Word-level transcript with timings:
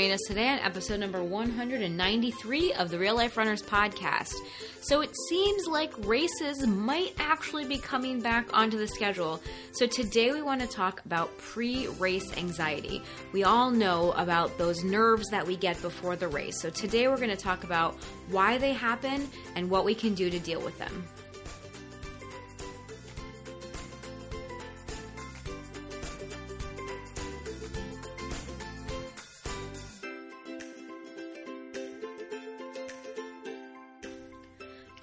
joining 0.00 0.14
us 0.14 0.22
today 0.26 0.48
on 0.48 0.58
episode 0.60 0.98
number 0.98 1.22
193 1.22 2.72
of 2.72 2.88
the 2.88 2.98
Real 2.98 3.14
Life 3.14 3.36
Runners 3.36 3.60
podcast. 3.60 4.32
So 4.80 5.02
it 5.02 5.14
seems 5.28 5.66
like 5.66 5.92
races 6.06 6.66
might 6.66 7.12
actually 7.18 7.66
be 7.66 7.76
coming 7.76 8.18
back 8.18 8.48
onto 8.54 8.78
the 8.78 8.88
schedule. 8.88 9.42
So 9.72 9.86
today 9.86 10.32
we 10.32 10.40
want 10.40 10.62
to 10.62 10.66
talk 10.66 11.04
about 11.04 11.36
pre 11.36 11.86
race 11.98 12.34
anxiety. 12.38 13.02
We 13.32 13.44
all 13.44 13.70
know 13.70 14.12
about 14.12 14.56
those 14.56 14.82
nerves 14.82 15.28
that 15.32 15.46
we 15.46 15.54
get 15.54 15.82
before 15.82 16.16
the 16.16 16.28
race. 16.28 16.58
So 16.58 16.70
today 16.70 17.06
we're 17.06 17.18
going 17.18 17.28
to 17.28 17.36
talk 17.36 17.64
about 17.64 17.94
why 18.30 18.56
they 18.56 18.72
happen 18.72 19.28
and 19.54 19.68
what 19.68 19.84
we 19.84 19.94
can 19.94 20.14
do 20.14 20.30
to 20.30 20.38
deal 20.38 20.62
with 20.62 20.78
them. 20.78 21.04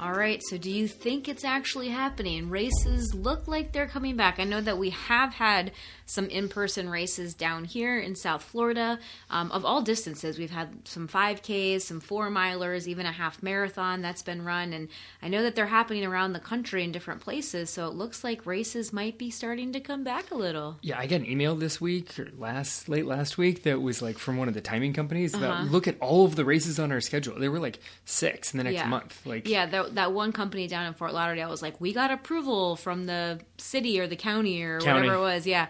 All 0.07 0.13
right, 0.13 0.41
so 0.41 0.57
do 0.57 0.71
you 0.71 0.87
think 0.87 1.27
it's 1.27 1.43
actually 1.43 1.89
happening? 1.89 2.49
Races 2.49 3.13
look 3.13 3.45
like 3.45 3.73
they're 3.73 3.89
coming 3.89 4.15
back. 4.15 4.39
I 4.39 4.45
know 4.45 4.61
that 4.61 4.77
we 4.77 4.91
have 4.91 5.33
had 5.33 5.73
some 6.07 6.27
in 6.29 6.47
person 6.47 6.89
races 6.89 7.33
down 7.33 7.65
here 7.65 7.99
in 7.99 8.15
South 8.15 8.41
Florida 8.41 8.97
um, 9.29 9.51
of 9.51 9.65
all 9.65 9.81
distances. 9.81 10.39
We've 10.39 10.49
had 10.49 10.87
some 10.87 11.07
5Ks, 11.07 11.81
some 11.81 11.99
four 11.99 12.29
milers, 12.29 12.87
even 12.87 13.05
a 13.05 13.11
half 13.11 13.43
marathon 13.43 14.01
that's 14.01 14.23
been 14.23 14.43
run. 14.43 14.71
And 14.71 14.87
I 15.21 15.27
know 15.27 15.43
that 15.43 15.55
they're 15.55 15.67
happening 15.67 16.05
around 16.05 16.31
the 16.31 16.39
country 16.39 16.83
in 16.85 16.93
different 16.93 17.19
places. 17.19 17.69
So 17.69 17.87
it 17.87 17.93
looks 17.93 18.23
like 18.23 18.45
races 18.45 18.93
might 18.93 19.17
be 19.17 19.29
starting 19.29 19.73
to 19.73 19.81
come 19.81 20.05
back 20.05 20.31
a 20.31 20.35
little. 20.35 20.77
Yeah, 20.81 20.97
I 20.97 21.07
got 21.07 21.17
an 21.17 21.29
email 21.29 21.55
this 21.55 21.81
week 21.81 22.17
or 22.17 22.29
last 22.37 22.87
late 22.87 23.05
last 23.05 23.37
week 23.37 23.63
that 23.63 23.81
was 23.81 24.01
like 24.01 24.17
from 24.17 24.37
one 24.37 24.47
of 24.47 24.53
the 24.53 24.61
timing 24.61 24.93
companies 24.93 25.35
uh-huh. 25.35 25.45
that 25.63 25.71
look 25.71 25.89
at 25.89 25.99
all 25.99 26.25
of 26.25 26.37
the 26.37 26.45
races 26.45 26.79
on 26.79 26.93
our 26.93 27.01
schedule. 27.01 27.37
There 27.37 27.51
were 27.51 27.59
like 27.59 27.79
six 28.05 28.53
in 28.53 28.59
the 28.59 28.63
next 28.63 28.75
yeah. 28.75 28.87
month. 28.87 29.25
Like 29.25 29.45
yeah, 29.45 29.65
that, 29.65 29.95
that 29.95 30.13
one 30.13 30.31
company 30.31 30.69
down 30.69 30.85
in 30.85 30.93
Fort 30.93 31.13
Lauderdale 31.13 31.49
was 31.49 31.61
like, 31.61 31.81
we 31.81 31.91
got 31.91 32.11
approval 32.11 32.77
from 32.77 33.07
the 33.07 33.41
city 33.57 33.99
or 33.99 34.07
the 34.07 34.15
county 34.15 34.63
or 34.63 34.79
county. 34.79 35.01
whatever 35.01 35.15
it 35.15 35.21
was. 35.21 35.45
Yeah. 35.45 35.67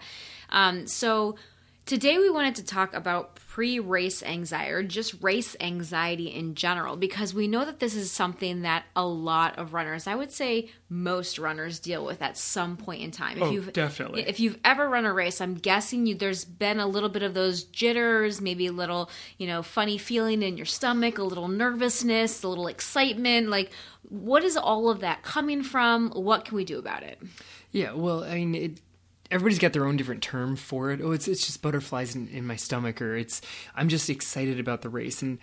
Um, 0.50 0.86
so 0.86 1.36
today 1.88 2.18
we 2.18 2.28
wanted 2.28 2.56
to 2.56 2.64
talk 2.64 2.92
about 2.94 3.36
pre 3.58 3.80
race 3.80 4.22
anxiety 4.22 4.70
or 4.70 4.82
just 4.82 5.20
race 5.22 5.56
anxiety 5.58 6.26
in 6.26 6.54
general 6.54 6.96
because 6.96 7.32
we 7.34 7.48
know 7.48 7.64
that 7.64 7.80
this 7.80 7.96
is 7.96 8.12
something 8.12 8.62
that 8.62 8.84
a 8.94 9.04
lot 9.04 9.58
of 9.58 9.72
runners, 9.72 10.06
I 10.06 10.14
would 10.14 10.30
say 10.30 10.70
most 10.88 11.38
runners 11.38 11.78
deal 11.78 12.04
with 12.04 12.22
at 12.22 12.36
some 12.36 12.76
point 12.76 13.02
in 13.02 13.10
time. 13.10 13.38
If 13.38 13.42
oh, 13.42 13.50
you've, 13.50 13.72
definitely. 13.72 14.28
If 14.28 14.38
you've 14.38 14.58
ever 14.64 14.88
run 14.88 15.06
a 15.06 15.12
race, 15.12 15.40
I'm 15.40 15.54
guessing 15.54 16.06
you 16.06 16.14
there's 16.14 16.44
been 16.44 16.78
a 16.78 16.86
little 16.86 17.08
bit 17.08 17.22
of 17.22 17.34
those 17.34 17.64
jitters, 17.64 18.40
maybe 18.40 18.66
a 18.66 18.72
little, 18.72 19.10
you 19.38 19.46
know, 19.46 19.62
funny 19.62 19.98
feeling 19.98 20.42
in 20.42 20.56
your 20.56 20.66
stomach, 20.66 21.18
a 21.18 21.24
little 21.24 21.48
nervousness, 21.48 22.42
a 22.42 22.48
little 22.48 22.68
excitement. 22.68 23.48
Like, 23.48 23.72
what 24.02 24.44
is 24.44 24.56
all 24.56 24.88
of 24.90 25.00
that 25.00 25.22
coming 25.22 25.62
from? 25.62 26.10
What 26.10 26.44
can 26.44 26.54
we 26.54 26.64
do 26.64 26.78
about 26.78 27.02
it? 27.02 27.18
Yeah, 27.72 27.92
well, 27.92 28.24
I 28.24 28.34
mean, 28.36 28.54
it 28.54 28.80
everybody's 29.30 29.58
got 29.58 29.72
their 29.72 29.86
own 29.86 29.96
different 29.96 30.22
term 30.22 30.56
for 30.56 30.90
it. 30.90 31.00
Oh, 31.02 31.12
it's 31.12 31.28
it's 31.28 31.46
just 31.46 31.62
butterflies 31.62 32.14
in, 32.14 32.28
in 32.28 32.46
my 32.46 32.56
stomach, 32.56 33.00
or 33.02 33.16
it's 33.16 33.40
I'm 33.74 33.88
just 33.88 34.10
excited 34.10 34.60
about 34.60 34.82
the 34.82 34.88
race, 34.88 35.22
and 35.22 35.38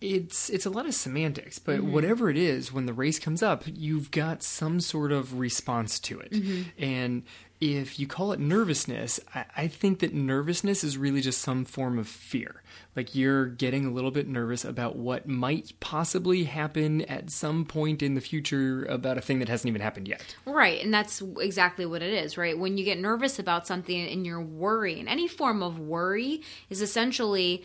it's 0.00 0.50
it's 0.50 0.66
a 0.66 0.70
lot 0.70 0.86
of 0.86 0.94
semantics. 0.94 1.58
But 1.58 1.78
mm-hmm. 1.80 1.92
whatever 1.92 2.30
it 2.30 2.36
is, 2.36 2.72
when 2.72 2.86
the 2.86 2.92
race 2.92 3.18
comes 3.18 3.42
up, 3.42 3.64
you've 3.66 4.10
got 4.10 4.42
some 4.42 4.80
sort 4.80 5.12
of 5.12 5.38
response 5.38 5.98
to 6.00 6.20
it, 6.20 6.32
mm-hmm. 6.32 6.62
and 6.82 7.22
if 7.60 7.98
you 7.98 8.06
call 8.06 8.32
it 8.32 8.40
nervousness, 8.40 9.18
I, 9.34 9.44
I, 9.56 9.68
think 9.68 10.00
that 10.00 10.12
nervousness 10.12 10.84
is 10.84 10.98
really 10.98 11.22
just 11.22 11.40
some 11.40 11.64
form 11.64 11.98
of 11.98 12.06
fear. 12.06 12.62
Like 12.94 13.14
you're 13.14 13.46
getting 13.46 13.86
a 13.86 13.90
little 13.90 14.10
bit 14.10 14.28
nervous 14.28 14.64
about 14.64 14.96
what 14.96 15.26
might 15.26 15.72
possibly 15.80 16.44
happen 16.44 17.02
at 17.02 17.30
some 17.30 17.64
point 17.64 18.02
in 18.02 18.14
the 18.14 18.20
future 18.20 18.84
about 18.86 19.16
a 19.16 19.20
thing 19.22 19.38
that 19.38 19.48
hasn't 19.48 19.68
even 19.68 19.80
happened 19.80 20.06
yet. 20.06 20.36
Right. 20.44 20.82
And 20.82 20.92
that's 20.92 21.22
exactly 21.38 21.86
what 21.86 22.02
it 22.02 22.12
is, 22.12 22.36
right? 22.36 22.58
When 22.58 22.76
you 22.76 22.84
get 22.84 22.98
nervous 22.98 23.38
about 23.38 23.66
something 23.66 24.06
and 24.06 24.26
you're 24.26 24.40
worrying, 24.40 25.08
any 25.08 25.28
form 25.28 25.62
of 25.62 25.78
worry 25.78 26.42
is 26.68 26.82
essentially 26.82 27.64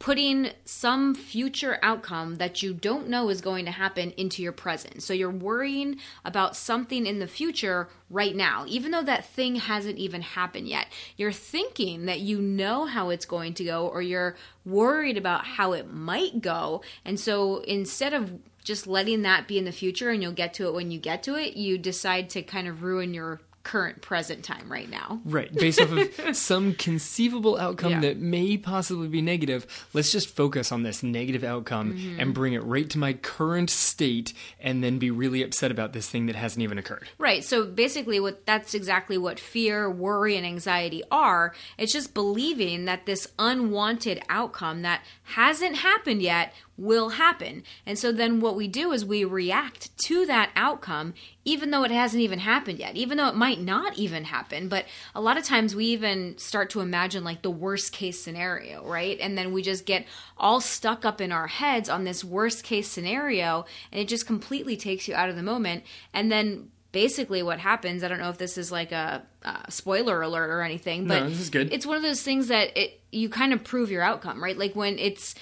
putting 0.00 0.50
some 0.64 1.14
future 1.14 1.78
outcome 1.82 2.36
that 2.36 2.62
you 2.62 2.72
don't 2.72 3.06
know 3.06 3.28
is 3.28 3.42
going 3.42 3.66
to 3.66 3.70
happen 3.70 4.10
into 4.12 4.42
your 4.42 4.50
present. 4.50 5.02
So 5.02 5.12
you're 5.12 5.30
worrying 5.30 5.98
about 6.24 6.56
something 6.56 7.06
in 7.06 7.18
the 7.18 7.26
future 7.26 7.86
right 8.08 8.34
now, 8.34 8.64
even 8.66 8.92
though 8.92 9.02
that 9.02 9.26
thing 9.26 9.56
hasn't 9.56 9.98
even 9.98 10.22
happened 10.22 10.68
yet. 10.68 10.86
You're 11.18 11.32
thinking 11.32 12.06
that 12.06 12.20
you 12.20 12.40
know 12.40 12.86
how 12.86 13.10
it's 13.10 13.26
going 13.26 13.52
to 13.54 13.64
go, 13.64 13.88
or 13.88 14.00
you're 14.00 14.36
worried 14.64 15.18
about 15.18 15.44
how 15.44 15.72
it 15.72 15.92
might 15.92 16.40
go. 16.40 16.82
And 17.04 17.20
so 17.20 17.58
instead 17.58 18.14
of 18.14 18.40
just 18.64 18.86
letting 18.86 19.20
that 19.22 19.46
be 19.46 19.58
in 19.58 19.66
the 19.66 19.72
future 19.72 20.08
and 20.08 20.22
you'll 20.22 20.32
get 20.32 20.54
to 20.54 20.66
it 20.66 20.72
when 20.72 20.90
you 20.90 20.98
get 20.98 21.22
to 21.24 21.34
it, 21.34 21.58
you 21.58 21.76
decide 21.76 22.30
to 22.30 22.42
kind 22.42 22.68
of 22.68 22.82
ruin 22.82 23.12
your 23.12 23.42
current 23.62 24.00
present 24.00 24.42
time 24.42 24.70
right 24.70 24.88
now. 24.88 25.20
Right. 25.24 25.52
Based 25.52 25.80
off 25.80 25.92
of 25.92 26.36
some 26.36 26.74
conceivable 26.74 27.58
outcome 27.58 27.92
yeah. 27.92 28.00
that 28.00 28.18
may 28.18 28.56
possibly 28.56 29.08
be 29.08 29.20
negative, 29.20 29.66
let's 29.92 30.10
just 30.10 30.28
focus 30.28 30.72
on 30.72 30.82
this 30.82 31.02
negative 31.02 31.44
outcome 31.44 31.92
mm-hmm. 31.92 32.20
and 32.20 32.32
bring 32.32 32.54
it 32.54 32.64
right 32.64 32.88
to 32.90 32.98
my 32.98 33.12
current 33.12 33.68
state 33.68 34.32
and 34.60 34.82
then 34.82 34.98
be 34.98 35.10
really 35.10 35.42
upset 35.42 35.70
about 35.70 35.92
this 35.92 36.08
thing 36.08 36.26
that 36.26 36.36
hasn't 36.36 36.62
even 36.62 36.78
occurred. 36.78 37.08
Right. 37.18 37.44
So 37.44 37.66
basically 37.66 38.18
what 38.18 38.46
that's 38.46 38.74
exactly 38.74 39.18
what 39.18 39.38
fear, 39.38 39.90
worry 39.90 40.36
and 40.36 40.46
anxiety 40.46 41.02
are. 41.10 41.54
It's 41.76 41.92
just 41.92 42.14
believing 42.14 42.86
that 42.86 43.04
this 43.04 43.28
unwanted 43.38 44.22
outcome 44.28 44.82
that 44.82 45.02
hasn't 45.24 45.76
happened 45.76 46.22
yet 46.22 46.54
will 46.80 47.10
happen. 47.10 47.62
And 47.84 47.98
so 47.98 48.10
then 48.10 48.40
what 48.40 48.56
we 48.56 48.66
do 48.66 48.90
is 48.92 49.04
we 49.04 49.22
react 49.24 49.96
to 50.06 50.24
that 50.26 50.50
outcome, 50.56 51.12
even 51.44 51.70
though 51.70 51.84
it 51.84 51.90
hasn't 51.90 52.22
even 52.22 52.38
happened 52.38 52.78
yet, 52.78 52.96
even 52.96 53.18
though 53.18 53.28
it 53.28 53.34
might 53.34 53.60
not 53.60 53.98
even 53.98 54.24
happen. 54.24 54.68
But 54.68 54.86
a 55.14 55.20
lot 55.20 55.36
of 55.36 55.44
times 55.44 55.74
we 55.74 55.84
even 55.86 56.38
start 56.38 56.70
to 56.70 56.80
imagine 56.80 57.22
like 57.22 57.42
the 57.42 57.50
worst 57.50 57.92
case 57.92 58.22
scenario, 58.22 58.84
right? 58.88 59.18
And 59.20 59.36
then 59.36 59.52
we 59.52 59.62
just 59.62 59.84
get 59.84 60.06
all 60.38 60.60
stuck 60.60 61.04
up 61.04 61.20
in 61.20 61.32
our 61.32 61.48
heads 61.48 61.90
on 61.90 62.04
this 62.04 62.24
worst 62.24 62.64
case 62.64 62.88
scenario, 62.88 63.66
and 63.92 64.00
it 64.00 64.08
just 64.08 64.26
completely 64.26 64.76
takes 64.76 65.06
you 65.06 65.14
out 65.14 65.28
of 65.28 65.36
the 65.36 65.42
moment. 65.42 65.84
And 66.14 66.32
then 66.32 66.70
basically 66.92 67.42
what 67.42 67.60
happens 67.60 68.02
i 68.02 68.08
don't 68.08 68.18
know 68.18 68.30
if 68.30 68.38
this 68.38 68.58
is 68.58 68.72
like 68.72 68.90
a, 68.90 69.22
a, 69.44 69.70
spoiler 69.70 70.22
alert 70.22 70.50
or 70.50 70.60
anything 70.60 71.06
but 71.06 71.22
no, 71.22 71.28
this 71.28 71.40
is 71.40 71.50
good. 71.50 71.72
it's 71.72 71.86
one 71.86 71.96
of 71.96 72.02
those 72.02 72.22
things 72.22 72.48
that 72.48 72.76
it 72.76 73.00
you 73.12 73.28
kind 73.28 73.52
of 73.52 73.62
prove 73.62 73.90
your 73.90 74.02
outcome 74.02 74.42
right 74.42 74.58
like 74.58 74.74
when 74.74 74.98
it's 74.98 75.34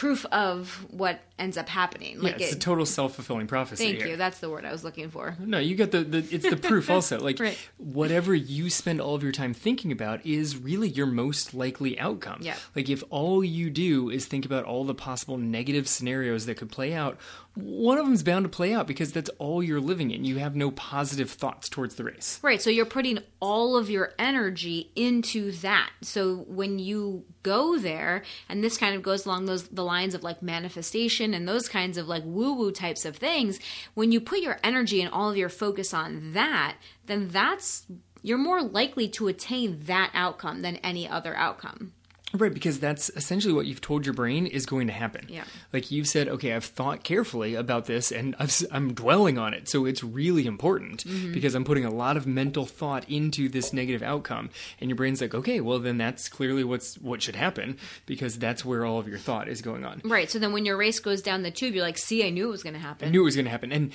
proof 0.00 0.24
of 0.32 0.86
what 0.90 1.20
ends 1.40 1.56
up 1.56 1.68
happening. 1.68 2.20
Like 2.20 2.38
yeah, 2.38 2.46
it's 2.46 2.52
it, 2.52 2.56
a 2.56 2.58
total 2.58 2.86
self 2.86 3.14
fulfilling 3.14 3.46
prophecy. 3.46 3.84
Thank 3.84 3.98
here. 3.98 4.08
you. 4.08 4.16
That's 4.16 4.38
the 4.38 4.50
word 4.50 4.64
I 4.64 4.70
was 4.70 4.84
looking 4.84 5.10
for. 5.10 5.36
No, 5.40 5.58
you 5.58 5.74
got 5.74 5.90
the, 5.90 6.04
the 6.04 6.18
it's 6.30 6.48
the 6.48 6.56
proof 6.56 6.90
also. 6.90 7.18
Like 7.18 7.40
right. 7.40 7.58
whatever 7.78 8.34
you 8.34 8.70
spend 8.70 9.00
all 9.00 9.14
of 9.14 9.22
your 9.22 9.32
time 9.32 9.54
thinking 9.54 9.90
about 9.90 10.24
is 10.24 10.56
really 10.56 10.88
your 10.88 11.06
most 11.06 11.54
likely 11.54 11.98
outcome. 11.98 12.40
Yeah. 12.42 12.56
Like 12.76 12.88
if 12.88 13.02
all 13.10 13.42
you 13.42 13.70
do 13.70 14.10
is 14.10 14.26
think 14.26 14.44
about 14.44 14.64
all 14.64 14.84
the 14.84 14.94
possible 14.94 15.38
negative 15.38 15.88
scenarios 15.88 16.46
that 16.46 16.56
could 16.56 16.70
play 16.70 16.92
out, 16.92 17.18
one 17.54 17.98
of 17.98 18.06
them's 18.06 18.22
bound 18.22 18.44
to 18.44 18.48
play 18.48 18.72
out 18.72 18.86
because 18.86 19.12
that's 19.12 19.30
all 19.38 19.62
you're 19.62 19.80
living 19.80 20.10
in. 20.10 20.24
You 20.24 20.38
have 20.38 20.54
no 20.54 20.70
positive 20.70 21.30
thoughts 21.30 21.68
towards 21.68 21.96
the 21.96 22.04
race. 22.04 22.38
Right. 22.42 22.62
So 22.62 22.70
you're 22.70 22.86
putting 22.86 23.18
all 23.40 23.76
of 23.76 23.90
your 23.90 24.12
energy 24.18 24.90
into 24.94 25.52
that. 25.52 25.90
So 26.02 26.44
when 26.48 26.78
you 26.78 27.24
go 27.42 27.78
there, 27.78 28.22
and 28.48 28.62
this 28.62 28.76
kind 28.76 28.94
of 28.94 29.02
goes 29.02 29.26
along 29.26 29.46
those 29.46 29.68
the 29.68 29.84
lines 29.84 30.14
of 30.14 30.22
like 30.22 30.42
manifestation 30.42 31.29
and 31.34 31.48
those 31.48 31.68
kinds 31.68 31.98
of 31.98 32.08
like 32.08 32.22
woo 32.24 32.54
woo 32.54 32.72
types 32.72 33.04
of 33.04 33.16
things, 33.16 33.60
when 33.94 34.12
you 34.12 34.20
put 34.20 34.40
your 34.40 34.58
energy 34.62 35.00
and 35.00 35.12
all 35.12 35.30
of 35.30 35.36
your 35.36 35.48
focus 35.48 35.94
on 35.94 36.32
that, 36.32 36.76
then 37.06 37.28
that's 37.28 37.86
you're 38.22 38.38
more 38.38 38.62
likely 38.62 39.08
to 39.08 39.28
attain 39.28 39.80
that 39.84 40.10
outcome 40.14 40.62
than 40.62 40.76
any 40.76 41.08
other 41.08 41.34
outcome. 41.36 41.92
Right, 42.32 42.54
because 42.54 42.78
that's 42.78 43.10
essentially 43.16 43.52
what 43.52 43.66
you've 43.66 43.80
told 43.80 44.06
your 44.06 44.14
brain 44.14 44.46
is 44.46 44.64
going 44.64 44.86
to 44.86 44.92
happen. 44.92 45.26
Yeah. 45.28 45.44
Like 45.72 45.90
you've 45.90 46.06
said, 46.06 46.28
okay, 46.28 46.54
I've 46.54 46.64
thought 46.64 47.02
carefully 47.02 47.56
about 47.56 47.86
this 47.86 48.12
and 48.12 48.36
i 48.38 48.48
am 48.70 48.94
dwelling 48.94 49.36
on 49.36 49.52
it. 49.52 49.68
So 49.68 49.84
it's 49.84 50.04
really 50.04 50.46
important 50.46 51.04
mm-hmm. 51.04 51.32
because 51.32 51.54
I'm 51.54 51.64
putting 51.64 51.84
a 51.84 51.90
lot 51.90 52.16
of 52.16 52.26
mental 52.26 52.66
thought 52.66 53.08
into 53.08 53.48
this 53.48 53.72
negative 53.72 54.02
outcome. 54.02 54.50
And 54.80 54.88
your 54.88 54.96
brain's 54.96 55.20
like, 55.20 55.34
okay, 55.34 55.60
well, 55.60 55.80
then 55.80 55.98
that's 55.98 56.28
clearly 56.28 56.62
what's 56.62 56.96
what 56.98 57.20
should 57.20 57.36
happen 57.36 57.76
because 58.06 58.38
that's 58.38 58.64
where 58.64 58.84
all 58.84 58.98
of 58.98 59.08
your 59.08 59.18
thought 59.18 59.48
is 59.48 59.60
going 59.60 59.84
on. 59.84 60.00
Right. 60.04 60.30
So 60.30 60.38
then 60.38 60.52
when 60.52 60.64
your 60.64 60.76
race 60.76 61.00
goes 61.00 61.22
down 61.22 61.42
the 61.42 61.50
tube, 61.50 61.74
you're 61.74 61.84
like, 61.84 61.98
see, 61.98 62.24
I 62.24 62.30
knew 62.30 62.46
it 62.46 62.52
was 62.52 62.62
going 62.62 62.74
to 62.74 62.80
happen. 62.80 63.08
I 63.08 63.10
knew 63.10 63.22
it 63.22 63.24
was 63.24 63.34
going 63.34 63.46
to 63.46 63.50
happen. 63.50 63.72
And 63.72 63.92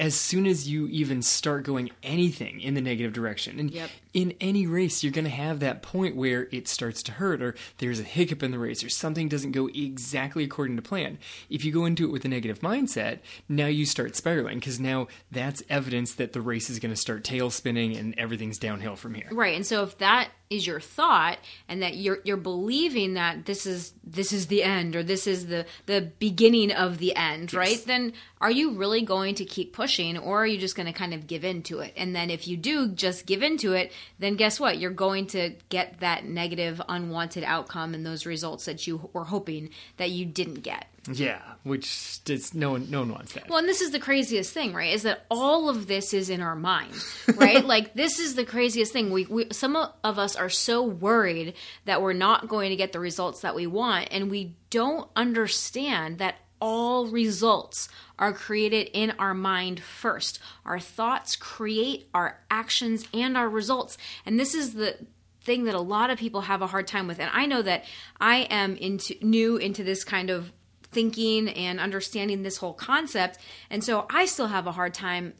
as 0.00 0.14
soon 0.14 0.46
as 0.46 0.66
you 0.66 0.86
even 0.88 1.20
start 1.20 1.62
going 1.62 1.90
anything 2.02 2.60
in 2.60 2.72
the 2.72 2.80
negative 2.80 3.12
direction. 3.12 3.60
And 3.60 3.70
yep. 3.70 3.90
In 4.12 4.34
any 4.40 4.66
race, 4.66 5.02
you're 5.02 5.12
going 5.12 5.24
to 5.24 5.30
have 5.30 5.60
that 5.60 5.82
point 5.82 6.16
where 6.16 6.48
it 6.50 6.66
starts 6.66 7.02
to 7.04 7.12
hurt 7.12 7.40
or 7.40 7.54
there's 7.78 8.00
a 8.00 8.04
hiccup 8.04 8.42
in 8.42 8.50
the 8.50 8.58
race 8.58 8.82
or 8.82 8.88
something 8.88 9.28
doesn't 9.28 9.52
go 9.52 9.68
exactly 9.68 10.44
according 10.44 10.76
to 10.76 10.82
plan. 10.82 11.18
If 11.48 11.64
you 11.64 11.72
go 11.72 11.84
into 11.84 12.04
it 12.04 12.12
with 12.12 12.24
a 12.24 12.28
negative 12.28 12.60
mindset, 12.60 13.20
now 13.48 13.66
you 13.66 13.86
start 13.86 14.16
spiraling 14.16 14.58
because 14.58 14.80
now 14.80 15.06
that's 15.30 15.62
evidence 15.68 16.14
that 16.14 16.32
the 16.32 16.40
race 16.40 16.70
is 16.70 16.78
going 16.78 16.92
to 16.92 17.00
start 17.00 17.24
tail 17.24 17.50
spinning 17.50 17.96
and 17.96 18.18
everything's 18.18 18.58
downhill 18.58 18.96
from 18.96 19.14
here. 19.14 19.28
Right. 19.30 19.54
And 19.54 19.66
so 19.66 19.82
if 19.84 19.98
that 19.98 20.30
is 20.50 20.66
your 20.66 20.80
thought 20.80 21.38
and 21.68 21.80
that 21.80 21.94
you're 21.96 22.18
you're 22.24 22.36
believing 22.36 23.14
that 23.14 23.46
this 23.46 23.66
is 23.66 23.92
this 24.02 24.32
is 24.32 24.48
the 24.48 24.64
end 24.64 24.96
or 24.96 25.02
this 25.04 25.28
is 25.28 25.46
the 25.46 25.64
the 25.86 26.10
beginning 26.18 26.72
of 26.72 26.98
the 26.98 27.14
end, 27.14 27.54
right? 27.54 27.82
Then 27.86 28.12
are 28.40 28.50
you 28.50 28.72
really 28.72 29.02
going 29.02 29.36
to 29.36 29.44
keep 29.44 29.72
pushing 29.72 30.18
or 30.18 30.42
are 30.42 30.46
you 30.46 30.58
just 30.58 30.74
going 30.74 30.86
to 30.86 30.92
kind 30.92 31.14
of 31.14 31.28
give 31.28 31.44
in 31.44 31.62
to 31.64 31.78
it? 31.78 31.92
And 31.96 32.16
then 32.16 32.30
if 32.30 32.48
you 32.48 32.56
do 32.56 32.88
just 32.88 33.26
give 33.26 33.44
in 33.44 33.58
to 33.58 33.74
it, 33.74 33.92
then 34.18 34.36
guess 34.36 34.60
what? 34.60 34.78
You're 34.78 34.90
going 34.90 35.26
to 35.28 35.54
get 35.68 36.00
that 36.00 36.24
negative 36.24 36.80
unwanted 36.88 37.44
outcome 37.44 37.94
and 37.94 38.04
those 38.04 38.26
results 38.26 38.64
that 38.66 38.86
you 38.86 39.10
were 39.12 39.24
hoping 39.24 39.70
that 39.96 40.10
you 40.10 40.24
didn't 40.26 40.62
get. 40.62 40.86
Yeah, 41.10 41.40
which 41.62 42.20
is 42.28 42.52
no 42.52 42.72
one 42.72 42.90
no 42.90 43.00
one 43.00 43.12
wants 43.12 43.32
that. 43.32 43.48
Well, 43.48 43.58
and 43.58 43.68
this 43.68 43.80
is 43.80 43.90
the 43.90 43.98
craziest 43.98 44.52
thing, 44.52 44.74
right? 44.74 44.92
Is 44.92 45.02
that 45.04 45.24
all 45.30 45.70
of 45.70 45.86
this 45.86 46.12
is 46.12 46.28
in 46.28 46.42
our 46.42 46.54
mind, 46.54 46.92
right? 47.36 47.64
like 47.74 47.94
this 47.94 48.18
is 48.18 48.34
the 48.34 48.44
craziest 48.44 48.92
thing. 48.92 49.10
We, 49.10 49.24
we 49.24 49.46
some 49.50 49.76
of 49.76 50.18
us 50.18 50.36
are 50.36 50.50
so 50.50 50.82
worried 50.82 51.54
that 51.86 52.02
we're 52.02 52.12
not 52.12 52.48
going 52.48 52.70
to 52.70 52.76
get 52.76 52.92
the 52.92 53.00
results 53.00 53.40
that 53.40 53.54
we 53.54 53.66
want, 53.66 54.08
and 54.10 54.30
we 54.30 54.56
don't 54.68 55.08
understand 55.16 56.18
that 56.18 56.36
all 56.60 57.06
results 57.06 57.88
are 58.20 58.32
created 58.32 58.88
in 58.92 59.10
our 59.18 59.34
mind 59.34 59.80
first. 59.80 60.38
Our 60.64 60.78
thoughts 60.78 61.34
create 61.34 62.08
our 62.14 62.38
actions 62.48 63.08
and 63.12 63.36
our 63.36 63.48
results, 63.48 63.98
and 64.24 64.38
this 64.38 64.54
is 64.54 64.74
the 64.74 64.96
thing 65.42 65.64
that 65.64 65.74
a 65.74 65.80
lot 65.80 66.10
of 66.10 66.18
people 66.18 66.42
have 66.42 66.62
a 66.62 66.68
hard 66.68 66.86
time 66.86 67.08
with. 67.08 67.18
And 67.18 67.30
I 67.32 67.46
know 67.46 67.62
that 67.62 67.84
I 68.20 68.42
am 68.50 68.76
into 68.76 69.14
new 69.22 69.56
into 69.56 69.82
this 69.82 70.04
kind 70.04 70.30
of 70.30 70.52
thinking 70.92 71.48
and 71.48 71.80
understanding 71.80 72.42
this 72.42 72.58
whole 72.58 72.74
concept. 72.74 73.38
And 73.70 73.82
so 73.82 74.06
I 74.10 74.26
still 74.26 74.48
have 74.48 74.66
a 74.66 74.72
hard 74.72 74.94
time 74.94 75.34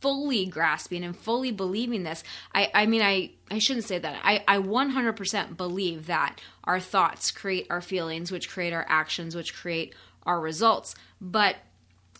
fully 0.00 0.46
grasping 0.46 1.04
and 1.04 1.16
fully 1.16 1.52
believing 1.52 2.02
this. 2.02 2.24
I, 2.54 2.70
I 2.74 2.86
mean, 2.86 3.02
I, 3.02 3.30
I 3.50 3.58
shouldn't 3.58 3.86
say 3.86 3.98
that. 3.98 4.20
I, 4.24 4.42
I 4.48 4.58
100% 4.58 5.56
believe 5.56 6.06
that 6.06 6.40
our 6.64 6.80
thoughts 6.80 7.30
create 7.30 7.68
our 7.70 7.80
feelings, 7.80 8.32
which 8.32 8.50
create 8.50 8.72
our 8.72 8.84
actions, 8.88 9.36
which 9.36 9.54
create 9.54 9.94
our 10.24 10.40
results. 10.40 10.96
But 11.20 11.56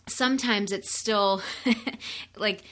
sometimes 0.07 0.71
it's 0.71 0.93
still 0.93 1.41
like 2.37 2.63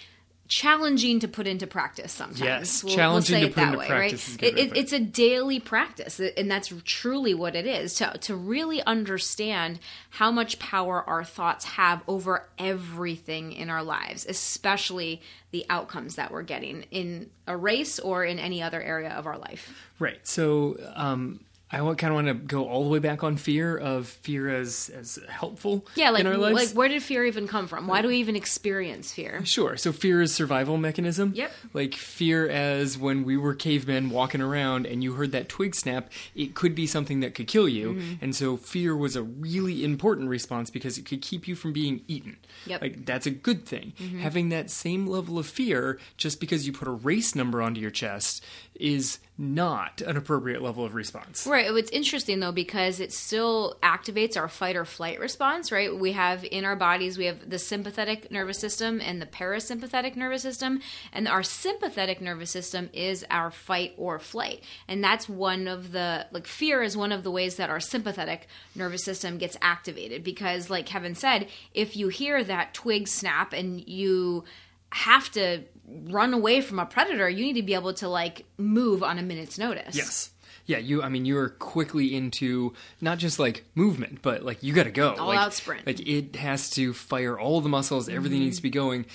challenging 0.52 1.18
to 1.22 1.30
put 1.30 1.48
into 1.48 1.66
practice 1.66 2.12
sometimes. 2.12 2.42
Yes, 2.42 2.84
we'll, 2.84 2.94
challenging 2.94 3.40
we'll 3.40 3.42
say 3.42 3.46
to 3.46 3.52
it 3.52 3.56
put 3.56 3.62
that 3.62 3.68
into 3.68 3.80
way, 3.80 3.88
practice 3.88 4.30
right? 4.30 4.44
It, 4.44 4.44
way 4.44 4.48
it, 4.48 4.64
to 4.64 4.68
put 4.68 4.78
it. 4.78 4.80
it's 4.82 4.94
a 4.94 5.00
daily 5.00 5.60
practice, 5.62 6.20
and 6.20 6.52
that's 6.52 6.74
truly 6.84 7.34
what 7.34 7.56
it 7.56 7.66
is 7.66 7.96
to 7.96 8.18
to 8.20 8.36
really 8.36 8.84
understand 8.84 9.80
how 10.10 10.30
much 10.30 10.60
power 10.60 11.04
our 11.08 11.24
thoughts 11.24 11.64
have 11.64 12.04
over 12.08 12.50
everything 12.60 13.54
in 13.54 13.70
our 13.70 13.82
lives, 13.82 14.26
especially 14.28 15.22
the 15.52 15.66
outcomes 15.70 16.16
that 16.16 16.32
we're 16.32 16.44
getting 16.44 16.84
in 16.92 17.30
a 17.48 17.56
race 17.56 17.98
or 17.98 18.26
in 18.26 18.38
any 18.38 18.62
other 18.62 18.82
area 18.82 19.12
of 19.12 19.26
our 19.26 19.38
life. 19.38 19.74
Right. 20.00 20.20
So 20.28 20.78
um, 20.96 21.40
I 21.74 21.78
kind 21.78 22.06
of 22.06 22.14
want 22.14 22.28
to 22.28 22.34
go 22.34 22.68
all 22.68 22.84
the 22.84 22.90
way 22.90 23.00
back 23.00 23.24
on 23.24 23.38
fear 23.38 23.78
of 23.78 24.08
fear 24.08 24.50
as 24.50 24.92
as 24.94 25.20
helpful. 25.30 25.86
Yeah, 25.96 26.10
like 26.10 26.22
in 26.22 26.28
our 26.28 26.38
lives. 26.38 26.56
like 26.56 26.70
where 26.78 26.90
did 26.90 27.02
fear 27.02 27.26
even 27.26 27.48
come 27.48 27.68
from? 27.68 27.88
Why 27.88 28.02
do 28.02 28.10
we 28.10 28.18
even 28.18 28.36
experience 28.36 29.14
fear? 29.14 29.46
Sure. 29.46 29.78
So 29.78 29.94
fear 29.94 30.22
is 30.22 30.34
survival 30.34 30.78
mechanism. 30.78 31.32
Yep. 31.34 31.52
Like 31.74 31.96
fear 31.96 32.50
as 32.50 32.98
when 32.98 33.24
we 33.24 33.38
were 33.38 33.56
cavemen 33.56 34.10
walking 34.10 34.42
around 34.42 34.86
and 34.86 35.02
you 35.04 35.14
heard 35.14 35.32
that 35.32 35.48
twig 35.48 35.74
snap, 35.74 36.12
it 36.36 36.56
could 36.56 36.76
be 36.76 36.88
something 36.88 37.22
that 37.22 37.36
could 37.36 37.48
kill 37.48 37.70
you. 37.70 37.94
Mm-hmm. 37.94 38.14
And 38.24 38.36
so 38.36 38.58
fear 38.58 38.96
was 38.96 39.16
a 39.16 39.24
really 39.24 39.86
important 39.86 40.28
response 40.30 40.70
because 40.70 40.98
it 40.98 41.06
could 41.06 41.22
keep 41.22 41.48
you 41.48 41.56
from 41.56 41.72
being 41.72 42.02
eaten. 42.08 42.38
Yep. 42.66 42.82
Mm-hmm. 42.82 42.84
Like 42.84 43.06
that's 43.06 43.26
a 43.26 43.32
good 43.32 43.66
thing. 43.66 43.94
Having 44.20 44.50
that 44.50 44.70
same 44.70 45.08
level 45.08 45.40
of 45.40 45.48
fear 45.48 46.00
just 46.18 46.40
because 46.40 46.68
you 46.68 46.74
put 46.74 46.88
a 46.88 46.92
race 46.92 47.34
number 47.34 47.62
onto 47.62 47.80
your 47.80 47.92
chest 47.92 48.44
is 48.76 49.20
not 49.42 50.02
an 50.02 50.16
appropriate 50.16 50.62
level 50.62 50.86
of 50.86 50.94
response. 50.94 51.48
Right. 51.48 51.66
It's 51.76 51.90
interesting 51.90 52.40
though 52.40 52.52
because 52.52 53.00
it 53.00 53.12
still 53.12 53.76
activates 53.82 54.38
our 54.38 54.48
fight 54.48 54.76
or 54.76 54.86
flight 54.86 55.20
response, 55.20 55.72
right? 55.72 55.94
We 55.94 56.12
have 56.12 56.46
in 56.46 56.64
our 56.64 56.76
bodies, 56.76 57.18
we 57.18 57.26
have 57.26 57.50
the 57.50 57.58
sympathetic 57.58 58.30
nervous 58.30 58.60
system 58.60 59.02
and 59.02 59.20
the 59.20 59.26
parasympathetic 59.26 60.16
nervous 60.16 60.44
system. 60.44 60.80
And 61.12 61.28
our 61.28 61.42
sympathetic 61.42 62.22
nervous 62.22 62.52
system 62.52 62.92
is 62.94 63.26
our 63.32 63.50
fight 63.50 63.96
or 63.98 64.20
flight. 64.20 64.64
And 64.88 65.04
that's 65.04 65.28
one 65.28 65.68
of 65.68 65.92
the, 65.92 66.28
like, 66.32 66.46
fear 66.46 66.84
is 66.84 66.96
one 66.96 67.12
of 67.12 67.24
the 67.24 67.32
ways 67.32 67.56
that 67.56 67.72
our 67.72 67.80
sympathetic 67.80 68.48
nervous 68.76 69.04
system 69.04 69.40
gets 69.40 69.58
activated 69.60 70.24
because, 70.24 70.70
like 70.70 70.86
Kevin 70.86 71.16
said, 71.16 71.48
if 71.74 71.98
you 71.98 72.10
hear 72.10 72.44
that 72.44 72.76
twig 72.76 73.08
snap 73.08 73.54
and 73.54 73.88
you 73.88 74.44
have 74.92 75.32
to 75.32 75.64
run 76.06 76.34
away 76.34 76.62
from 76.62 76.80
a 76.80 76.86
predator, 76.86 77.30
you 77.30 77.46
need 77.46 77.60
to 77.60 77.64
be 77.64 77.74
able 77.74 77.94
to, 77.96 78.08
like, 78.08 78.46
move 78.58 79.04
on 79.04 79.20
a 79.20 79.22
minute's 79.22 79.58
notice. 79.58 79.96
Yes. 79.96 80.32
Yeah, 80.66 80.78
you 80.78 81.02
I 81.02 81.10
mean 81.10 81.26
you 81.26 81.38
are 81.38 81.50
quickly 81.50 82.16
into 82.16 82.74
not 83.02 83.18
just 83.18 83.40
like 83.40 83.66
movement, 83.76 84.22
but 84.22 84.44
like 84.44 84.62
you 84.64 84.74
got 84.74 84.84
to 84.84 84.92
go. 84.92 85.14
All 85.16 85.28
like, 85.28 85.40
out 85.40 85.54
sprint. 85.54 85.86
Like 85.88 86.00
it 86.08 86.36
has 86.36 86.70
to 86.72 86.94
fire 86.94 87.38
all 87.38 87.62
the 87.62 87.68
muscles, 87.70 88.08
everything 88.08 88.38
mm-hmm. 88.38 88.46
needs 88.46 88.58
to 88.58 88.64
be 88.64 88.70
going, 88.70 89.06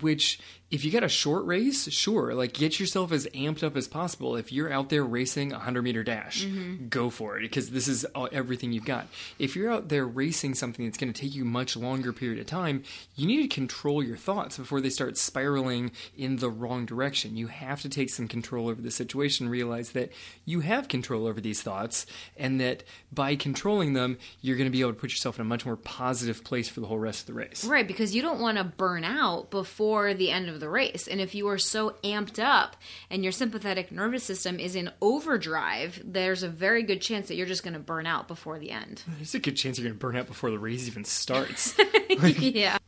which 0.00 0.38
if 0.74 0.84
you 0.84 0.90
got 0.90 1.04
a 1.04 1.08
short 1.08 1.46
race, 1.46 1.88
sure, 1.92 2.34
like 2.34 2.52
get 2.52 2.80
yourself 2.80 3.12
as 3.12 3.28
amped 3.28 3.62
up 3.62 3.76
as 3.76 3.86
possible. 3.86 4.34
If 4.34 4.50
you're 4.50 4.72
out 4.72 4.88
there 4.88 5.04
racing 5.04 5.52
a 5.52 5.56
100 5.56 5.82
meter 5.82 6.02
dash, 6.02 6.44
mm-hmm. 6.44 6.88
go 6.88 7.10
for 7.10 7.38
it 7.38 7.42
because 7.42 7.70
this 7.70 7.86
is 7.86 8.04
all, 8.06 8.28
everything 8.32 8.72
you've 8.72 8.84
got. 8.84 9.06
If 9.38 9.54
you're 9.54 9.70
out 9.70 9.88
there 9.88 10.04
racing 10.04 10.56
something 10.56 10.84
that's 10.84 10.98
going 10.98 11.12
to 11.12 11.20
take 11.20 11.32
you 11.32 11.44
much 11.44 11.76
longer 11.76 12.12
period 12.12 12.40
of 12.40 12.46
time, 12.46 12.82
you 13.14 13.24
need 13.24 13.42
to 13.42 13.54
control 13.54 14.02
your 14.02 14.16
thoughts 14.16 14.58
before 14.58 14.80
they 14.80 14.90
start 14.90 15.16
spiraling 15.16 15.92
in 16.18 16.38
the 16.38 16.50
wrong 16.50 16.86
direction. 16.86 17.36
You 17.36 17.46
have 17.46 17.80
to 17.82 17.88
take 17.88 18.10
some 18.10 18.26
control 18.26 18.68
over 18.68 18.82
the 18.82 18.90
situation, 18.90 19.48
realize 19.48 19.92
that 19.92 20.10
you 20.44 20.58
have 20.58 20.88
control 20.88 21.28
over 21.28 21.40
these 21.40 21.62
thoughts, 21.62 22.04
and 22.36 22.60
that 22.60 22.82
by 23.12 23.36
controlling 23.36 23.92
them, 23.92 24.18
you're 24.40 24.56
going 24.56 24.68
to 24.68 24.76
be 24.76 24.80
able 24.80 24.92
to 24.92 24.98
put 24.98 25.12
yourself 25.12 25.36
in 25.38 25.42
a 25.42 25.48
much 25.48 25.64
more 25.64 25.76
positive 25.76 26.42
place 26.42 26.68
for 26.68 26.80
the 26.80 26.88
whole 26.88 26.98
rest 26.98 27.20
of 27.20 27.26
the 27.28 27.34
race. 27.34 27.64
Right, 27.64 27.86
because 27.86 28.12
you 28.12 28.22
don't 28.22 28.40
want 28.40 28.58
to 28.58 28.64
burn 28.64 29.04
out 29.04 29.50
before 29.50 30.14
the 30.14 30.32
end 30.32 30.48
of 30.48 30.58
the 30.58 30.63
race. 30.68 31.06
And 31.06 31.20
if 31.20 31.34
you 31.34 31.48
are 31.48 31.58
so 31.58 31.96
amped 32.02 32.42
up 32.42 32.76
and 33.10 33.22
your 33.22 33.32
sympathetic 33.32 33.92
nervous 33.92 34.24
system 34.24 34.58
is 34.58 34.76
in 34.76 34.90
overdrive, 35.00 36.00
there's 36.04 36.42
a 36.42 36.48
very 36.48 36.82
good 36.82 37.00
chance 37.00 37.28
that 37.28 37.36
you're 37.36 37.46
just 37.46 37.62
going 37.62 37.74
to 37.74 37.80
burn 37.80 38.06
out 38.06 38.28
before 38.28 38.58
the 38.58 38.70
end. 38.70 39.02
There's 39.06 39.34
a 39.34 39.40
good 39.40 39.56
chance 39.56 39.78
you're 39.78 39.88
going 39.88 39.98
to 39.98 40.00
burn 40.00 40.16
out 40.16 40.26
before 40.26 40.50
the 40.50 40.58
race 40.58 40.86
even 40.86 41.04
starts. 41.04 41.74
yeah. 42.38 42.78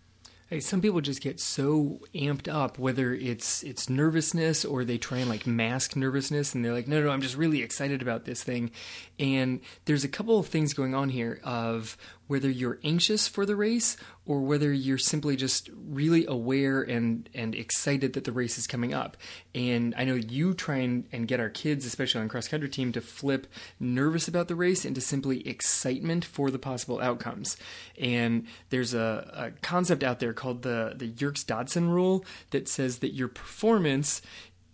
Hey, 0.48 0.60
some 0.60 0.80
people 0.80 1.00
just 1.00 1.22
get 1.22 1.40
so 1.40 1.98
amped 2.14 2.46
up, 2.46 2.78
whether 2.78 3.12
it's 3.12 3.64
it's 3.64 3.90
nervousness 3.90 4.64
or 4.64 4.84
they 4.84 4.96
try 4.96 5.18
and 5.18 5.28
like 5.28 5.44
mask 5.44 5.96
nervousness, 5.96 6.54
and 6.54 6.64
they're 6.64 6.72
like, 6.72 6.86
no, 6.86 7.02
no, 7.02 7.10
I'm 7.10 7.20
just 7.20 7.36
really 7.36 7.62
excited 7.62 8.00
about 8.00 8.26
this 8.26 8.44
thing. 8.44 8.70
And 9.18 9.60
there's 9.86 10.04
a 10.04 10.08
couple 10.08 10.38
of 10.38 10.46
things 10.46 10.72
going 10.72 10.94
on 10.94 11.08
here 11.08 11.40
of 11.42 11.96
whether 12.26 12.50
you're 12.50 12.78
anxious 12.82 13.28
for 13.28 13.46
the 13.46 13.56
race 13.56 13.96
or 14.24 14.40
whether 14.40 14.72
you're 14.72 14.98
simply 14.98 15.36
just 15.36 15.70
really 15.74 16.26
aware 16.26 16.82
and 16.82 17.28
and 17.34 17.54
excited 17.54 18.12
that 18.14 18.24
the 18.24 18.32
race 18.32 18.58
is 18.58 18.66
coming 18.66 18.92
up. 18.92 19.16
And 19.54 19.94
I 19.96 20.04
know 20.04 20.14
you 20.14 20.54
try 20.54 20.78
and, 20.78 21.06
and 21.12 21.28
get 21.28 21.40
our 21.40 21.48
kids, 21.48 21.86
especially 21.86 22.20
on 22.20 22.28
cross 22.28 22.48
country 22.48 22.68
team, 22.68 22.92
to 22.92 23.00
flip 23.00 23.46
nervous 23.78 24.26
about 24.28 24.48
the 24.48 24.56
race 24.56 24.84
into 24.84 25.00
simply 25.00 25.46
excitement 25.46 26.24
for 26.24 26.50
the 26.50 26.58
possible 26.58 27.00
outcomes. 27.00 27.56
And 27.98 28.46
there's 28.70 28.94
a, 28.94 29.30
a 29.32 29.60
concept 29.62 30.02
out 30.02 30.20
there 30.20 30.32
called 30.32 30.62
the 30.62 30.94
the 30.96 31.06
Yerkes 31.06 31.44
Dodson 31.44 31.90
rule 31.90 32.24
that 32.50 32.68
says 32.68 32.98
that 32.98 33.14
your 33.14 33.28
performance 33.28 34.22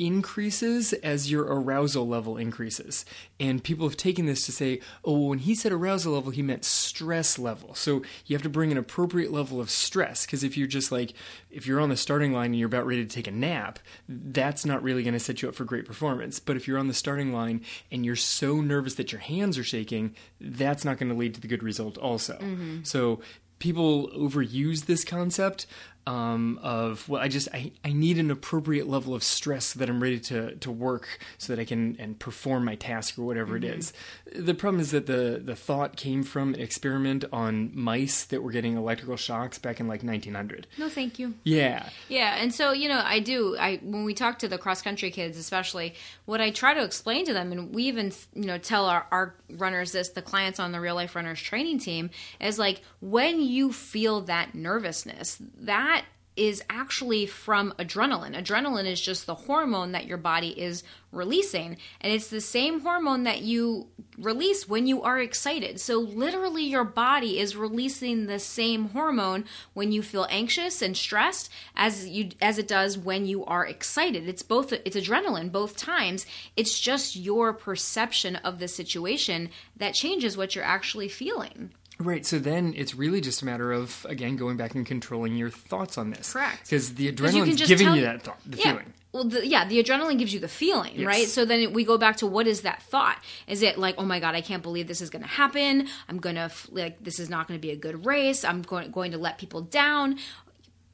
increases 0.03 0.93
as 0.95 1.31
your 1.31 1.45
arousal 1.45 2.09
level 2.09 2.37
increases. 2.37 3.05
And 3.39 3.63
people 3.63 3.89
have 3.89 3.97
taken 3.97 4.27
this 4.27 4.45
to 4.47 4.53
say, 4.53 4.81
oh, 5.05 5.29
when 5.29 5.39
he 5.39 5.55
said 5.55 5.71
arousal 5.71 6.15
level, 6.15 6.33
he 6.33 6.43
meant 6.43 6.65
stress 6.65 7.39
level. 7.39 7.75
So 7.75 8.03
you 8.27 8.35
have 8.35 8.43
to 8.43 8.49
bring 8.49 8.73
an 8.73 8.79
appropriate 8.79 9.31
level 9.31 9.61
of 9.61 9.71
stress. 9.71 10.27
Because 10.27 10.43
if 10.43 10.57
you're 10.57 10.67
just 10.67 10.91
like, 10.91 11.15
if 11.51 11.67
you're 11.67 11.81
on 11.81 11.89
the 11.89 11.97
starting 11.97 12.33
line 12.33 12.47
and 12.47 12.59
you're 12.59 12.67
about 12.67 12.87
ready 12.87 13.05
to 13.05 13.15
take 13.15 13.29
a 13.29 13.33
nap, 13.33 13.79
that's 14.09 14.67
not 14.67 14.83
really 14.83 15.05
going 15.05 15.15
to 15.15 15.21
set 15.21 15.41
you 15.41 15.49
up 15.49 15.55
for 15.55 15.65
great 15.65 15.87
performance. 15.87 16.41
But 16.41 16.57
if 16.57 16.67
you're 16.67 16.79
on 16.79 16.89
the 16.89 16.95
starting 16.95 17.33
line 17.33 17.63
and 17.93 18.05
you're 18.05 18.17
so 18.17 18.61
nervous 18.61 18.95
that 18.95 19.13
your 19.13 19.21
hands 19.21 19.57
are 19.57 19.65
shaking, 19.65 20.17
that's 20.41 20.85
not 20.85 20.99
going 20.99 21.11
to 21.11 21.17
lead 21.17 21.35
to 21.35 21.41
the 21.41 21.49
good 21.49 21.63
result, 21.63 21.97
also. 21.97 22.35
Mm-hmm. 22.35 22.83
So 22.83 23.21
people 23.61 24.09
overuse 24.09 24.87
this 24.87 25.05
concept 25.05 25.67
um, 26.07 26.59
of 26.63 27.09
well, 27.09 27.23
I 27.23 27.29
just 27.29 27.49
I, 27.55 27.73
I 27.85 27.93
need 27.93 28.19
an 28.19 28.31
appropriate 28.31 28.89
level 28.89 29.15
of 29.15 29.23
stress 29.23 29.67
so 29.67 29.79
that 29.79 29.89
I'm 29.89 30.03
ready 30.03 30.19
to 30.21 30.57
to 30.57 30.71
work 30.71 31.19
so 31.39 31.55
that 31.55 31.61
I 31.61 31.65
can 31.65 31.97
and 31.99 32.19
perform 32.19 32.65
my 32.65 32.75
task 32.75 33.19
or 33.19 33.23
whatever 33.23 33.57
it 33.57 33.65
is. 33.65 33.93
The 34.35 34.55
problem 34.55 34.81
is 34.81 34.91
that 34.91 35.07
the 35.07 35.41
the 35.43 35.55
thought 35.55 35.97
came 35.97 36.25
from 36.25 36.55
an 36.55 36.61
experiment 36.61 37.25
on 37.33 37.71
mice 37.75 38.25
that 38.25 38.43
were 38.43 38.51
getting 38.51 38.77
electrical 38.77 39.17
shocks 39.17 39.59
back 39.59 39.79
in 39.79 39.87
like 39.87 40.03
1900. 40.03 40.67
No, 40.79 40.89
thank 40.89 41.19
you. 41.19 41.35
Yeah, 41.45 41.89
Yeah, 42.09 42.37
and 42.39 42.53
so 42.53 42.73
you 42.73 42.89
know, 42.89 43.03
I 43.05 43.21
do. 43.21 43.57
I 43.59 43.77
when 43.83 44.05
we 44.05 44.15
talk 44.15 44.41
to 44.41 44.49
the 44.49 44.59
cross 44.59 44.83
country 44.83 45.11
kids, 45.11 45.39
especially, 45.39 45.95
what 46.25 46.41
I 46.41 46.51
try 46.51 46.75
to 46.75 46.83
explain 46.83 47.27
to 47.27 47.33
them, 47.33 47.53
and 47.53 47.73
we 47.73 47.85
even 47.85 48.13
you 48.35 48.47
know 48.47 48.59
tell 48.59 48.87
our, 48.87 49.07
our 49.13 49.35
runners 49.51 49.93
this, 49.93 50.09
the 50.11 50.23
clients 50.23 50.59
on 50.59 50.73
the 50.73 50.81
real 50.81 50.97
life 50.97 51.15
runners 51.15 51.41
training 51.41 51.79
team, 51.79 52.11
is 52.41 52.59
like 52.59 52.83
when 53.01 53.41
you 53.41 53.73
feel 53.73 54.23
that 54.23 54.55
nervousness, 54.55 55.39
that 55.61 55.92
is 56.37 56.63
actually 56.71 57.27
from 57.27 57.75
adrenaline. 57.79 58.35
Adrenaline 58.35 58.87
is 58.87 59.01
just 59.01 59.27
the 59.27 59.35
hormone 59.35 59.93
that 59.93 60.07
your 60.07 60.17
body 60.17 60.59
is 60.59 60.83
releasing, 61.11 61.77
and 62.01 62.13
it's 62.13 62.29
the 62.29 62.41
same 62.41 62.81
hormone 62.81 63.25
that 63.25 63.43
you 63.43 63.89
release 64.19 64.67
when 64.67 64.87
you 64.87 65.03
are 65.03 65.21
excited. 65.21 65.79
So 65.79 65.99
literally 65.99 66.65
your 66.65 66.85
body 66.85 67.39
is 67.39 67.55
releasing 67.55 68.27
the 68.27 68.39
same 68.39 68.91
hormone 68.91 69.45
when 69.75 69.93
you 69.93 70.03
feel 70.03 70.27
anxious 70.31 70.81
and 70.81 70.97
stressed 70.97 71.51
as 71.77 72.09
you 72.09 72.31
as 72.41 72.59
it 72.59 72.69
does 72.69 72.97
when 72.97 73.27
you 73.27 73.45
are 73.45 73.67
excited. 73.67 74.27
It's 74.29 74.43
both 74.43 74.73
it's 74.73 74.97
adrenaline 74.97 75.53
both 75.53 75.77
times. 75.77 76.25
It's 76.57 76.81
just 76.81 77.15
your 77.15 77.53
perception 77.53 78.37
of 78.37 78.59
the 78.59 78.69
situation 78.69 79.51
that 79.77 79.95
changes 79.95 80.37
what 80.37 80.55
you're 80.55 80.65
actually 80.65 81.09
feeling. 81.09 81.73
Right. 82.03 82.27
So 82.27 82.39
then 82.39 82.75
it's 82.77 82.95
really 82.95 83.21
just 83.21 83.43
a 83.43 83.45
matter 83.45 83.73
of 83.73 84.07
again 84.09 84.37
going 84.37 84.57
back 84.57 84.75
and 84.75 84.85
controlling 84.85 85.37
your 85.37 85.51
thoughts 85.51 85.97
on 85.99 86.11
this. 86.11 86.33
Correct. 86.33 86.65
Because 86.65 86.95
the 86.95 87.11
adrenaline's 87.13 87.57
just 87.57 87.69
giving 87.69 87.87
tell- 87.87 87.97
you 87.97 88.03
that 88.03 88.23
thought, 88.23 88.39
the 88.47 88.59
yeah. 88.59 88.73
feeling. 88.73 88.93
Well, 89.13 89.25
the, 89.25 89.47
yeah, 89.47 89.67
the 89.69 89.83
adrenaline 89.83 90.19
gives 90.19 90.33
you 90.33 90.41
the 90.41 90.49
feeling, 90.49 90.95
Yes. 90.97 91.07
right? 91.07 91.27
So 91.29 91.45
then 91.45 91.75
we 91.75 91.85
go 91.85 91.99
back 91.99 92.17
to 92.17 92.27
what 92.27 92.47
is 92.47 92.63
that 92.63 92.81
thought? 92.83 93.19
Is 93.47 93.61
it 93.61 93.77
like, 93.77 93.97
oh 93.99 94.07
my 94.07 94.21
god, 94.21 94.35
I 94.35 94.41
can't 94.41 94.63
believe 94.63 94.89
this 94.89 95.03
is 95.03 95.11
going 95.11 95.21
to 95.21 95.29
happen? 95.29 95.87
I'm 96.09 96.17
going 96.19 96.37
to 96.37 96.51
like 96.71 97.03
this 97.05 97.21
is 97.21 97.29
not 97.29 97.47
going 97.47 97.59
to 97.59 97.63
be 97.63 97.73
a 97.73 97.77
good 97.77 98.07
race. 98.07 98.43
I'm 98.43 98.63
going 98.63 98.91
going 98.91 99.13
to 99.13 99.19
let 99.19 99.37
people 99.37 99.61
down. 99.61 100.19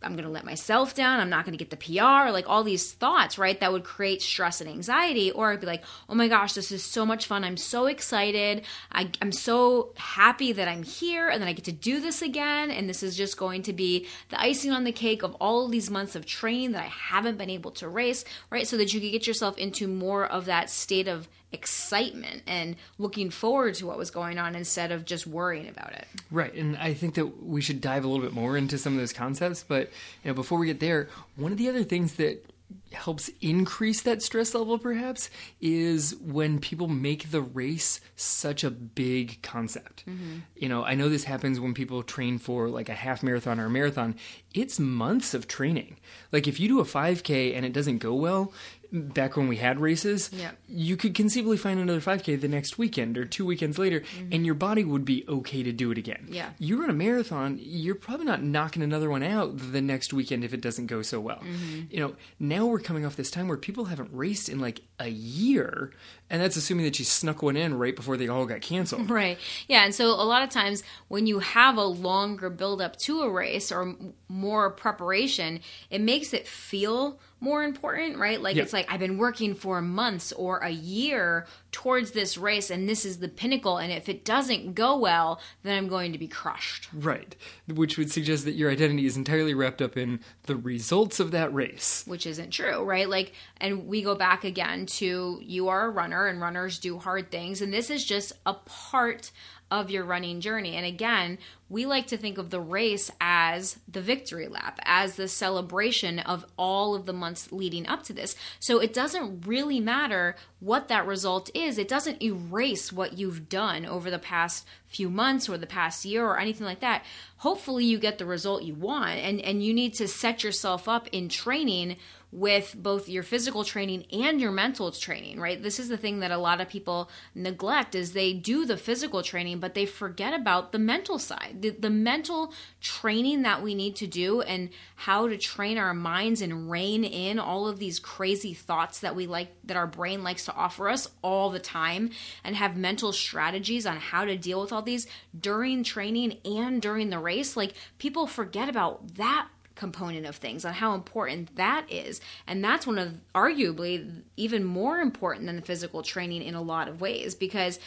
I'm 0.03 0.13
going 0.13 0.25
to 0.25 0.31
let 0.31 0.45
myself 0.45 0.95
down. 0.95 1.19
I'm 1.19 1.31
not 1.31 1.45
going 1.45 1.57
to 1.57 1.65
get 1.65 1.71
the 1.71 1.77
PR. 1.77 2.31
Like 2.31 2.49
all 2.49 2.63
these 2.63 2.93
thoughts, 2.93 3.37
right? 3.39 3.59
That 3.59 3.73
would 3.73 3.85
create 3.85 4.23
stress 4.23 4.61
and 4.61 4.71
anxiety. 4.71 5.31
Or 5.31 5.53
I'd 5.53 5.61
be 5.61 5.67
like, 5.67 5.85
oh 6.09 6.15
my 6.15 6.29
gosh, 6.29 6.53
this 6.53 6.71
is 6.71 6.85
so 6.85 7.05
much 7.05 7.27
fun. 7.27 7.45
I'm 7.45 7.57
so 7.57 7.87
excited. 7.87 8.65
I, 8.93 9.11
I'm 9.21 9.33
so 9.33 9.93
happy 9.97 10.53
that 10.53 10.69
I'm 10.69 10.83
here 10.83 11.29
and 11.29 11.43
that 11.43 11.49
I 11.49 11.53
get 11.53 11.65
to 11.65 11.73
do 11.73 12.01
this 12.01 12.23
again. 12.23 12.71
And 12.71 12.89
this 12.89 13.03
is 13.03 13.17
just 13.17 13.37
going 13.37 13.63
to 13.63 13.73
be 13.73 14.07
the 14.29 14.41
icing 14.41 14.71
on 14.71 14.85
the 14.85 14.93
cake 14.93 15.23
of 15.23 15.35
all 15.37 15.67
of 15.67 15.73
these 15.73 15.91
months 15.91 16.15
of 16.15 16.27
training 16.27 16.73
that 16.73 16.85
I 16.85 16.89
haven't 16.89 17.39
been 17.39 17.51
able 17.51 17.73
to 17.73 17.89
race, 17.89 18.25
right? 18.51 18.67
So 18.67 18.77
that 18.77 18.95
you 18.95 19.01
could 19.01 19.13
get 19.13 19.27
yourself 19.27 19.59
into 19.59 19.89
more 19.89 20.27
of 20.27 20.45
that 20.45 20.71
state 20.71 21.09
of 21.09 21.29
excitement 21.53 22.43
and 22.47 22.77
looking 22.99 23.31
forward 23.31 23.75
to 23.75 23.87
what 23.87 23.99
was 23.99 24.11
going 24.11 24.39
on 24.39 24.55
instead 24.55 24.93
of 24.93 25.05
just 25.05 25.27
worrying 25.27 25.69
about 25.69 25.93
it. 25.93 26.07
Right, 26.31 26.53
and 26.55 26.77
I 26.77 26.95
think 26.95 27.15
that 27.15 27.43
we 27.43 27.61
should 27.61 27.81
dive 27.81 28.05
a 28.05 28.09
little 28.09 28.25
bit 28.25 28.35
more 28.35 28.57
into 28.57 28.79
some 28.79 28.93
of 28.95 28.99
those 28.99 29.13
concepts. 29.13 29.65
But 29.67 29.91
you 30.25 30.31
know, 30.31 30.35
before 30.35 30.59
we 30.59 30.67
get 30.67 30.81
there, 30.81 31.09
one 31.37 31.53
of 31.53 31.59
the 31.59 31.69
other 31.69 31.85
things 31.85 32.15
that 32.15 32.45
helps 32.93 33.31
increase 33.41 34.03
that 34.03 34.23
stress 34.23 34.55
level, 34.55 34.79
perhaps, 34.79 35.31
is 35.61 36.15
when 36.17 36.59
people 36.59 36.89
make 36.89 37.31
the 37.31 37.41
race 37.41 38.01
such 38.17 38.65
a 38.65 38.71
big 38.71 39.41
concept. 39.43 40.05
Mm-hmm. 40.07 40.39
You 40.57 40.69
know, 40.69 40.85
I 40.85 40.95
know 40.95 41.09
this 41.09 41.25
happens 41.25 41.61
when 41.61 41.75
people 41.75 42.03
train 42.03 42.39
for 42.39 42.69
like 42.69 42.89
a 42.89 42.95
half 42.95 43.23
marathon 43.23 43.61
or 43.61 43.67
a 43.67 43.71
marathon. 43.71 44.17
It's 44.55 44.79
months 44.79 45.35
of 45.35 45.49
training. 45.49 45.97
Like 46.33 46.47
if 46.47 46.61
you 46.61 46.69
do 46.69 46.81
a 46.81 46.85
5K 46.85 47.55
and 47.55 47.65
it 47.65 47.73
doesn't 47.73 47.99
go 47.99 48.15
well, 48.15 48.53
back 48.93 49.37
when 49.37 49.49
we 49.49 49.57
had 49.57 49.81
races, 49.81 50.31
Yeah. 50.33 50.53
you 50.67 50.97
could 50.97 51.15
conceivably 51.15 51.57
find 51.57 51.79
another 51.79 52.01
5K 52.01 52.41
the 52.41 52.49
next 52.49 52.79
weekend 52.79 53.19
or 53.19 53.25
two 53.25 53.45
weekends 53.45 53.79
later, 53.79 54.01
mm-hmm. 54.01 54.29
and 54.33 54.47
your 54.47 54.55
body 54.55 54.85
would 54.85 55.05
be 55.05 55.25
okay 55.29 55.63
to 55.63 55.73
do 55.73 55.91
it 55.91 55.99
again. 55.99 56.27
Yeah. 56.31 56.51
You 56.59 56.81
run 56.81 56.91
a 56.91 56.95
marathon, 56.95 57.59
you're 57.61 57.95
probably 57.95 58.27
not 58.27 58.43
knocking 58.43 58.83
another 58.83 59.11
one 59.11 59.23
out 59.23 59.53
the 59.73 59.81
next 59.83 60.13
weekend 60.13 60.45
if 60.45 60.55
it 60.55 60.61
doesn't 60.61 60.87
go 60.87 61.03
so 61.03 61.21
well. 61.21 61.39
Mm-hmm. 61.39 61.81
You 61.91 62.01
know, 62.01 62.15
now 62.39 62.67
we're 62.67 62.79
coming 62.81 63.05
off 63.05 63.17
this 63.17 63.31
time 63.31 63.49
where 63.49 63.59
people 63.59 63.87
haven't 63.87 64.11
raced 64.13 64.49
in 64.49 64.59
like 64.61 64.81
a 65.01 65.09
year, 65.09 65.93
and 66.29 66.43
that's 66.43 66.57
assuming 66.57 66.85
that 66.85 66.99
you 66.99 67.05
snuck 67.05 67.43
one 67.43 67.57
in 67.57 67.79
right 67.79 67.95
before 67.95 68.17
they 68.17 68.29
all 68.29 68.47
got 68.47 68.61
canceled. 68.61 69.09
Right. 69.19 69.39
Yeah. 69.69 69.85
And 69.85 69.95
so 69.95 70.07
a 70.09 70.25
lot 70.25 70.43
of 70.43 70.51
times 70.51 70.83
when 71.09 71.27
you 71.27 71.39
have 71.39 71.77
a 71.77 71.85
longer 71.85 72.51
build 72.51 72.81
up 72.83 72.97
to 73.01 73.23
a 73.23 73.31
race 73.31 73.71
or 73.73 73.95
more 74.29 74.71
preparation, 74.71 75.61
it 75.91 76.01
makes 76.01 76.33
it 76.35 76.47
feel 76.47 77.21
more 77.41 77.63
important, 77.63 78.19
right? 78.19 78.41
Like 78.41 78.57
Yeah. 78.57 78.65
it's 78.65 78.73
like 78.73 78.87
I've 78.93 78.99
been 79.01 79.19
working 79.19 79.55
for 79.55 79.81
months 79.81 80.33
or 80.33 80.59
a 80.59 80.71
year 80.71 81.47
towards 81.71 82.13
this 82.13 82.39
race 82.39 82.71
and 82.71 82.89
this 82.89 83.05
is 83.05 83.19
the 83.19 83.29
pinnacle. 83.29 83.79
And 83.79 83.93
if 83.93 84.09
it 84.09 84.25
doesn't 84.25 84.75
go 84.75 84.97
well, 84.97 85.41
then 85.63 85.77
I'm 85.77 85.89
going 85.89 86.13
to 86.13 86.19
be 86.19 86.29
crushed. 86.29 86.89
Right. 86.93 87.37
Which 87.67 87.99
would 87.99 88.11
suggest 88.11 88.45
that 88.47 88.55
your 88.55 88.71
identity 88.71 89.07
is 89.07 89.17
entirely 89.17 89.55
wrapped 89.55 89.83
up 89.83 89.97
in 89.97 90.21
the 90.45 90.57
results 90.57 91.21
of 91.21 91.31
that 91.33 91.53
race. 91.53 92.05
which 92.07 92.27
isn't 92.27 92.51
true, 92.51 92.83
right? 92.83 93.09
Like, 93.09 93.33
and 93.59 93.87
we 93.87 94.03
go 94.03 94.15
back 94.15 94.45
again 94.45 94.87
to 94.87 95.41
you 95.43 95.69
are 95.69 95.87
a 95.87 95.91
runner 95.91 96.27
and 96.27 96.41
runners 96.41 96.79
do 96.79 96.99
hard 96.99 97.31
things, 97.31 97.61
and 97.61 97.73
this 97.73 97.91
is 97.91 98.05
just 98.05 98.33
a 98.47 98.55
part 98.55 99.31
of 99.71 99.91
your 99.91 100.05
running 100.05 100.41
journey. 100.41 100.75
And 100.75 100.87
again, 100.87 101.39
we 101.69 101.85
like 101.85 102.07
to 102.07 102.17
think 102.17 102.39
of 102.39 102.49
the 102.49 102.61
race 102.61 103.11
as 103.21 103.79
the 103.87 104.01
victory 104.01 104.49
lap, 104.49 104.79
as 104.85 105.17
the 105.17 105.29
celebration 105.29 106.19
of 106.19 106.47
all 106.57 106.95
of 106.95 107.05
the 107.05 107.13
months 107.13 107.53
leading 107.53 107.87
up 107.87 108.03
to 108.05 108.15
this. 108.15 108.35
So 108.59 108.79
it 108.79 108.95
doesn't 108.95 109.47
really 109.47 109.79
matter 109.79 110.37
what 110.61 110.89
that 110.89 111.07
result 111.07 111.51
is, 111.55 111.77
it 111.77 111.89
doesn't 111.89 112.23
erase 112.23 112.93
what 112.93 113.19
you've 113.19 113.49
done 113.49 113.85
over 113.85 114.11
the 114.11 114.19
past 114.19 114.67
few 114.87 115.11
months 115.11 115.49
or 115.49 115.59
the 115.59 115.67
past 115.67 116.05
year 116.05 116.25
or 116.25 116.41
anything 116.41 116.67
like 116.67 116.81
that. 116.81 117.05
Hopefully, 117.39 117.85
you 117.85 117.99
get 117.99 118.19
the 118.19 118.27
result 118.27 118.63
you 118.63 118.75
want, 118.75 119.19
and, 119.19 119.41
and 119.43 119.63
you 119.63 119.75
need 119.75 119.95
to 119.95 120.09
set 120.09 120.43
yourself 120.43 120.89
up 120.89 121.07
in 121.13 121.29
training 121.29 121.97
with 122.31 122.75
both 122.77 123.09
your 123.09 123.23
physical 123.23 123.65
training 123.65 124.05
and 124.13 124.41
your 124.41 124.53
mental 124.53 124.91
training 124.91 125.41
right? 125.41 125.63
This 125.63 125.79
is 125.79 125.89
the 125.89 125.97
thing 125.97 126.21
that 126.21 126.31
a 126.31 126.39
lot 126.39 126.61
of 126.61 126.69
people 126.69 127.11
neglect 127.35 127.95
is 127.95 128.13
they 128.13 128.33
do 128.33 128.65
the 128.65 128.77
physical 128.77 129.23
training 129.23 129.61
but 129.61 129.75
they 129.75 129.87
forget 129.87 130.35
about 130.35 130.73
the 130.73 130.79
mental 130.79 131.19
side 131.19 131.63
the, 131.63 131.71
the 131.71 131.91
mental 131.91 132.53
training 132.81 133.43
that 133.43 133.63
we 133.63 133.75
need 133.75 133.97
to 133.97 134.07
do 134.07 134.41
and 134.43 134.71
how 134.97 135.29
to 135.29 135.37
train 135.37 135.79
our 135.79 135.95
minds 135.95 136.41
and 136.41 136.71
rein 136.71 137.05
in 137.05 137.39
all 137.39 137.67
of 137.67 137.79
these 137.79 137.99
crazy 137.99 138.55
thoughts 138.55 139.01
that 139.01 139.17
we 139.17 139.27
like 139.27 139.55
that 139.65 139.77
our 139.77 139.87
brain 139.87 140.23
likes 140.23 140.45
to 140.45 140.55
offer 140.55 140.89
us 140.89 141.09
all 141.23 141.51
the 141.51 141.59
time 141.59 142.11
and 142.45 142.57
have 142.57 142.77
mental 142.77 143.13
strategies 143.13 143.87
on 143.87 143.97
how 143.97 144.25
to 144.25 144.37
deal 144.37 144.61
with 144.61 144.73
all 144.73 144.83
these 144.83 145.07
during 145.39 145.85
training 145.85 146.39
and 146.45 146.83
during 146.83 147.11
the 147.11 147.19
race. 147.19 147.57
Like 147.57 147.75
people 147.99 148.27
forget 148.27 148.69
about 148.69 149.15
that 149.17 149.49
component 149.79 150.27
of 150.27 150.37
things 150.37 150.65
on 150.67 150.75
how 150.75 150.95
important 150.95 151.57
that 151.57 151.87
is. 151.91 152.21
And 152.47 152.63
that's 152.63 152.87
one 152.87 152.99
of 152.99 153.19
arguably 153.35 154.23
even 154.37 154.65
more 154.65 154.99
important 154.99 155.47
than 155.47 155.57
the 155.57 155.63
physical 155.63 156.03
training 156.03 156.43
in 156.43 156.55
a 156.55 156.61
lot 156.63 156.89
of 156.89 157.01
ways 157.01 157.35
because 157.35 157.79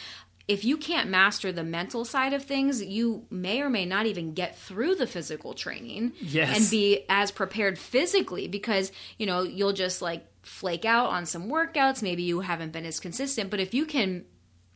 if 0.48 0.64
you 0.64 0.76
can't 0.76 1.08
master 1.08 1.52
the 1.52 1.62
mental 1.62 2.04
side 2.04 2.32
of 2.32 2.42
things 2.42 2.82
you 2.82 3.24
may 3.30 3.60
or 3.62 3.70
may 3.70 3.86
not 3.86 4.06
even 4.06 4.34
get 4.34 4.58
through 4.58 4.96
the 4.96 5.06
physical 5.06 5.54
training 5.54 6.12
Yes. 6.20 6.56
and 6.58 6.68
be 6.68 7.04
as 7.08 7.30
prepared 7.30 7.78
physically 7.78 8.48
because 8.48 8.90
you 9.18 9.26
know 9.26 9.42
you'll 9.44 9.72
just 9.72 10.02
like 10.02 10.26
flake 10.42 10.84
out 10.84 11.10
on 11.10 11.24
some 11.24 11.48
workouts. 11.48 12.02
Maybe 12.02 12.24
you 12.24 12.40
haven't 12.40 12.72
been 12.72 12.84
as 12.84 12.98
consistent. 12.98 13.48
But 13.48 13.60
if 13.60 13.72
you 13.74 13.86
can 13.86 14.24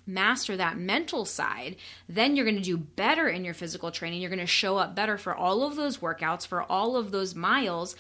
master 0.06 0.56
that 0.56 0.78
mental 0.78 1.24
side, 1.24 1.76
then 2.08 2.36
you're 2.36 2.44
going 2.44 2.56
to 2.56 2.62
do 2.62 2.76
better 2.76 3.28
in 3.28 3.44
your 3.44 3.54
physical 3.54 3.90
training. 3.90 4.20
You're 4.20 4.30
going 4.30 4.38
to 4.38 4.46
show 4.46 4.76
up 4.76 4.94
better 4.94 5.18
for 5.18 5.34
all 5.34 5.62
of 5.62 5.76
those 5.76 5.98
workouts, 5.98 6.46
for 6.46 6.62
all 6.62 6.96
of 6.96 7.10
those 7.10 7.34
miles, 7.34 7.96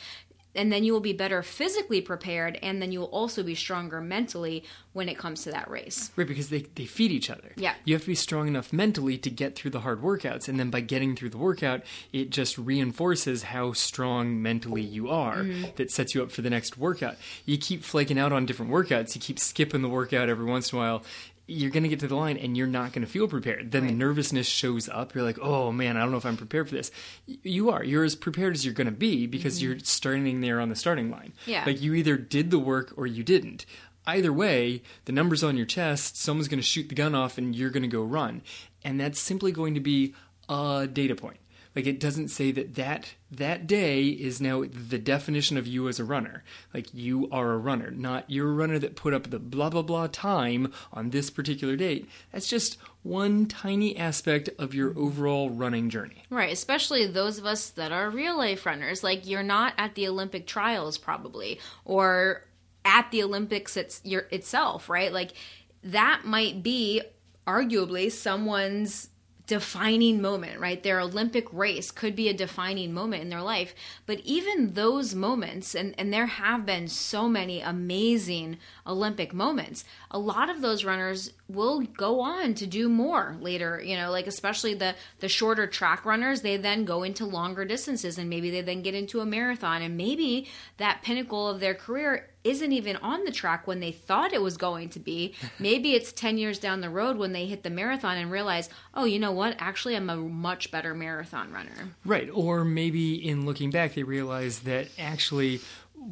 and 0.56 0.72
then 0.72 0.84
you 0.84 0.92
will 0.92 1.00
be 1.00 1.12
better 1.12 1.42
physically 1.42 2.00
prepared, 2.00 2.58
and 2.62 2.80
then 2.80 2.90
you 2.90 3.00
will 3.00 3.06
also 3.06 3.42
be 3.42 3.54
stronger 3.54 4.00
mentally 4.00 4.64
when 4.94 5.08
it 5.08 5.18
comes 5.18 5.44
to 5.44 5.50
that 5.50 5.70
race. 5.70 6.10
Right, 6.16 6.26
because 6.26 6.48
they, 6.48 6.62
they 6.74 6.86
feed 6.86 7.12
each 7.12 7.30
other. 7.30 7.52
Yeah. 7.56 7.74
You 7.84 7.94
have 7.94 8.02
to 8.02 8.08
be 8.08 8.14
strong 8.14 8.48
enough 8.48 8.72
mentally 8.72 9.18
to 9.18 9.30
get 9.30 9.54
through 9.54 9.72
the 9.72 9.80
hard 9.80 10.02
workouts. 10.02 10.48
And 10.48 10.58
then 10.58 10.70
by 10.70 10.80
getting 10.80 11.14
through 11.14 11.30
the 11.30 11.38
workout, 11.38 11.82
it 12.12 12.30
just 12.30 12.56
reinforces 12.56 13.44
how 13.44 13.74
strong 13.74 14.40
mentally 14.42 14.82
you 14.82 15.10
are 15.10 15.38
mm-hmm. 15.38 15.64
that 15.76 15.90
sets 15.90 16.14
you 16.14 16.22
up 16.22 16.32
for 16.32 16.42
the 16.42 16.50
next 16.50 16.78
workout. 16.78 17.16
You 17.44 17.58
keep 17.58 17.84
flaking 17.84 18.18
out 18.18 18.32
on 18.32 18.46
different 18.46 18.72
workouts, 18.72 19.14
you 19.14 19.20
keep 19.20 19.38
skipping 19.38 19.82
the 19.82 19.88
workout 19.88 20.28
every 20.28 20.46
once 20.46 20.72
in 20.72 20.78
a 20.78 20.80
while. 20.80 21.02
You're 21.48 21.70
going 21.70 21.84
to 21.84 21.88
get 21.88 22.00
to 22.00 22.08
the 22.08 22.16
line 22.16 22.36
and 22.36 22.56
you're 22.56 22.66
not 22.66 22.92
going 22.92 23.04
to 23.04 23.10
feel 23.10 23.28
prepared. 23.28 23.70
Then 23.70 23.86
the 23.86 23.92
nervousness 23.92 24.48
shows 24.48 24.88
up. 24.88 25.14
You're 25.14 25.22
like, 25.24 25.38
oh 25.40 25.70
man, 25.70 25.96
I 25.96 26.00
don't 26.00 26.10
know 26.10 26.16
if 26.16 26.26
I'm 26.26 26.36
prepared 26.36 26.68
for 26.68 26.74
this. 26.74 26.90
You 27.26 27.70
are. 27.70 27.84
You're 27.84 28.04
as 28.04 28.16
prepared 28.16 28.54
as 28.54 28.64
you're 28.64 28.74
going 28.74 28.86
to 28.86 28.90
be 28.90 29.26
because 29.26 29.58
mm-hmm. 29.58 29.70
you're 29.70 29.78
starting 29.80 30.40
there 30.40 30.60
on 30.60 30.70
the 30.70 30.76
starting 30.76 31.10
line. 31.10 31.32
Yeah. 31.46 31.64
Like 31.64 31.80
you 31.80 31.94
either 31.94 32.16
did 32.16 32.50
the 32.50 32.58
work 32.58 32.92
or 32.96 33.06
you 33.06 33.22
didn't. 33.22 33.64
Either 34.08 34.32
way, 34.32 34.82
the 35.04 35.12
number's 35.12 35.42
on 35.42 35.56
your 35.56 35.66
chest, 35.66 36.16
someone's 36.16 36.48
going 36.48 36.60
to 36.60 36.66
shoot 36.66 36.88
the 36.88 36.94
gun 36.94 37.14
off 37.14 37.38
and 37.38 37.54
you're 37.54 37.70
going 37.70 37.82
to 37.82 37.88
go 37.88 38.02
run. 38.02 38.42
And 38.84 39.00
that's 39.00 39.20
simply 39.20 39.52
going 39.52 39.74
to 39.74 39.80
be 39.80 40.14
a 40.48 40.88
data 40.92 41.14
point. 41.14 41.38
Like 41.76 41.86
it 41.86 42.00
doesn't 42.00 42.28
say 42.28 42.52
that 42.52 42.74
that 42.76 43.14
that 43.30 43.66
day 43.66 44.06
is 44.06 44.40
now 44.40 44.64
the 44.64 44.98
definition 44.98 45.58
of 45.58 45.66
you 45.66 45.88
as 45.88 46.00
a 46.00 46.04
runner. 46.04 46.42
Like 46.72 46.94
you 46.94 47.28
are 47.30 47.52
a 47.52 47.58
runner, 47.58 47.90
not 47.90 48.24
you're 48.30 48.48
a 48.48 48.54
runner 48.54 48.78
that 48.78 48.96
put 48.96 49.12
up 49.12 49.28
the 49.28 49.38
blah 49.38 49.68
blah 49.68 49.82
blah 49.82 50.06
time 50.06 50.72
on 50.90 51.10
this 51.10 51.28
particular 51.28 51.76
date. 51.76 52.08
That's 52.32 52.48
just 52.48 52.78
one 53.02 53.44
tiny 53.44 53.94
aspect 53.98 54.48
of 54.58 54.72
your 54.72 54.98
overall 54.98 55.50
running 55.50 55.90
journey. 55.90 56.24
Right, 56.30 56.50
especially 56.50 57.06
those 57.06 57.36
of 57.36 57.44
us 57.44 57.68
that 57.70 57.92
are 57.92 58.08
real 58.08 58.38
life 58.38 58.64
runners. 58.64 59.04
Like 59.04 59.26
you're 59.26 59.42
not 59.42 59.74
at 59.76 59.94
the 59.94 60.08
Olympic 60.08 60.46
trials 60.46 60.96
probably 60.96 61.60
or 61.84 62.42
at 62.86 63.10
the 63.10 63.22
Olympics 63.22 63.76
it's 63.76 64.00
your 64.02 64.22
itself, 64.30 64.88
right? 64.88 65.12
Like 65.12 65.32
that 65.84 66.22
might 66.24 66.62
be 66.62 67.02
arguably 67.46 68.10
someone's 68.10 69.10
defining 69.46 70.20
moment, 70.20 70.58
right? 70.58 70.82
Their 70.82 71.00
Olympic 71.00 71.52
race 71.52 71.90
could 71.90 72.16
be 72.16 72.28
a 72.28 72.34
defining 72.34 72.92
moment 72.92 73.22
in 73.22 73.28
their 73.28 73.42
life. 73.42 73.74
But 74.04 74.20
even 74.20 74.74
those 74.74 75.14
moments, 75.14 75.74
and, 75.74 75.94
and 75.98 76.12
there 76.12 76.26
have 76.26 76.66
been 76.66 76.88
so 76.88 77.28
many 77.28 77.60
amazing 77.60 78.58
Olympic 78.86 79.32
moments, 79.32 79.84
a 80.10 80.18
lot 80.18 80.50
of 80.50 80.62
those 80.62 80.84
runners 80.84 81.32
will 81.48 81.80
go 81.80 82.20
on 82.20 82.54
to 82.54 82.66
do 82.66 82.88
more 82.88 83.36
later, 83.40 83.80
you 83.80 83.96
know, 83.96 84.10
like 84.10 84.26
especially 84.26 84.74
the 84.74 84.94
the 85.20 85.28
shorter 85.28 85.66
track 85.66 86.04
runners, 86.04 86.40
they 86.40 86.56
then 86.56 86.84
go 86.84 87.04
into 87.04 87.24
longer 87.24 87.64
distances 87.64 88.18
and 88.18 88.28
maybe 88.28 88.50
they 88.50 88.62
then 88.62 88.82
get 88.82 88.94
into 88.94 89.20
a 89.20 89.26
marathon 89.26 89.82
and 89.82 89.96
maybe 89.96 90.48
that 90.78 91.02
pinnacle 91.02 91.48
of 91.48 91.60
their 91.60 91.74
career 91.74 92.30
isn't 92.46 92.72
even 92.72 92.96
on 92.96 93.24
the 93.24 93.32
track 93.32 93.66
when 93.66 93.80
they 93.80 93.92
thought 93.92 94.32
it 94.32 94.42
was 94.42 94.56
going 94.56 94.88
to 94.90 95.00
be. 95.00 95.34
Maybe 95.58 95.94
it's 95.94 96.12
10 96.12 96.38
years 96.38 96.58
down 96.58 96.80
the 96.80 96.90
road 96.90 97.16
when 97.16 97.32
they 97.32 97.46
hit 97.46 97.62
the 97.62 97.70
marathon 97.70 98.16
and 98.16 98.30
realize, 98.30 98.68
oh, 98.94 99.04
you 99.04 99.18
know 99.18 99.32
what? 99.32 99.56
Actually, 99.58 99.96
I'm 99.96 100.10
a 100.10 100.16
much 100.16 100.70
better 100.70 100.94
marathon 100.94 101.52
runner. 101.52 101.90
Right. 102.04 102.28
Or 102.32 102.64
maybe 102.64 103.14
in 103.14 103.46
looking 103.46 103.70
back, 103.70 103.94
they 103.94 104.02
realize 104.02 104.60
that 104.60 104.88
actually 104.98 105.60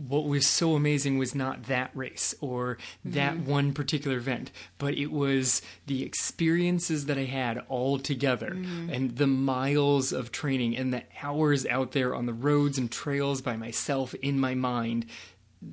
what 0.09 0.25
was 0.25 0.47
so 0.47 0.75
amazing 0.75 1.19
was 1.19 1.35
not 1.35 1.64
that 1.64 1.91
race 1.95 2.35
or 2.41 2.79
that 3.05 3.35
mm-hmm. 3.35 3.50
one 3.50 3.73
particular 3.73 4.17
event, 4.17 4.50
but 4.79 4.95
it 4.95 5.12
was 5.12 5.62
the 5.87 6.03
experiences 6.03 7.07
that 7.07 7.19
I 7.19 7.25
had 7.25 7.59
all 7.69 7.99
together 7.99 8.50
mm-hmm. 8.50 8.91
and 8.91 9.17
the 9.17 9.26
miles 9.26 10.12
of 10.12 10.33
training 10.33 10.76
and 10.76 10.93
the 10.93 11.05
hours 11.23 11.64
out 11.67 11.93
there 11.93 12.14
on 12.14 12.26
the 12.26 12.33
roads 12.33 12.79
and 12.79 12.91
trails 12.91 13.41
by 13.41 13.57
myself 13.57 14.14
in 14.14 14.41
my 14.41 14.55
mind 14.55 15.07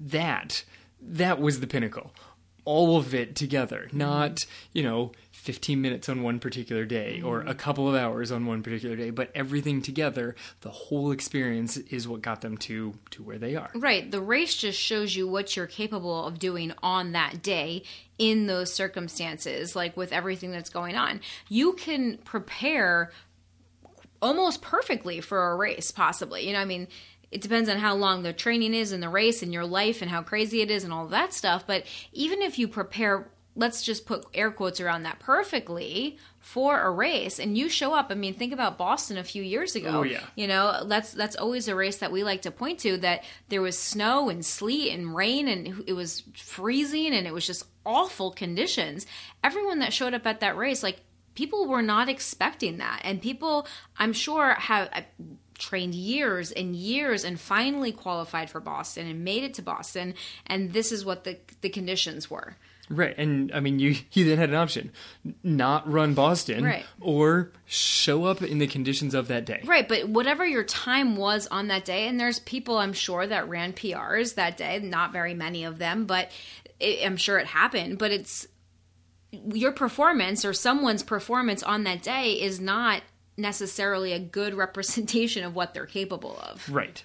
that 0.08 0.64
that 1.02 1.40
was 1.40 1.60
the 1.60 1.68
pinnacle. 1.68 2.12
All 2.64 2.98
of 2.98 3.16
it 3.16 3.36
together 3.36 3.86
mm-hmm. 3.88 3.98
not 3.98 4.46
you 4.72 4.84
know 4.84 5.14
15 5.32 5.82
minutes 5.82 6.08
on 6.08 6.22
one 6.22 6.38
particular 6.40 6.86
day 6.86 7.20
or 7.24 7.40
mm-hmm. 7.40 7.50
a 7.50 7.56
couple 7.56 7.90
of 7.90 7.96
hours 7.96 8.32
on 8.32 8.46
one 8.46 8.62
particular 8.62 8.96
day 8.96 9.10
but 9.10 9.32
everything 9.34 9.82
together 9.82 10.36
the 10.62 10.70
whole 10.70 11.12
experience 11.12 11.78
is 11.78 12.08
what 12.08 12.22
got 12.22 12.42
them 12.42 12.58
to 12.60 12.94
to 13.10 13.24
where 13.24 13.40
they 13.40 13.56
are. 13.56 13.72
Right. 13.74 14.10
The 14.10 14.22
race 14.22 14.56
just 14.56 14.80
shows 14.80 15.16
you 15.16 15.28
what 15.28 15.56
you're 15.56 15.66
capable 15.66 16.28
of 16.28 16.38
doing 16.38 16.72
on 16.84 17.14
that 17.14 17.42
day 17.42 17.82
in 18.20 18.46
those 18.46 18.72
circumstances 18.72 19.76
like 19.76 19.98
with 19.98 20.14
everything 20.14 20.52
that's 20.52 20.70
going 20.70 20.96
on. 20.96 21.22
You 21.50 21.74
can 21.74 22.20
prepare 22.20 23.12
almost 24.22 24.62
perfectly 24.62 25.20
for 25.20 25.50
a 25.50 25.56
race 25.56 25.90
possibly. 25.90 26.46
You 26.46 26.54
know 26.54 26.60
i 26.60 26.66
mean 26.66 26.88
it 27.32 27.42
depends 27.42 27.70
on 27.70 27.78
how 27.78 27.96
long 27.96 28.24
the 28.24 28.34
training 28.34 28.74
is 28.74 28.92
and 28.92 29.02
the 29.02 29.10
race 29.10 29.42
and 29.42 29.54
your 29.54 29.66
life 29.66 30.02
and 30.02 30.12
how 30.12 30.22
crazy 30.22 30.62
it 30.62 30.70
is 30.70 30.84
and 30.84 30.92
all 30.92 31.08
that 31.08 31.34
stuff. 31.34 31.66
But 31.66 31.86
even 32.12 32.42
if 32.42 32.60
you 32.60 32.68
prepare, 32.68 33.32
let's 33.56 33.82
just 33.84 34.06
put 34.06 34.26
air 34.34 34.52
quotes 34.52 34.82
around 34.82 35.04
that 35.04 35.20
perfectly 35.20 36.18
for 36.40 36.82
a 36.82 36.90
race 36.90 37.38
and 37.38 37.56
you 37.56 37.70
show 37.70 37.94
up 37.94 38.08
i 38.10 38.16
mean 38.16 38.34
think 38.34 38.52
about 38.52 38.78
boston 38.78 39.18
a 39.18 39.24
few 39.24 39.44
years 39.44 39.76
ago 39.76 40.00
oh, 40.00 40.04
yeah. 40.04 40.24
you 40.36 40.48
know 40.48 40.86
that's 40.88 41.14
that's 41.14 41.36
always 41.36 41.68
a 41.68 41.76
race 41.76 41.98
that 41.98 42.12
we 42.12 42.24
like 42.24 42.42
to 42.42 42.50
point 42.50 42.80
to 42.80 42.98
that 42.98 43.24
there 43.50 43.62
was 43.62 43.78
snow 43.78 44.28
and 44.28 44.44
sleet 44.44 44.92
and 44.92 45.14
rain 45.16 45.48
and 45.48 45.84
it 45.86 45.94
was 45.94 46.24
freezing 46.36 47.14
and 47.14 47.28
it 47.28 47.34
was 47.34 47.46
just 47.46 47.66
awful 47.86 48.32
conditions 48.32 49.06
everyone 49.44 49.80
that 49.80 49.94
showed 49.94 50.16
up 50.16 50.26
at 50.26 50.40
that 50.40 50.58
race 50.58 50.82
like 50.82 51.02
people 51.36 51.68
were 51.68 51.84
not 51.84 52.10
expecting 52.10 52.78
that 52.78 53.02
and 53.04 53.22
people 53.22 53.68
i'm 53.98 54.14
sure 54.14 54.56
have 54.56 54.90
trained 55.62 55.96
years 55.96 56.52
and 56.52 56.76
years 56.76 57.24
and 57.24 57.40
finally 57.40 57.92
qualified 57.92 58.50
for 58.50 58.60
Boston 58.60 59.08
and 59.08 59.24
made 59.24 59.44
it 59.44 59.54
to 59.54 59.62
Boston. 59.62 60.16
And 60.48 60.74
this 60.74 60.92
is 60.92 61.06
what 61.06 61.24
the, 61.24 61.38
the 61.62 61.70
conditions 61.70 62.30
were. 62.30 62.58
Right. 62.90 63.18
And 63.18 63.52
I 63.54 63.62
mean, 63.62 63.80
you, 63.80 63.96
you 64.12 64.26
then 64.26 64.38
had 64.38 64.50
an 64.50 64.56
option 64.56 64.92
not 65.44 65.90
run 65.90 66.14
Boston 66.14 66.64
right. 66.64 66.86
or 67.00 67.52
show 67.66 68.26
up 68.26 68.42
in 68.42 68.58
the 68.58 68.68
conditions 68.68 69.14
of 69.14 69.30
that 69.30 69.46
day. 69.46 69.62
Right. 69.64 69.88
But 69.88 70.10
whatever 70.10 70.46
your 70.46 70.64
time 70.64 71.16
was 71.16 71.48
on 71.48 71.68
that 71.68 71.86
day, 71.86 72.08
and 72.08 72.20
there's 72.20 72.40
people 72.40 72.78
I'm 72.78 72.94
sure 72.94 73.26
that 73.26 73.48
ran 73.48 73.72
PRs 73.72 74.36
that 74.36 74.58
day, 74.58 74.80
not 74.80 75.14
very 75.14 75.34
many 75.34 75.64
of 75.64 75.78
them, 75.78 76.06
but 76.06 76.32
it, 76.80 77.06
I'm 77.06 77.18
sure 77.18 77.38
it 77.40 77.48
happened. 77.48 77.98
But 77.98 78.12
it's 78.12 78.48
your 79.32 79.72
performance 79.72 80.44
or 80.44 80.52
someone's 80.52 81.04
performance 81.04 81.64
on 81.64 81.86
that 81.86 82.02
day 82.04 82.34
is 82.34 82.60
not 82.60 83.02
necessarily 83.42 84.14
a 84.14 84.20
good 84.20 84.54
representation 84.66 85.44
of 85.44 85.56
what 85.56 85.74
they're 85.74 85.86
capable 85.86 86.38
of. 86.40 86.68
Right. 86.70 87.04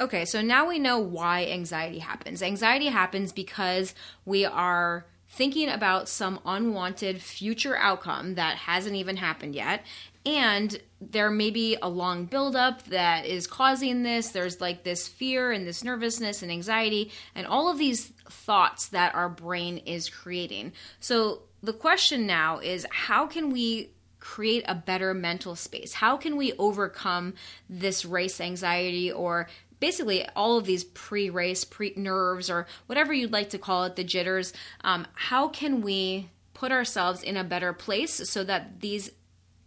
Okay, 0.00 0.24
so 0.24 0.42
now 0.42 0.68
we 0.68 0.78
know 0.78 0.98
why 0.98 1.46
anxiety 1.46 2.00
happens. 2.00 2.42
Anxiety 2.42 2.86
happens 2.86 3.32
because 3.32 3.94
we 4.24 4.44
are 4.44 5.06
thinking 5.28 5.68
about 5.68 6.08
some 6.08 6.40
unwanted 6.44 7.22
future 7.22 7.76
outcome 7.76 8.34
that 8.34 8.56
hasn't 8.56 8.96
even 8.96 9.16
happened 9.16 9.54
yet. 9.54 9.84
And 10.26 10.78
there 11.00 11.30
may 11.30 11.50
be 11.50 11.76
a 11.80 11.88
long 11.88 12.26
buildup 12.26 12.84
that 12.84 13.26
is 13.26 13.46
causing 13.46 14.02
this. 14.02 14.28
There's 14.28 14.60
like 14.60 14.84
this 14.84 15.08
fear 15.08 15.50
and 15.50 15.66
this 15.66 15.82
nervousness 15.82 16.42
and 16.42 16.52
anxiety, 16.52 17.10
and 17.34 17.46
all 17.46 17.70
of 17.70 17.78
these 17.78 18.08
thoughts 18.28 18.88
that 18.88 19.14
our 19.14 19.28
brain 19.28 19.78
is 19.78 20.08
creating. 20.08 20.72
So, 21.00 21.42
the 21.64 21.72
question 21.72 22.26
now 22.26 22.58
is 22.58 22.86
how 22.90 23.26
can 23.26 23.50
we 23.50 23.90
create 24.22 24.64
a 24.68 24.74
better 24.74 25.12
mental 25.12 25.56
space? 25.56 25.94
How 25.94 26.16
can 26.16 26.36
we 26.36 26.52
overcome 26.52 27.34
this 27.68 28.04
race 28.04 28.40
anxiety 28.40 29.10
or 29.10 29.48
basically 29.80 30.24
all 30.36 30.58
of 30.58 30.64
these 30.64 30.84
pre-race 30.84 31.64
pre 31.64 31.92
nerves 31.96 32.48
or 32.48 32.68
whatever 32.86 33.12
you'd 33.12 33.32
like 33.32 33.50
to 33.50 33.58
call 33.58 33.82
it 33.82 33.96
the 33.96 34.04
jitters 34.04 34.52
um, 34.84 35.08
how 35.14 35.48
can 35.48 35.80
we 35.80 36.30
put 36.54 36.70
ourselves 36.70 37.20
in 37.20 37.36
a 37.36 37.42
better 37.42 37.72
place 37.72 38.30
so 38.30 38.44
that 38.44 38.80
these 38.80 39.10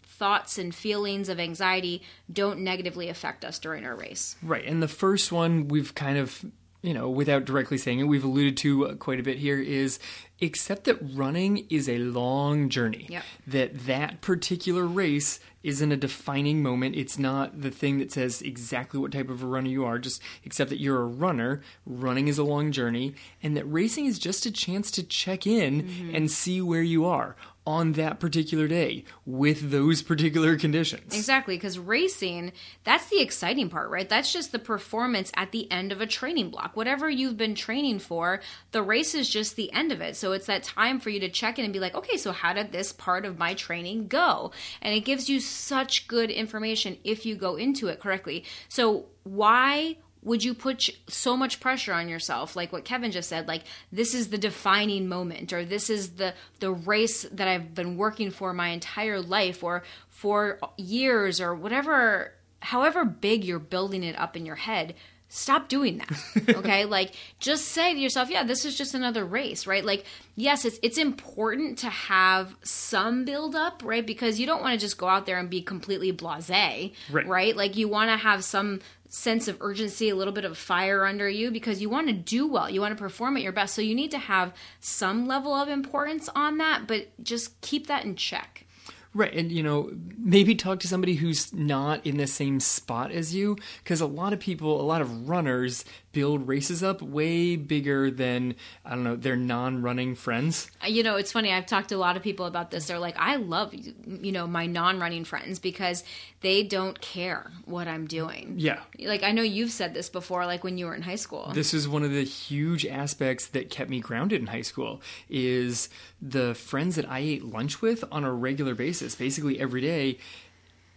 thoughts 0.04 0.58
and 0.58 0.74
feelings 0.74 1.28
of 1.28 1.38
anxiety 1.38 2.02
don't 2.32 2.60
negatively 2.60 3.10
affect 3.10 3.44
us 3.44 3.60
during 3.60 3.84
our 3.86 3.94
race 3.94 4.38
right 4.42 4.64
and 4.64 4.82
the 4.82 4.88
first 4.88 5.34
one 5.34 5.68
we've 5.68 5.94
kind 5.94 6.18
of 6.18 6.46
you 6.86 6.94
know, 6.94 7.10
without 7.10 7.46
directly 7.46 7.78
saying 7.78 8.00
it, 8.00 8.04
we've 8.04 8.24
alluded 8.24 8.58
to 8.58 8.96
quite 8.96 9.20
a 9.20 9.24
bit 9.24 9.38
here 9.38 9.60
is 9.60 10.00
accept 10.42 10.84
that 10.84 10.98
running 11.02 11.66
is 11.70 11.88
a 11.88 11.98
long 11.98 12.70
journey. 12.70 13.08
Yep. 13.10 13.24
That 13.48 13.80
that 13.86 14.22
particular 14.22 14.86
race 14.86 15.40
isn't 15.64 15.92
a 15.92 15.98
defining 15.98 16.62
moment. 16.62 16.96
It's 16.96 17.18
not 17.18 17.62
the 17.62 17.72
thing 17.72 17.98
that 18.00 18.12
says 18.12 18.42
exactly 18.42 19.00
what 19.00 19.12
type 19.12 19.30
of 19.30 19.42
a 19.42 19.48
runner 19.48 19.70
you 19.70 19.86
are. 19.86 19.98
Just 19.98 20.22
accept 20.46 20.70
that 20.70 20.80
you're 20.80 21.02
a 21.02 21.08
runner. 21.08 21.62
Running 21.86 22.28
is 22.28 22.38
a 22.38 22.44
long 22.44 22.72
journey, 22.72 23.16
and 23.42 23.58
that 23.58 23.66
racing 23.66 24.06
is 24.06 24.20
just 24.20 24.46
a 24.46 24.52
chance 24.52 24.92
to 24.92 25.04
check 25.04 25.48
in 25.48 25.84
mm-hmm. 25.84 26.16
and 26.16 26.30
see 26.30 26.62
where 26.62 26.84
you 26.84 27.06
are 27.06 27.36
on 27.66 27.94
that 27.94 28.20
particular 28.20 28.68
day 28.68 29.04
with 29.26 29.72
those 29.72 30.02
particular 30.02 30.56
conditions. 30.56 31.16
Exactly, 31.16 31.56
because 31.56 31.80
racing, 31.80 32.52
that's 32.84 33.08
the 33.10 33.20
exciting 33.22 33.70
part, 33.70 33.90
right? 33.90 34.08
That's 34.08 34.32
just 34.32 34.52
the 34.52 34.60
performance 34.60 35.32
at 35.36 35.52
the 35.52 35.72
end 35.72 35.92
of 35.92 36.02
a 36.02 36.06
training 36.06 36.50
block. 36.52 36.76
Whatever 36.76 37.10
you've 37.10 37.38
been 37.38 37.56
training 37.56 38.00
for, 38.00 38.42
the 38.72 38.84
race 38.84 39.16
is 39.16 39.30
just 39.30 39.56
the 39.56 39.72
end 39.74 39.92
of 39.92 40.02
it. 40.02 40.16
So 40.16 40.32
it's 40.32 40.48
that 40.48 40.64
time 40.64 41.00
for 41.00 41.10
you 41.10 41.20
to 41.22 41.30
check 41.30 41.58
in 41.58 41.66
and 41.66 41.74
be 41.74 41.80
like, 41.80 41.96
okay, 41.96 42.18
so 42.18 42.32
how 42.32 42.54
did 42.54 42.72
this 42.72 42.92
part 42.92 43.26
of 43.26 43.40
my 43.40 43.54
training 43.54 44.08
go? 44.08 44.52
And 44.82 44.94
it 44.94 45.02
gives 45.02 45.30
you 45.30 45.40
such 45.40 46.08
good 46.08 46.30
information 46.30 46.98
if 47.04 47.26
you 47.26 47.36
go 47.36 47.56
into 47.56 47.88
it 47.88 48.00
correctly. 48.00 48.46
So 48.70 49.06
why 49.24 49.98
would 50.26 50.44
you 50.44 50.54
put 50.54 50.90
so 51.08 51.38
much 51.38 51.62
pressure 51.62 51.94
on 51.94 52.10
yourself? 52.10 52.56
Like 52.56 52.74
what 52.74 52.84
kevin 52.84 53.12
just 53.12 53.30
said 53.30 53.48
like 53.48 53.64
this 53.92 54.14
is 54.14 54.30
the 54.30 54.38
defining 54.38 55.08
moment 55.08 55.52
or 55.52 55.66
this 55.66 55.90
is 55.90 56.12
the 56.12 56.34
the 56.60 56.72
race 56.72 57.24
that 57.32 57.48
i've 57.48 57.74
been 57.74 57.98
working 57.98 58.32
for 58.32 58.54
my 58.54 58.70
entire 58.70 59.22
life 59.22 59.64
or 59.64 59.84
for 60.10 60.60
years 60.78 61.42
or 61.42 61.54
whatever 61.54 62.34
however 62.62 63.06
big 63.06 63.44
you're 63.44 63.60
building 63.60 64.04
it 64.04 64.18
up 64.18 64.38
in 64.38 64.46
your 64.46 64.56
head 64.56 64.96
stop 65.28 65.68
doing 65.68 65.98
that 65.98 66.50
okay? 66.56 66.86
Like 66.86 67.14
just 67.40 67.70
say 67.70 67.94
to 67.94 68.00
yourself 68.00 68.30
yeah 68.30 68.44
this 68.44 68.64
is 68.64 68.78
just 68.78 68.94
another 68.94 69.26
race 69.26 69.68
right? 69.68 69.84
Like 69.84 70.06
yes 70.36 70.66
it's 70.66 70.80
it's 70.84 70.98
important 70.98 71.80
to 71.80 71.90
have 71.90 72.56
some 72.64 73.26
build 73.26 73.56
up 73.56 73.82
right? 73.84 74.06
Because 74.06 74.40
you 74.40 74.46
don't 74.46 74.62
want 74.62 74.74
to 74.74 74.80
just 74.80 74.98
go 74.98 75.08
out 75.08 75.26
there 75.26 75.40
and 75.40 75.50
be 75.50 75.62
completely 75.62 76.14
blasé 76.14 76.94
right. 77.12 77.28
right? 77.28 77.56
Like 77.56 77.76
you 77.76 77.88
want 77.88 78.12
to 78.12 78.18
have 78.18 78.44
some 78.44 78.80
sense 79.16 79.48
of 79.48 79.58
urgency, 79.62 80.10
a 80.10 80.16
little 80.16 80.34
bit 80.34 80.44
of 80.44 80.58
fire 80.58 81.06
under 81.06 81.30
you 81.30 81.50
because 81.50 81.82
you 81.82 81.90
want 81.90 82.08
to 82.08 82.14
do 82.14 82.46
well. 82.46 82.70
You 82.70 82.82
want 82.82 82.96
to 82.96 83.02
perform 83.02 83.38
at 83.38 83.44
your 83.44 83.54
best. 83.54 83.74
So 83.74 83.82
you 83.82 83.96
need 83.96 84.12
to 84.12 84.18
have 84.18 84.54
some 84.82 85.26
level 85.26 85.54
of 85.54 85.70
importance 85.70 86.28
on 86.36 86.58
that, 86.58 86.86
but 86.86 87.08
just 87.24 87.60
keep 87.62 87.88
that 87.88 88.04
in 88.04 88.18
check. 88.18 88.66
Right. 89.14 89.34
And, 89.34 89.50
you 89.50 89.64
know, 89.64 89.92
maybe 90.18 90.54
talk 90.54 90.82
to 90.82 90.90
somebody 90.90 91.16
who's 91.16 91.54
not 91.54 92.06
in 92.06 92.18
the 92.18 92.28
same 92.28 92.60
spot 92.60 93.14
as 93.14 93.34
you 93.34 93.56
because 93.82 94.02
a 94.02 94.06
lot 94.06 94.34
of 94.34 94.40
people, 94.42 94.82
a 94.82 94.84
lot 94.84 95.00
of 95.00 95.30
runners 95.30 95.86
build 96.16 96.48
races 96.48 96.82
up 96.82 97.02
way 97.02 97.58
bigger 97.58 98.10
than 98.10 98.56
I 98.86 98.92
don't 98.92 99.04
know 99.04 99.18
their 99.18 99.36
non-running 99.36 100.16
friends. 100.16 100.72
Uh, 100.82 100.88
you 100.88 101.04
know, 101.04 101.18
it's 101.18 101.34
funny. 101.34 101.52
I've 101.52 101.66
talked 101.66 101.90
to 101.90 101.96
a 101.96 101.98
lot 101.98 102.16
of 102.16 102.24
people 102.24 102.46
about 102.46 102.72
this. 102.72 102.88
They're 102.88 103.00
like, 103.00 103.18
I 103.20 103.36
love 103.36 103.74
you 103.74 104.32
know 104.32 104.48
my 104.48 104.66
non-running 104.66 105.26
friends 105.26 105.60
because 105.60 106.06
they 106.40 106.64
don't 106.64 107.02
care 107.02 107.52
what 107.66 107.90
I'm 107.90 108.08
doing. 108.08 108.56
Yeah. 108.58 108.80
Like 108.98 109.24
I 109.24 109.34
know 109.34 109.42
you've 109.42 109.72
said 109.72 109.94
this 109.94 110.08
before, 110.08 110.46
like 110.46 110.64
when 110.64 110.78
you 110.78 110.86
were 110.86 110.96
in 110.96 111.02
high 111.02 111.16
school. 111.16 111.52
This 111.54 111.74
is 111.74 111.86
one 111.86 112.04
of 112.04 112.12
the 112.12 112.24
huge 112.24 112.86
aspects 112.86 113.48
that 113.48 113.70
kept 113.70 113.90
me 113.90 114.00
grounded 114.00 114.40
in 114.40 114.48
high 114.48 114.62
school 114.62 115.02
is 115.30 115.90
the 116.22 116.56
friends 116.56 116.96
that 116.96 117.12
I 117.12 117.20
ate 117.20 117.44
lunch 117.44 117.82
with 117.82 118.06
on 118.10 118.24
a 118.24 118.32
regular 118.32 118.74
basis, 118.74 119.16
basically 119.16 119.60
every 119.60 119.82
day 119.82 120.18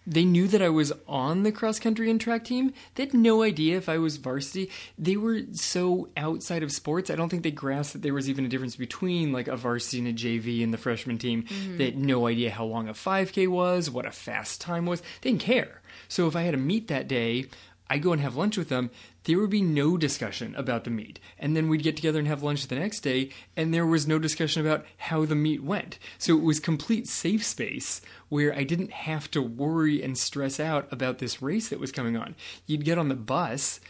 they 0.09 0.25
knew 0.25 0.49
that 0.49 0.63
I 0.63 0.71
was 0.71 0.91
on 1.07 1.43
the 1.43 1.53
cross 1.53 1.79
country 1.79 2.11
and 2.11 2.19
track 2.19 2.45
team. 2.45 2.73
They 2.95 3.05
had 3.05 3.13
no 3.13 3.43
idea 3.43 3.77
if 3.77 3.91
I 3.91 3.99
was 3.99 4.17
varsity. 4.17 4.71
They 4.99 5.17
were 5.17 5.43
so 5.53 6.09
outside 6.17 6.63
of 6.63 6.73
sports. 6.73 7.11
I 7.11 7.15
don't 7.15 7.29
think 7.29 7.43
they 7.43 7.51
grasped 7.51 7.93
that 7.93 8.03
there 8.03 8.15
was 8.15 8.29
even 8.31 8.47
a 8.47 8.49
difference 8.49 8.75
between 8.75 9.33
like 9.33 9.49
a 9.49 9.57
varsity 9.57 9.99
and 9.99 10.09
a 10.09 10.13
JV 10.13 10.65
and 10.65 10.73
the 10.73 10.79
freshman 10.79 11.19
team. 11.19 11.43
Mm-hmm. 11.43 11.77
They 11.77 11.85
had 11.87 11.99
no 11.99 12.27
idea 12.27 12.51
how 12.51 12.65
long 12.65 12.89
a 12.89 12.95
5K 12.95 13.49
was, 13.49 13.91
what 13.91 14.07
a 14.07 14.11
fast 14.11 14.63
time 14.63 14.87
was. 14.87 15.03
They 15.21 15.31
didn't 15.31 15.43
care. 15.43 15.83
So 16.09 16.27
if 16.27 16.35
I 16.35 16.43
had 16.43 16.55
a 16.55 16.59
meet 16.59 16.89
that 16.89 17.07
day, 17.07 17.47
I 17.91 17.99
go 17.99 18.13
and 18.13 18.21
have 18.21 18.37
lunch 18.37 18.57
with 18.57 18.69
them, 18.69 18.91
there 19.25 19.39
would 19.39 19.51
be 19.51 19.63
no 19.63 19.97
discussion 19.97 20.55
about 20.57 20.85
the 20.85 20.91
meet. 20.91 21.21
And 21.39 21.57
then 21.57 21.69
we'd 21.69 21.83
get 21.83 21.97
together 21.97 22.19
and 22.19 22.29
have 22.29 22.43
lunch 22.43 22.67
the 22.67 22.77
next 22.77 23.01
day, 23.01 23.31
and 23.57 23.73
there 23.73 23.87
was 23.87 24.07
no 24.07 24.19
discussion 24.19 24.65
about 24.65 24.85
how 24.97 25.25
the 25.25 25.35
meet 25.35 25.63
went. 25.63 25.99
So 26.19 26.37
it 26.37 26.43
was 26.43 26.61
complete 26.61 27.09
safe 27.09 27.45
space 27.45 28.01
where 28.29 28.55
I 28.55 28.65
didn't 28.65 28.93
have 28.93 29.31
to 29.33 29.43
worry 29.43 30.03
and 30.03 30.17
stress 30.17 30.61
out 30.61 30.87
about 30.93 31.19
this 31.19 31.41
race 31.43 31.69
that 31.69 31.81
was 31.81 31.93
coming 31.93 32.17
on. 32.17 32.37
You'd 32.67 32.85
get 32.85 32.99
on 32.99 33.09
the 33.09 33.15
bus 33.15 33.81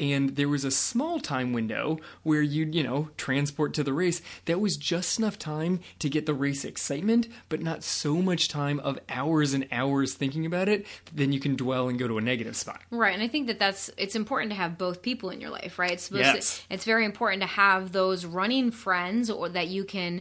and 0.00 0.36
there 0.36 0.48
was 0.48 0.64
a 0.64 0.70
small 0.70 1.20
time 1.20 1.52
window 1.52 1.98
where 2.22 2.42
you'd, 2.42 2.74
you 2.74 2.82
know, 2.82 3.08
transport 3.16 3.74
to 3.74 3.82
the 3.82 3.92
race. 3.92 4.22
That 4.44 4.60
was 4.60 4.76
just 4.76 5.18
enough 5.18 5.38
time 5.38 5.80
to 5.98 6.08
get 6.08 6.26
the 6.26 6.34
race 6.34 6.64
excitement, 6.64 7.28
but 7.48 7.60
not 7.60 7.82
so 7.82 8.16
much 8.16 8.48
time 8.48 8.80
of 8.80 8.98
hours 9.08 9.54
and 9.54 9.66
hours 9.72 10.14
thinking 10.14 10.46
about 10.46 10.68
it. 10.68 10.86
Then 11.12 11.32
you 11.32 11.40
can 11.40 11.56
dwell 11.56 11.88
and 11.88 11.98
go 11.98 12.08
to 12.08 12.18
a 12.18 12.22
negative 12.22 12.56
spot. 12.56 12.80
Right, 12.90 13.14
and 13.14 13.22
I 13.22 13.28
think 13.28 13.46
that 13.48 13.58
that's 13.58 13.90
it's 13.96 14.14
important 14.14 14.50
to 14.50 14.56
have 14.56 14.78
both 14.78 15.02
people 15.02 15.30
in 15.30 15.40
your 15.40 15.50
life, 15.50 15.78
right? 15.78 15.92
It's 15.92 16.10
yes. 16.10 16.58
To, 16.58 16.74
it's 16.74 16.84
very 16.84 17.04
important 17.04 17.42
to 17.42 17.48
have 17.48 17.92
those 17.92 18.24
running 18.24 18.70
friends 18.70 19.30
or 19.30 19.48
that 19.48 19.68
you 19.68 19.84
can 19.84 20.20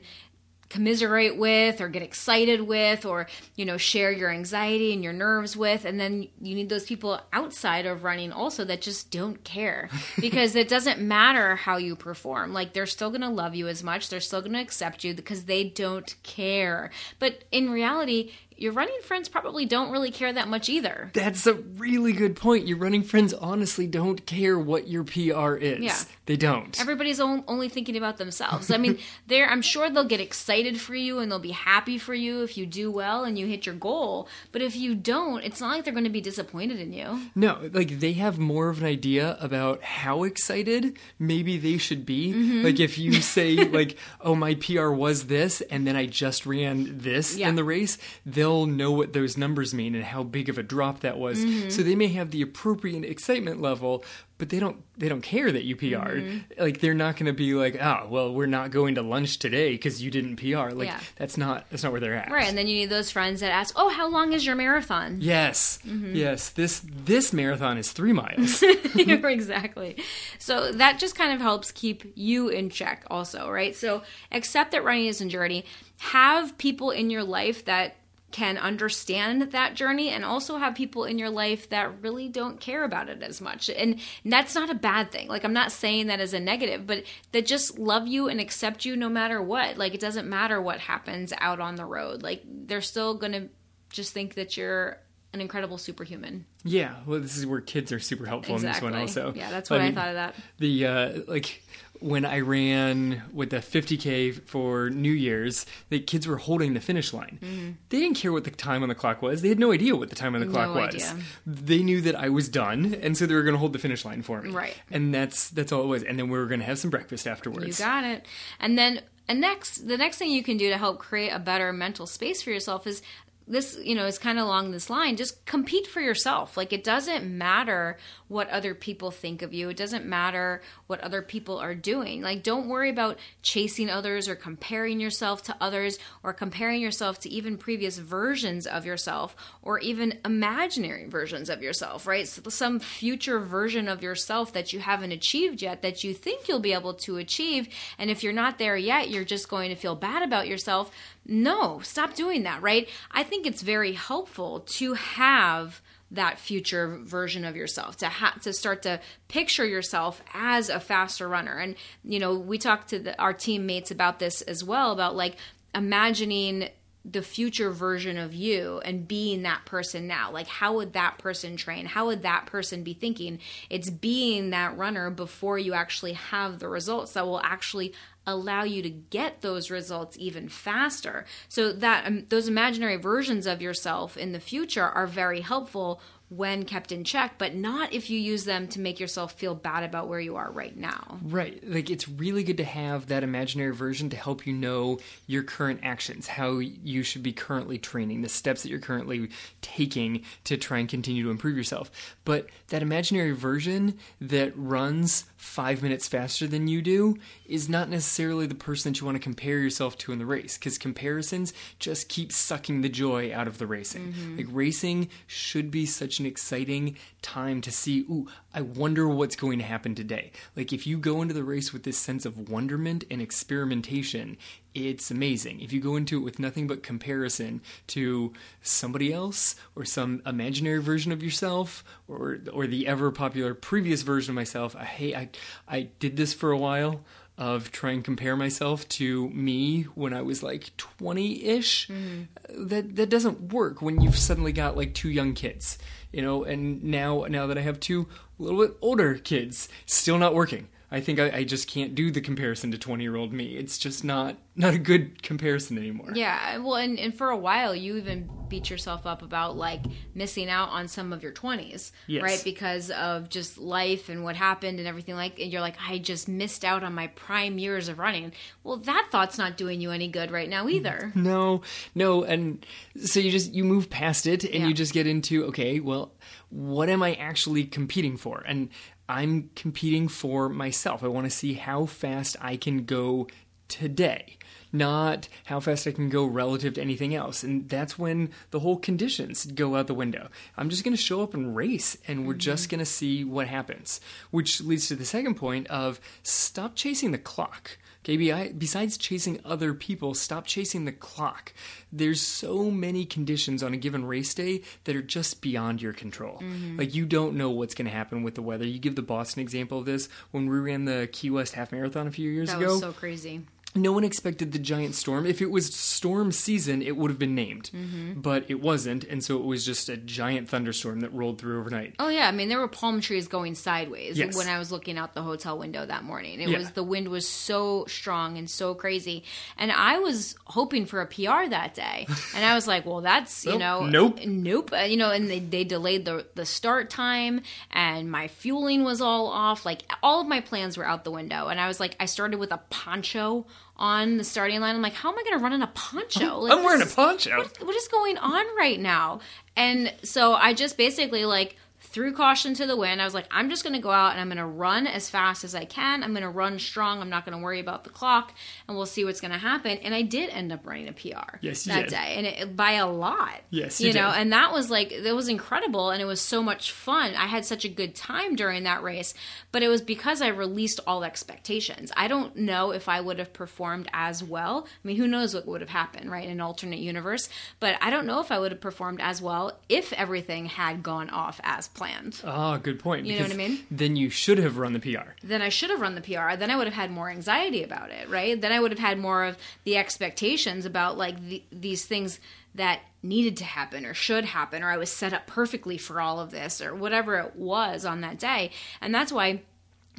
commiserate 0.70 1.38
with 1.38 1.80
or 1.82 1.88
get 1.88 2.02
excited 2.02 2.62
with 2.62 3.06
or 3.06 3.28
you 3.56 3.66
know 3.66 3.78
share 3.78 4.12
your 4.12 4.30
anxiety 4.30 4.94
and 4.94 5.04
your 5.04 5.14
nerves 5.14 5.56
with. 5.56 5.86
And 5.86 6.00
then 6.00 6.28
you 6.42 6.56
need 6.56 6.70
those 6.70 6.86
people 6.86 7.20
outside 7.34 7.86
of 7.86 8.04
running 8.04 8.32
also 8.32 8.64
that 8.66 8.82
just 8.82 9.12
don't 9.12 9.44
care 9.44 9.90
because 10.20 10.56
it 10.56 10.68
doesn't 10.68 11.00
matter 11.00 11.56
how 11.56 11.78
you 11.78 11.96
perform. 11.96 12.54
Like 12.54 12.74
they're 12.74 12.86
still 12.86 13.10
going 13.10 13.22
to 13.22 13.30
love 13.30 13.56
you 13.56 13.68
as 13.68 13.84
much. 13.84 14.10
They're 14.10 14.20
still 14.20 14.42
going 14.42 14.54
to 14.54 14.62
accept 14.62 15.04
you 15.04 15.14
because 15.14 15.46
they 15.46 15.64
don't 15.64 16.16
care. 16.24 16.92
But 17.20 17.44
in 17.52 17.70
reality 17.70 18.32
your 18.58 18.74
running 18.74 19.00
friends 19.04 19.30
probably 19.30 19.66
don't 19.66 19.92
really 19.92 20.12
care 20.12 20.34
that 20.34 20.48
much 20.48 20.68
either. 20.68 21.12
That's 21.14 21.46
a 21.46 21.54
really 21.54 22.12
good 22.12 22.36
point. 22.36 22.68
Your 22.68 22.78
running 22.78 23.04
friends 23.04 23.34
honestly 23.34 23.88
don't 23.88 24.26
care 24.26 24.58
what 24.58 24.88
your 24.88 25.04
PR 25.04 25.56
is. 25.56 25.80
Yeah. 25.80 25.98
They 26.26 26.36
don't. 26.36 26.80
Everybody's 26.82 27.22
only 27.22 27.70
thinking 27.70 27.96
about 27.96 28.18
themselves. 28.18 28.70
I 28.70 28.78
mean, 28.78 29.00
they're 29.28 29.50
I'm 29.50 29.62
sure 29.62 29.90
they'll 29.90 30.04
get 30.04 30.20
excited 30.20 30.80
for 30.80 30.94
you 30.94 31.20
and 31.20 31.32
they'll 31.32 31.40
be 31.40 31.52
happy 31.52 31.98
for 31.98 32.14
you 32.14 32.44
if 32.44 32.58
you 32.58 32.66
do 32.66 32.92
well 32.92 33.24
and 33.24 33.40
you 33.40 33.48
hit 33.48 33.66
your 33.66 33.76
goal. 33.76 34.28
But 34.52 34.62
if 34.62 34.76
you 34.76 34.94
don't, 34.94 35.44
it's 35.44 35.62
not 35.62 35.70
like 35.70 35.86
they're 35.86 35.94
going 35.94 36.04
to 36.04 36.10
be 36.10 36.20
disappointed 36.20 36.80
in 36.80 36.92
you. 36.92 37.22
No, 37.34 37.70
like 37.72 38.00
they 38.00 38.14
have 38.14 38.40
more 38.40 38.70
of 38.70 38.80
an 38.80 38.88
idea 38.88 39.38
about 39.40 39.84
how 39.84 40.24
excited 40.24 40.98
maybe 41.18 41.58
they 41.58 41.78
should 41.78 42.06
be. 42.06 42.34
Mm-hmm. 42.34 42.64
Like 42.64 42.80
if 42.80 42.98
you 42.98 43.14
say 43.22 43.56
like, 43.56 43.98
"Oh, 44.20 44.36
my 44.36 44.56
PR 44.56 44.90
was 44.90 45.28
this 45.28 45.62
and 45.62 45.88
then 45.88 45.96
I 45.96 46.08
just 46.08 46.46
ran 46.46 46.98
this 46.98 47.38
yeah. 47.38 47.48
in 47.48 47.56
the 47.56 47.64
race," 47.64 47.98
they'll 48.26 48.47
they'll 48.48 48.66
know 48.66 48.92
what 48.92 49.12
those 49.12 49.38
numbers 49.38 49.74
mean 49.74 49.94
and 49.94 50.06
how 50.06 50.24
big 50.24 50.48
of 50.48 50.58
a 50.58 50.64
drop 50.64 51.02
that 51.02 51.18
was. 51.18 51.38
Mm-hmm. 51.38 51.70
So 51.70 51.84
they 51.84 51.96
may 51.96 52.08
have 52.08 52.32
the 52.32 52.42
appropriate 52.42 53.04
excitement 53.04 53.62
level, 53.62 54.06
but 54.38 54.48
they 54.48 54.58
don't 54.58 54.78
they 54.98 55.10
don't 55.10 55.22
care 55.22 55.52
that 55.52 55.66
you 55.66 55.76
PR'd. 55.76 56.24
Mm-hmm. 56.24 56.62
Like 56.62 56.80
they're 56.80 56.94
not 56.94 57.18
going 57.18 57.26
to 57.26 57.34
be 57.34 57.54
like, 57.54 57.76
"Oh, 57.82 58.08
well, 58.10 58.34
we're 58.34 58.46
not 58.46 58.72
going 58.72 58.96
to 58.96 59.02
lunch 59.02 59.40
today 59.40 59.72
because 59.72 60.02
you 60.02 60.10
didn't 60.10 60.38
PR." 60.38 60.70
Like 60.70 60.88
yeah. 60.88 61.00
that's 61.18 61.38
not 61.38 61.70
that's 61.70 61.84
not 61.84 61.92
where 61.92 62.00
they're 62.00 62.16
at. 62.16 62.32
Right, 62.32 62.48
and 62.48 62.58
then 62.58 62.68
you 62.68 62.76
need 62.76 62.90
those 62.90 63.12
friends 63.12 63.42
that 63.42 63.52
ask, 63.52 63.74
"Oh, 63.78 63.90
how 63.90 64.08
long 64.10 64.32
is 64.32 64.46
your 64.46 64.56
marathon?" 64.56 65.18
Yes, 65.20 65.80
mm-hmm. 65.86 66.16
yes. 66.16 66.50
This 66.52 66.82
this 66.86 67.34
marathon 67.34 67.78
is 67.78 67.92
three 67.92 68.14
miles. 68.14 68.64
exactly. 68.96 69.98
So 70.40 70.72
that 70.72 71.00
just 71.00 71.16
kind 71.16 71.34
of 71.34 71.42
helps 71.42 71.72
keep 71.72 72.14
you 72.16 72.48
in 72.48 72.70
check, 72.70 73.04
also, 73.10 73.50
right? 73.50 73.76
So 73.76 74.04
accept 74.32 74.72
that 74.72 74.86
running 74.86 75.08
is 75.08 75.20
a 75.20 75.26
journey. 75.26 75.66
Have 75.98 76.58
people 76.58 76.92
in 76.92 77.10
your 77.10 77.24
life 77.24 77.66
that 77.66 77.98
can 78.32 78.58
understand 78.58 79.42
that 79.42 79.74
journey 79.74 80.10
and 80.10 80.26
also 80.26 80.58
have 80.58 80.76
people 80.76 81.06
in 81.06 81.18
your 81.18 81.30
life 81.30 81.70
that 81.70 82.02
really 82.02 82.28
don't 82.28 82.60
care 82.60 82.84
about 82.84 83.08
it 83.10 83.24
as 83.24 83.40
much. 83.40 83.70
And 83.70 84.00
that's 84.26 84.54
not 84.54 84.70
a 84.70 84.76
bad 84.76 85.12
thing. 85.12 85.30
Like, 85.30 85.46
I'm 85.46 85.54
not 85.54 85.72
saying 85.72 86.08
that 86.08 86.20
as 86.20 86.34
a 86.34 86.40
negative, 86.40 86.86
but 86.86 87.04
that 87.32 87.46
just 87.46 87.80
love 87.80 88.06
you 88.06 88.28
and 88.28 88.42
accept 88.42 88.84
you 88.84 88.98
no 88.98 89.08
matter 89.08 89.42
what. 89.42 89.78
Like, 89.78 89.94
it 89.94 90.02
doesn't 90.02 90.28
matter 90.28 90.62
what 90.62 90.80
happens 90.80 91.32
out 91.40 91.62
on 91.62 91.76
the 91.76 91.86
road. 91.86 92.22
Like, 92.22 92.44
they're 92.46 92.82
still 92.82 93.14
going 93.16 93.32
to 93.32 93.50
just 93.92 94.14
think 94.14 94.34
that 94.34 94.58
you're 94.58 95.00
an 95.34 95.42
incredible 95.42 95.78
superhuman. 95.78 96.46
Yeah, 96.64 96.96
well, 97.06 97.20
this 97.20 97.38
is 97.38 97.46
where 97.46 97.62
kids 97.62 97.92
are 97.92 98.00
super 98.00 98.26
helpful 98.26 98.56
exactly. 98.56 98.88
in 98.88 98.94
this 98.94 99.16
one, 99.16 99.26
also. 99.28 99.38
Yeah, 99.38 99.50
that's 99.50 99.70
what 99.70 99.80
I, 99.80 99.86
mean, 99.86 99.98
I 99.98 100.02
thought 100.02 100.10
of 100.10 100.16
that. 100.16 100.36
The 100.58 100.86
uh, 100.86 101.20
like 101.28 101.64
when 102.00 102.26
I 102.26 102.40
ran 102.40 103.24
with 103.34 103.50
the 103.50 103.58
50k 103.58 104.42
for 104.48 104.90
New 104.90 105.12
Year's, 105.12 105.66
the 105.90 106.00
kids 106.00 106.28
were 106.28 106.38
holding 106.38 106.74
the 106.74 106.80
finish 106.80 107.14
line. 107.14 107.40
Mm-hmm. 107.42 107.72
They 107.90 108.00
didn't 108.00 108.18
care 108.18 108.32
what 108.32 108.44
the 108.44 108.52
time 108.52 108.84
on 108.84 108.90
the 108.90 108.96
clock 108.96 109.22
was. 109.22 109.42
They 109.42 109.50
had 109.50 109.60
no 109.60 109.72
idea 109.72 109.96
what 109.96 110.10
the 110.10 110.16
time 110.16 110.36
on 110.36 110.42
the 110.42 110.48
clock 110.48 110.70
no 110.70 110.82
was. 110.82 110.96
Idea. 110.96 111.18
They 111.46 111.84
knew 111.84 112.02
that 112.02 112.16
I 112.16 112.30
was 112.30 112.50
done, 112.50 112.96
and 113.02 113.18
so 113.18 113.26
they 113.26 113.34
were 113.34 113.44
going 113.44 113.56
to 113.56 113.60
hold 113.60 113.74
the 113.74 113.80
finish 113.80 114.06
line 114.06 114.22
for 114.22 114.42
me. 114.42 114.52
Right. 114.52 114.76
And 114.92 115.14
that's 115.14 115.50
that's 115.50 115.72
all 115.72 115.84
it 115.84 115.88
was. 115.88 116.04
And 116.04 116.18
then 116.18 116.30
we 116.30 116.38
were 116.38 116.46
going 116.46 116.60
to 116.60 116.66
have 116.66 116.80
some 116.80 116.90
breakfast 116.90 117.28
afterwards. 117.28 117.80
You 117.80 117.86
got 117.86 118.04
it. 118.04 118.26
And 118.60 118.78
then 118.78 119.02
and 119.28 119.42
next 119.42 119.88
the 119.88 119.98
next 119.98 120.18
thing 120.18 120.32
you 120.32 120.44
can 120.44 120.58
do 120.58 120.70
to 120.70 120.78
help 120.78 121.00
create 121.00 121.30
a 121.30 121.40
better 121.40 121.74
mental 121.74 122.06
space 122.06 122.42
for 122.42 122.50
yourself 122.50 122.88
is 122.88 123.02
this 123.48 123.78
you 123.82 123.96
know 123.96 124.06
is 124.06 124.18
kind 124.18 124.38
of 124.38 124.46
along 124.46 124.72
this 124.72 124.90
line 124.90 125.16
just 125.16 125.46
compete 125.46 125.88
for 125.88 126.02
yourself. 126.02 126.58
Like 126.58 126.74
it 126.74 126.84
doesn't 126.84 127.26
matter 127.26 127.98
what 128.28 128.50
other 128.50 128.76
people 128.76 129.10
think 129.10 129.42
of 129.42 129.54
you. 129.54 129.70
It 129.70 129.78
doesn't 129.78 130.06
matter 130.06 130.62
what 130.88 131.00
other 131.00 131.22
people 131.22 131.58
are 131.58 131.74
doing. 131.74 132.22
Like 132.22 132.44
don't 132.44 132.68
worry 132.68 132.90
about 132.90 133.18
chasing 133.42 133.90
others 133.90 134.28
or 134.28 134.36
comparing 134.36 135.00
yourself 135.00 135.44
to 135.44 135.56
others 135.62 135.98
or 136.24 136.34
comparing 136.34 136.82
yourself 136.82 137.20
to 137.22 137.30
even 137.30 137.58
previous 137.58 137.98
versions 137.98 138.68
of 138.68 138.86
yourself 138.86 139.36
or 139.62 139.80
even 139.80 140.20
imaginary 140.26 141.08
versions 141.08 141.50
of 141.50 141.62
yourself 141.62 142.06
right? 142.06 142.28
So 142.28 142.42
some 142.50 142.80
future 142.80 143.40
version 143.40 143.88
of 143.88 144.04
yourself 144.04 144.52
that 144.54 144.74
you 144.74 144.80
haven't 144.80 145.12
achieved 145.12 145.62
yet 145.62 145.82
that 145.84 146.04
you 146.04 146.14
think 146.14 146.48
you'll 146.48 146.60
be 146.60 146.74
able 146.74 146.96
to 146.96 147.18
achieve. 147.18 147.70
And 147.98 148.10
if 148.10 148.24
you're 148.24 148.34
not 148.34 148.58
there 148.58 148.76
yet 148.78 149.10
you're 149.10 149.24
just 149.24 149.48
going 149.48 149.70
to 149.70 149.76
feel 149.76 149.96
bad 149.96 150.22
about 150.22 150.48
yourself 150.48 150.92
no, 151.28 151.80
stop 151.82 152.16
doing 152.16 152.44
that, 152.44 152.62
right? 152.62 152.88
I 153.12 153.24
think 153.24 153.46
it's 153.46 153.62
very 153.62 153.92
helpful 153.92 154.62
to 154.62 154.94
have 154.94 155.82
that 156.10 156.40
future 156.40 157.00
version 157.04 157.44
of 157.44 157.58
yourself 157.58 157.98
to 157.98 158.08
ha- 158.08 158.38
to 158.42 158.54
start 158.54 158.82
to 158.84 159.00
picture 159.28 159.66
yourself 159.66 160.22
as 160.34 160.70
a 160.70 160.80
faster 160.80 161.28
runner. 161.28 161.58
And 161.58 161.76
you 162.04 162.20
know 162.20 162.36
we 162.36 162.58
talked 162.58 162.90
to 162.90 163.00
the, 163.00 163.22
our 163.22 163.34
teammates 163.34 163.92
about 163.92 164.20
this 164.20 164.42
as 164.42 164.64
well 164.64 164.94
about 164.94 165.18
like 165.18 165.36
imagining 165.76 166.70
the 167.04 167.22
future 167.22 167.72
version 167.72 168.18
of 168.18 168.34
you 168.34 168.82
and 168.84 169.08
being 169.08 169.44
that 169.44 169.66
person 169.66 170.08
now. 170.08 170.32
Like 170.32 170.48
how 170.48 170.76
would 170.76 170.94
that 170.94 171.18
person 171.18 171.58
train? 171.58 171.86
How 171.86 172.06
would 172.06 172.24
that 172.24 172.46
person 172.46 172.84
be 172.84 172.94
thinking? 172.94 173.40
It's 173.70 173.90
being 173.90 174.52
that 174.52 174.78
runner 174.78 175.10
before 175.10 175.60
you 175.60 175.74
actually 175.74 176.14
have 176.14 176.60
the 176.60 176.70
results 176.70 177.14
that 177.14 177.26
will 177.26 177.42
actually 177.42 177.94
allow 178.28 178.64
you 178.64 178.84
to 178.84 178.90
get 178.90 179.42
those 179.42 179.72
results 179.72 180.18
even 180.20 180.50
faster. 180.50 181.26
So 181.48 181.72
that 181.72 182.06
um, 182.06 182.26
those 182.30 182.48
imaginary 182.48 182.98
versions 182.98 183.48
of 183.48 183.62
yourself 183.62 184.18
in 184.18 184.34
the 184.34 184.40
future 184.40 184.84
are 184.84 185.08
very 185.08 185.42
helpful 185.42 186.02
when 186.30 186.66
kept 186.66 186.92
in 186.92 187.06
check, 187.06 187.36
but 187.38 187.56
not 187.56 187.94
if 187.94 188.10
you 188.10 188.20
use 188.20 188.44
them 188.44 188.68
to 188.68 188.82
make 188.82 189.00
yourself 189.00 189.34
feel 189.34 189.56
bad 189.56 189.84
about 189.84 190.10
where 190.10 190.20
you 190.20 190.36
are 190.36 190.52
right 190.52 190.76
now. 190.76 191.20
Right. 191.24 191.64
Like 191.66 191.90
it's 191.90 192.10
really 192.10 192.44
good 192.44 192.58
to 192.58 192.66
have 192.66 193.08
that 193.08 193.24
imaginary 193.24 193.74
version 193.74 194.10
to 194.10 194.18
help 194.18 194.46
you 194.46 194.52
know 194.52 195.00
your 195.26 195.44
current 195.44 195.80
actions, 195.84 196.28
how 196.28 196.58
you 196.60 197.04
should 197.04 197.24
be 197.24 197.32
currently 197.32 197.78
training, 197.78 198.24
the 198.24 198.30
steps 198.30 198.64
that 198.64 198.70
you're 198.70 198.80
currently 198.80 199.30
taking 199.62 200.24
to 200.44 200.58
try 200.58 200.80
and 200.80 200.90
continue 200.90 201.24
to 201.24 201.32
improve 201.32 201.56
yourself. 201.56 201.90
But 202.26 202.48
that 202.68 202.82
imaginary 202.82 203.32
version 203.32 203.98
that 204.20 204.52
runs 204.56 205.26
five 205.38 205.84
minutes 205.84 206.08
faster 206.08 206.48
than 206.48 206.68
you 206.68 206.82
do 206.82 207.16
is 207.46 207.70
not 207.70 207.90
necessarily 207.90 208.48
the 208.48 208.56
person 208.56 208.92
that 208.92 209.00
you 209.00 209.06
want 209.06 209.16
to 209.16 209.24
compare 209.24 209.60
yourself 209.60 209.96
to 210.00 210.12
in 210.12 210.18
the 210.18 210.26
race 210.26 210.58
because 210.58 210.80
comparisons 210.80 211.54
just 211.78 212.10
keep 212.10 212.32
sucking 212.32 212.82
the 212.82 212.90
joy 212.90 213.32
out 213.34 213.48
of 213.48 213.60
the 213.60 213.68
racing. 213.68 214.14
Mm-hmm. 214.14 214.38
Like 214.38 214.48
racing 214.50 215.10
should 215.28 215.70
be 215.70 215.86
such 215.86 216.20
an 216.20 216.26
exciting 216.26 216.98
time 217.22 217.62
to 217.62 217.72
see, 217.72 218.00
ooh, 218.10 218.28
I 218.54 218.62
wonder 218.62 219.08
what's 219.08 219.36
going 219.36 219.60
to 219.60 219.66
happen 219.66 219.94
today. 219.94 220.32
Like 220.56 220.74
if 220.74 220.88
you 220.88 220.98
go 220.98 221.22
into 221.22 221.36
the 221.36 221.44
race 221.44 221.72
with 221.72 221.84
this 221.84 221.98
sense 221.98 222.26
of 222.26 222.50
wonderment 222.50 223.04
and 223.12 223.22
experimentation, 223.22 224.38
it's 224.78 225.12
amazing. 225.12 225.62
If 225.62 225.74
you 225.74 225.82
go 225.82 225.96
into 225.96 226.18
it 226.18 226.24
with 226.24 226.40
nothing 226.40 226.68
but 226.68 226.84
comparison 226.84 227.62
to 227.88 228.34
somebody 228.62 229.12
else 229.12 229.56
or 229.76 229.86
some 229.86 230.22
imaginary 230.26 230.82
version 230.82 231.12
of 231.12 231.24
yourself 231.24 231.84
or 232.08 232.40
or 232.54 232.68
the 232.68 232.88
ever 232.88 233.12
popular 233.12 233.54
previous 233.54 234.04
version 234.04 234.32
of 234.32 234.36
myself, 234.36 234.76
I 234.76 234.86
hey 234.86 235.16
I 235.16 235.30
I 235.68 235.90
did 236.00 236.18
this 236.18 236.34
for 236.34 236.52
a 236.52 236.58
while 236.58 237.04
of 237.38 237.72
trying 237.72 237.98
to 237.98 238.04
compare 238.04 238.36
myself 238.36 238.88
to 238.90 239.30
me 239.30 239.84
when 239.94 240.12
I 240.12 240.24
was 240.24 240.42
like 240.42 240.76
20-ish. 240.78 241.88
Mm-hmm. 241.88 242.68
That 242.68 242.96
that 242.96 243.10
doesn't 243.10 243.54
work 243.54 243.82
when 243.82 244.02
you've 244.02 244.18
suddenly 244.18 244.52
got 244.52 244.78
like 244.78 244.94
two 244.94 245.10
young 245.10 245.34
kids, 245.34 245.78
you 246.12 246.22
know, 246.22 246.44
and 246.44 246.84
now 246.84 247.26
now 247.30 247.48
that 247.48 247.58
I 247.58 247.62
have 247.62 247.80
two 247.80 248.08
a 248.40 248.44
little 248.44 248.66
bit 248.66 248.78
older 248.82 249.16
kids, 249.16 249.70
still 249.86 250.18
not 250.18 250.34
working. 250.34 250.68
I 250.90 251.02
think 251.02 251.20
I, 251.20 251.30
I 251.40 251.44
just 251.44 251.68
can't 251.68 251.96
do 251.96 252.12
the 252.12 252.22
comparison 252.22 252.72
to 252.72 252.78
20 252.78 253.04
year 253.04 253.18
old 253.18 253.34
me. 253.34 253.58
It's 253.58 253.78
just 253.78 254.04
not 254.06 254.38
not 254.56 254.74
a 254.74 254.80
good 254.80 255.22
comparison 255.22 255.78
anymore. 255.78 256.12
Yeah, 256.16 256.58
well, 256.60 256.76
and, 256.76 256.98
and 256.98 257.14
for 257.16 257.30
a 257.30 257.38
while, 257.38 257.76
you 257.76 257.98
even 257.98 258.28
beat 258.50 258.70
yourself 258.70 259.06
up 259.06 259.22
about 259.22 259.56
like 259.58 259.82
missing 260.16 260.50
out 260.50 260.70
on 260.70 260.88
some 260.88 261.12
of 261.14 261.22
your 261.22 261.34
20s, 261.34 261.92
Yes. 262.08 262.24
right? 262.24 262.42
Because 262.44 262.90
of 262.90 263.28
just 263.30 263.58
life 263.58 264.08
and 264.10 264.24
what 264.24 264.36
happened 264.38 264.80
and 264.80 264.88
everything 264.88 265.16
like, 265.16 265.40
and 265.40 265.52
you're 265.52 265.62
like, 265.62 265.76
I 265.88 265.98
just 266.00 266.28
missed 266.30 266.64
out 266.66 266.84
on 266.84 266.94
my 266.94 267.08
prime 267.08 267.60
years 267.60 267.88
of 267.90 268.00
running. 268.00 268.32
Well, 268.64 268.78
that 268.78 269.10
thought's 269.12 269.38
not 269.38 269.58
doing 269.58 269.82
you 269.82 269.92
any 269.92 270.08
good 270.08 270.32
right 270.32 270.50
now 270.50 270.66
mm, 270.66 270.72
either. 270.72 271.12
No, 271.14 271.62
no, 271.94 272.24
and 272.24 272.66
so 273.04 273.20
you 273.20 273.30
just 273.30 273.54
you 273.54 273.64
move 273.66 273.90
past 273.90 274.26
it 274.26 274.44
and 274.46 274.54
Yeah. 274.56 274.68
you 274.70 274.74
just 274.74 274.94
get 274.94 275.06
into 275.06 275.44
okay, 275.48 275.80
well, 275.82 276.14
what 276.50 276.88
am 276.90 277.04
I 277.04 277.14
actually 277.16 277.66
competing 277.66 278.16
for? 278.18 278.42
And 278.48 278.70
I'm 279.10 279.50
competing 279.56 280.08
for 280.08 280.50
myself. 280.50 281.04
I 281.04 281.08
want 281.08 281.26
to 281.26 281.36
see 281.36 281.54
how 281.54 281.86
fast 281.86 282.36
I 282.42 282.58
can 282.58 282.86
go 282.86 283.28
today, 283.68 284.38
not 284.72 285.28
how 285.46 285.60
fast 285.60 285.88
I 285.88 285.92
can 285.92 286.10
go 286.10 286.26
relative 286.26 286.74
to 286.76 286.82
anything 286.82 287.16
else. 287.16 287.44
And 287.44 287.70
that's 287.70 287.98
when 287.98 288.32
the 288.52 288.60
whole 288.60 288.78
conditions 288.78 289.46
go 289.46 289.76
out 289.76 289.88
the 289.88 289.94
window. 289.94 290.30
I'm 290.58 290.70
just 290.70 290.84
going 290.84 290.96
to 290.96 291.02
show 291.02 291.22
up 291.22 291.34
and 291.34 291.56
race, 291.56 291.98
and 292.08 292.28
we're 292.28 292.34
just 292.34 292.66
mm-hmm. 292.66 292.78
going 292.78 292.86
to 292.86 292.92
see 292.92 293.24
what 293.24 293.48
happens. 293.48 294.02
Which 294.32 294.62
leads 294.62 294.88
to 294.88 294.96
the 294.96 295.06
second 295.06 295.36
point 295.36 295.68
of 295.68 296.00
stop 296.24 296.76
chasing 296.76 297.12
the 297.12 297.18
clock. 297.18 297.78
Okay, 298.08 298.54
besides 298.58 298.98
chasing 298.98 299.40
other 299.44 299.74
people, 299.74 300.14
stop 300.14 300.46
chasing 300.46 300.86
the 300.86 300.92
clock. 300.92 301.54
There's 301.92 302.22
so 302.22 302.72
many 302.72 303.06
conditions 303.06 303.62
on 303.62 303.74
a 303.74 303.78
given 303.78 304.06
race 304.06 304.34
day 304.34 304.62
that 304.86 304.96
are 304.96 305.02
just 305.02 305.42
beyond 305.42 305.82
your 305.82 305.94
control. 305.94 306.38
Mm-hmm. 306.38 306.78
Like 306.78 306.96
you 306.96 307.06
don't 307.06 307.36
know 307.36 307.50
what's 307.50 307.76
going 307.76 307.86
to 307.86 307.92
happen 307.92 308.24
with 308.24 308.36
the 308.36 308.42
weather. 308.42 308.66
You 308.66 308.80
give 308.80 308.96
the 308.96 309.02
Boston 309.02 309.42
example 309.42 309.80
of 309.80 309.86
this 309.86 310.08
when 310.32 310.50
we 310.50 310.58
ran 310.58 310.86
the 310.86 311.10
Key 311.12 311.30
West 311.30 311.54
Half 311.54 311.72
Marathon 311.72 312.08
a 312.08 312.12
few 312.12 312.32
years 312.32 312.50
ago. 312.50 312.60
That 312.60 312.66
ago. 312.66 312.74
was 312.74 312.82
so 312.82 312.92
crazy. 312.94 313.42
No 313.78 313.92
one 313.92 314.04
expected 314.04 314.52
the 314.52 314.60
giant 314.60 314.96
storm. 314.96 315.26
If 315.26 315.42
it 315.42 315.52
was 315.52 315.74
storm 315.74 316.32
season, 316.32 316.82
it 316.82 316.98
would 316.98 317.12
have 317.12 317.20
been 317.20 317.36
named, 317.36 317.70
Mm-hmm. 317.74 318.22
but 318.22 318.46
it 318.50 318.60
wasn't, 318.62 319.04
and 319.06 319.24
so 319.24 319.38
it 319.38 319.44
was 319.46 319.66
just 319.66 319.90
a 319.90 319.98
giant 319.98 320.50
thunderstorm 320.50 321.00
that 321.02 321.14
rolled 321.14 321.40
through 321.40 321.60
overnight. 321.60 321.96
Oh 322.00 322.10
yeah, 322.10 322.28
I 322.28 322.32
mean 322.32 322.50
there 322.50 322.60
were 322.60 322.68
palm 322.68 323.02
trees 323.02 323.28
going 323.28 323.56
sideways 323.56 324.18
Yes. 324.18 324.36
when 324.36 324.48
I 324.48 324.58
was 324.60 324.72
looking 324.72 324.98
out 324.98 325.14
the 325.14 325.22
hotel 325.24 325.58
window 325.58 325.86
that 325.86 326.04
morning. 326.04 326.40
It 326.42 326.50
Yeah. 326.50 326.58
was 326.58 326.72
the 326.72 326.84
wind 326.84 327.08
was 327.10 327.28
so 327.28 327.86
strong 327.88 328.38
and 328.38 328.50
so 328.50 328.74
crazy, 328.74 329.24
and 329.58 329.72
I 329.72 330.00
was 330.00 330.36
hoping 330.46 330.86
for 330.86 331.02
a 331.02 331.06
PR 331.08 331.48
that 331.50 331.74
day, 331.74 332.08
and 332.36 332.46
I 332.46 332.56
was 332.56 332.68
like, 332.68 332.86
well, 332.86 333.02
that's 333.02 333.46
you 333.46 333.58
know, 333.58 333.86
nope. 333.86 334.20
nope, 334.26 334.72
Uh, 334.74 334.78
you 334.84 334.98
know, 334.98 335.12
and 335.12 335.30
they, 335.30 335.40
they 335.40 335.64
delayed 335.64 336.06
the 336.06 336.26
the 336.36 336.46
start 336.46 336.90
time, 336.90 337.42
and 337.72 338.10
my 338.12 338.28
fueling 338.28 338.84
was 338.84 339.02
all 339.02 339.28
off. 339.28 339.66
Like 339.66 339.84
all 340.04 340.22
of 340.22 340.28
my 340.28 340.42
plans 340.42 340.78
were 340.78 340.86
out 340.86 341.04
the 341.04 341.12
window, 341.12 341.48
and 341.48 341.60
I 341.60 341.68
was 341.68 341.80
like, 341.80 341.96
I 342.00 342.06
started 342.06 342.40
with 342.40 342.52
a 342.52 342.60
poncho 342.70 343.46
on 343.80 344.18
the 344.18 344.24
starting 344.24 344.60
line. 344.62 344.76
I'm 344.76 344.82
like, 344.82 344.94
how 344.94 345.10
am 345.12 345.18
I 345.18 345.24
going 345.24 345.38
to 345.38 345.44
run 345.44 345.54
in 345.54 345.62
a 345.62 345.68
poncho? 345.68 346.26
Uh-huh. 346.26 346.40
Like, 346.42 346.52
I'm 346.54 346.64
wearing 346.64 346.82
a 346.82 346.86
poncho. 346.86 347.38
what- 347.38 347.58
what 347.66 347.76
is 347.76 347.88
going 347.88 348.18
on 348.18 348.46
right 348.58 348.80
now? 348.80 349.20
And 349.56 349.94
so 350.04 350.34
I 350.34 350.54
just 350.54 350.78
basically 350.78 351.26
like 351.26 351.56
threw 351.90 352.14
caution 352.14 352.54
to 352.56 352.66
the 352.66 352.76
wind. 352.76 353.02
I 353.02 353.06
was 353.06 353.14
like, 353.14 353.28
I'm 353.32 353.50
just 353.50 353.64
going 353.64 353.74
to 353.76 353.82
go 353.82 353.92
out 353.92 354.12
and 354.12 354.22
I'm 354.22 354.28
going 354.28 354.38
to 354.38 354.46
run 354.46 354.88
as 354.88 355.10
fast 355.10 355.44
as 355.44 355.56
I 355.56 355.66
can. 355.66 356.04
I'm 356.04 356.12
going 356.12 356.22
to 356.24 356.30
run 356.30 356.60
strong. 356.60 357.00
I'm 357.02 357.10
not 357.10 357.26
going 357.26 357.38
to 357.38 357.44
worry 357.44 357.60
about 357.60 357.84
the 357.84 357.90
clock, 357.90 358.34
and 358.68 358.76
we'll 358.76 358.86
see 358.86 359.06
what's 359.06 359.22
going 359.22 359.32
to 359.32 359.38
happen. 359.38 359.78
And 359.80 359.96
I 359.96 360.02
did 360.02 360.30
end 360.30 360.52
up 360.52 360.66
running 360.66 360.88
a 360.90 360.94
PR 360.94 361.38
Yes, 361.42 361.64
that 361.64 361.84
did. 361.84 361.90
day, 361.92 362.14
and 362.18 362.28
it, 362.28 362.56
by 362.56 362.74
a 362.74 362.88
lot. 362.88 363.40
Yes, 363.50 363.80
you, 363.80 363.88
you 363.88 363.94
know, 363.94 364.12
did. 364.12 364.20
and 364.22 364.34
that 364.34 364.52
was 364.52 364.70
like 364.70 364.92
it 364.92 365.16
was 365.16 365.28
incredible, 365.30 365.90
and 365.92 366.02
it 366.02 366.06
was 366.06 366.22
so 366.22 366.44
much 366.44 366.72
fun. 366.72 367.16
I 367.16 367.28
had 367.28 367.46
such 367.46 367.64
a 367.66 367.70
good 367.70 367.96
time 367.96 368.36
during 368.36 368.64
that 368.64 368.84
race, 368.84 369.14
but 369.52 369.64
it 369.64 369.70
was 369.70 369.82
because 369.82 370.22
I 370.22 370.28
released 370.28 370.80
all 370.86 371.04
expectations. 371.04 371.92
I 371.96 372.08
don't 372.08 372.36
know 372.36 372.72
if 372.72 372.90
I 372.90 373.00
would 373.02 373.20
have 373.20 373.34
performed 373.34 373.90
as 373.94 374.24
well. 374.24 374.68
I 374.84 374.88
mean, 374.88 374.98
who 374.98 375.08
knows 375.08 375.34
what 375.34 375.48
would 375.48 375.62
have 375.62 375.70
happened, 375.70 376.12
right? 376.12 376.26
In 376.26 376.32
an 376.32 376.42
alternate 376.42 376.80
universe, 376.80 377.30
but 377.60 377.76
I 377.82 377.90
don't 377.90 378.06
know 378.06 378.20
if 378.20 378.32
I 378.32 378.40
would 378.40 378.52
have 378.52 378.62
performed 378.62 379.00
as 379.02 379.22
well 379.22 379.60
if 379.70 379.94
everything 379.94 380.46
had 380.48 380.84
gone 380.84 381.10
off 381.10 381.40
as 381.44 381.68
planned. 381.78 382.20
Ah, 382.26 382.58
good 382.58 382.80
point. 382.80 383.06
You 383.06 383.16
know 383.16 383.22
what 383.24 383.32
I 383.32 383.36
mean? 383.38 383.60
Then 383.72 383.96
you 383.96 384.10
should 384.10 384.38
have 384.40 384.58
run 384.58 384.74
the 384.74 384.80
PR. 384.80 385.12
then 385.24 385.42
I 385.42 385.48
should 385.50 385.70
have 385.70 385.80
run 385.80 385.96
the 385.96 386.02
PR. 386.02 386.36
Then 386.36 386.52
I 386.52 386.58
would 386.58 386.68
have 386.68 386.74
had 386.74 386.92
more 386.92 387.10
anxiety 387.10 387.64
about 387.64 387.92
it, 387.92 388.10
right? 388.10 388.40
Then 388.42 388.52
I 388.52 388.60
would 388.60 388.72
have 388.72 388.80
had 388.80 388.98
more 389.00 389.24
of 389.24 389.38
the 389.64 389.78
expectations 389.78 390.66
about 390.66 390.98
like 390.98 391.26
the, 391.26 391.42
these 391.52 391.86
things 391.86 392.20
that 392.56 392.82
needed 393.04 393.38
to 393.38 393.44
happen 393.46 393.86
or 393.86 393.94
should 393.94 394.26
happen, 394.26 394.64
or 394.64 394.70
I 394.70 394.78
was 394.78 394.92
set 394.92 395.14
up 395.14 395.28
perfectly 395.28 395.78
for 395.78 396.02
all 396.02 396.20
of 396.20 396.32
this, 396.32 396.60
or 396.60 396.74
whatever 396.76 397.18
it 397.20 397.36
was 397.36 397.86
on 397.86 398.02
that 398.02 398.18
day. 398.20 398.52
And 398.82 398.94
that's 398.94 399.12
why 399.14 399.44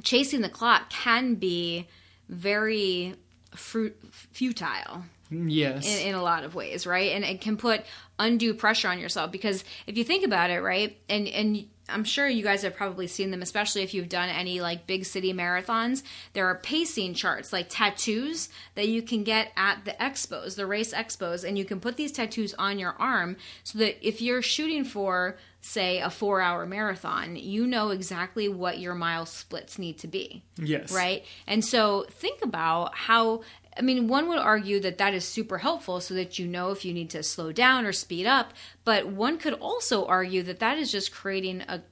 chasing 0.03 0.41
the 0.43 0.49
clock 0.49 0.91
can 0.91 1.37
be 1.37 1.87
very 2.29 3.15
fruit, 3.55 3.97
futile 4.11 5.05
Yes. 5.31 5.87
in, 5.87 6.09
in 6.09 6.15
a 6.15 6.23
lot 6.23 6.45
of 6.45 6.55
ways, 6.55 6.87
right? 6.87 7.13
And 7.13 7.25
it 7.25 7.41
can 7.41 7.57
put 7.57 7.85
undue 8.19 8.55
pressure 8.55 8.89
on 8.89 8.99
yourself 8.99 9.31
because 9.33 9.65
if 9.87 9.97
you 9.97 10.05
think 10.05 10.25
about 10.25 10.51
it, 10.51 10.61
right, 10.61 10.99
and 11.09 11.29
and 11.29 11.67
I'm 11.89 12.05
sure 12.05 12.29
you 12.29 12.43
guys 12.43 12.63
have 12.63 12.77
probably 12.77 13.07
seen 13.07 13.31
them, 13.31 13.43
especially 13.43 13.83
if 13.83 13.95
you've 13.95 14.09
done 14.09 14.29
any 14.29 14.61
like 14.61 14.87
big 14.87 15.05
city 15.05 15.33
marathons. 15.33 16.03
There 16.33 16.47
are 16.47 16.57
pacing 16.57 17.15
charts, 17.15 17.53
like 17.53 17.67
tattoos 17.69 18.49
that 18.75 18.89
you 18.89 19.03
can 19.03 19.25
get 19.25 19.53
at 19.57 19.85
the 19.85 19.93
expos, 19.93 20.57
the 20.57 20.67
race 20.67 20.93
expos, 20.93 21.45
and 21.45 21.57
you 21.57 21.65
can 21.65 21.81
put 21.81 21.97
these 21.97 22.13
tattoos 22.13 22.55
on 22.55 22.79
your 22.79 22.95
arm 22.99 23.37
so 23.65 23.79
that 23.79 24.07
if 24.07 24.21
you're 24.21 24.43
shooting 24.43 24.85
for 24.85 25.39
say 25.61 26.01
a 26.01 26.07
4-hour 26.07 26.67
marathon, 26.67 27.35
you 27.35 27.67
know 27.67 27.91
exactly 27.91 28.49
what 28.49 28.79
your 28.79 28.95
mile 28.95 29.27
splits 29.27 29.79
need 29.79 29.99
to 29.99 30.07
be 30.07 30.45
yes. 30.57 30.93
right? 30.93 31.25
And 31.47 31.65
so 31.65 32.07
think 32.11 32.45
about 32.45 32.95
how 32.95 33.43
I 33.79 33.83
mean, 33.83 34.09
one 34.09 34.29
would 34.29 34.39
argue 34.39 34.81
that 34.81 34.99
that 34.99 35.15
is 35.15 35.25
super 35.25 35.59
helpful 35.59 36.01
so 36.01 36.15
that 36.15 36.39
you 36.39 36.47
know 36.47 36.71
if 36.71 36.85
you 36.85 36.93
need 36.93 37.11
to 37.11 37.23
slow 37.23 37.53
down 37.53 37.87
or 37.87 37.93
speed 37.93 38.27
up, 38.27 38.53
but 38.85 39.09
one 39.09 39.39
could 39.39 39.55
also 39.55 40.05
argue 40.07 40.43
that 40.43 40.59
that 40.59 40.79
is 40.79 40.91
just 40.91 41.13
creating 41.13 41.63
a 41.63 41.83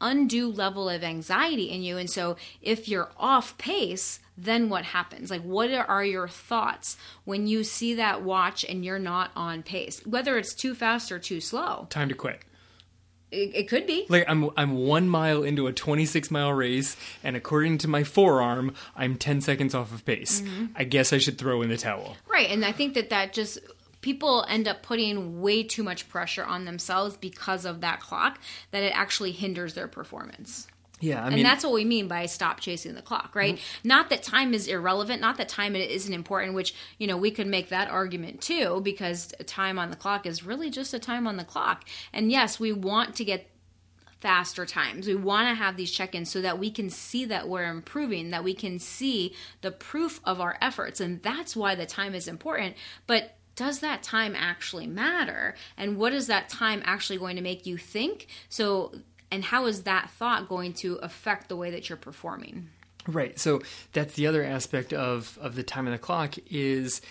undue 0.00 0.48
level 0.50 0.88
of 0.88 1.02
anxiety 1.02 1.70
in 1.70 1.82
you. 1.82 1.96
And 1.96 2.10
so 2.10 2.36
if 2.60 2.88
you're 2.88 3.10
off 3.16 3.56
pace, 3.58 4.20
then 4.36 4.68
what 4.68 4.84
happens? 4.84 5.30
Like, 5.30 5.42
what 5.42 5.70
are 5.70 6.04
your 6.04 6.28
thoughts 6.28 6.96
when 7.24 7.46
you 7.46 7.64
see 7.64 7.94
that 7.94 8.22
watch 8.22 8.64
and 8.64 8.84
you're 8.84 8.98
not 8.98 9.30
on 9.34 9.62
pace, 9.62 10.04
whether 10.04 10.36
it's 10.36 10.54
too 10.54 10.74
fast 10.74 11.10
or 11.10 11.18
too 11.18 11.40
slow? 11.40 11.86
Time 11.88 12.08
to 12.08 12.14
quit. 12.14 12.40
It, 13.30 13.54
it 13.54 13.68
could 13.68 13.86
be. 13.86 14.06
Like 14.08 14.24
I'm 14.28 14.50
I'm 14.56 14.74
one 14.74 15.08
mile 15.08 15.42
into 15.42 15.66
a 15.66 15.72
26 15.72 16.30
mile 16.30 16.52
race, 16.52 16.96
and 17.24 17.36
according 17.36 17.78
to 17.78 17.88
my 17.88 18.04
forearm, 18.04 18.74
I'm 18.94 19.16
10 19.16 19.40
seconds 19.40 19.74
off 19.74 19.92
of 19.92 20.04
pace. 20.04 20.40
Mm-hmm. 20.40 20.66
I 20.76 20.84
guess 20.84 21.12
I 21.12 21.18
should 21.18 21.38
throw 21.38 21.62
in 21.62 21.68
the 21.68 21.76
towel. 21.76 22.16
Right, 22.28 22.48
and 22.50 22.64
I 22.64 22.72
think 22.72 22.94
that 22.94 23.10
that 23.10 23.32
just 23.32 23.58
people 24.00 24.44
end 24.48 24.68
up 24.68 24.82
putting 24.82 25.40
way 25.40 25.64
too 25.64 25.82
much 25.82 26.08
pressure 26.08 26.44
on 26.44 26.64
themselves 26.64 27.16
because 27.16 27.64
of 27.64 27.80
that 27.80 27.98
clock 27.98 28.38
that 28.70 28.84
it 28.84 28.92
actually 28.96 29.32
hinders 29.32 29.74
their 29.74 29.88
performance. 29.88 30.68
Yeah, 31.00 31.24
I 31.24 31.28
and 31.28 31.44
that's 31.44 31.62
what 31.62 31.74
we 31.74 31.84
mean 31.84 32.08
by 32.08 32.24
stop 32.26 32.60
chasing 32.60 32.94
the 32.94 33.02
clock, 33.02 33.34
right? 33.34 33.56
Mm-hmm. 33.56 33.88
Not 33.88 34.08
that 34.10 34.22
time 34.22 34.54
is 34.54 34.66
irrelevant, 34.66 35.20
not 35.20 35.36
that 35.36 35.48
time 35.48 35.76
isn't 35.76 36.12
important, 36.12 36.54
which, 36.54 36.74
you 36.98 37.06
know, 37.06 37.18
we 37.18 37.30
could 37.30 37.46
make 37.46 37.68
that 37.68 37.90
argument 37.90 38.40
too, 38.40 38.80
because 38.82 39.34
time 39.44 39.78
on 39.78 39.90
the 39.90 39.96
clock 39.96 40.24
is 40.24 40.44
really 40.44 40.70
just 40.70 40.94
a 40.94 40.98
time 40.98 41.26
on 41.26 41.36
the 41.36 41.44
clock. 41.44 41.84
And 42.12 42.30
yes, 42.30 42.58
we 42.58 42.72
want 42.72 43.14
to 43.16 43.24
get 43.24 43.50
faster 44.20 44.64
times. 44.64 45.06
We 45.06 45.14
want 45.14 45.48
to 45.48 45.54
have 45.54 45.76
these 45.76 45.90
check 45.90 46.14
ins 46.14 46.30
so 46.30 46.40
that 46.40 46.58
we 46.58 46.70
can 46.70 46.88
see 46.88 47.26
that 47.26 47.48
we're 47.48 47.70
improving, 47.70 48.30
that 48.30 48.44
we 48.44 48.54
can 48.54 48.78
see 48.78 49.34
the 49.60 49.70
proof 49.70 50.20
of 50.24 50.40
our 50.40 50.56
efforts. 50.62 51.00
And 51.00 51.22
that's 51.22 51.54
why 51.54 51.74
the 51.74 51.86
time 51.86 52.14
is 52.14 52.26
important. 52.26 52.74
But 53.06 53.36
does 53.54 53.80
that 53.80 54.02
time 54.02 54.34
actually 54.34 54.86
matter? 54.86 55.54
And 55.76 55.96
what 55.96 56.12
is 56.12 56.26
that 56.26 56.48
time 56.48 56.82
actually 56.84 57.18
going 57.18 57.36
to 57.36 57.42
make 57.42 57.66
you 57.66 57.76
think? 57.76 58.28
So, 58.48 58.92
and 59.36 59.44
how 59.44 59.66
is 59.66 59.82
that 59.82 60.08
thought 60.08 60.48
going 60.48 60.72
to 60.72 60.94
affect 61.02 61.50
the 61.50 61.56
way 61.56 61.70
that 61.70 61.90
you're 61.90 61.98
performing? 61.98 62.70
Right. 63.06 63.38
So 63.38 63.60
that's 63.92 64.14
the 64.14 64.26
other 64.26 64.42
aspect 64.42 64.94
of 64.94 65.38
of 65.42 65.56
the 65.56 65.62
time 65.62 65.86
of 65.86 65.92
the 65.92 65.98
clock 65.98 66.36
is 66.50 67.02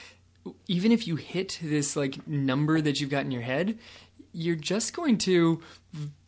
even 0.68 0.92
if 0.92 1.08
you 1.08 1.18
hit 1.18 1.60
this 1.62 1.96
like 1.96 2.28
number 2.28 2.82
that 2.82 3.00
you've 3.00 3.12
got 3.12 3.26
in 3.26 3.30
your 3.30 3.44
head, 3.44 3.78
you're 4.34 4.56
just 4.56 4.96
going 4.96 5.20
to 5.20 5.62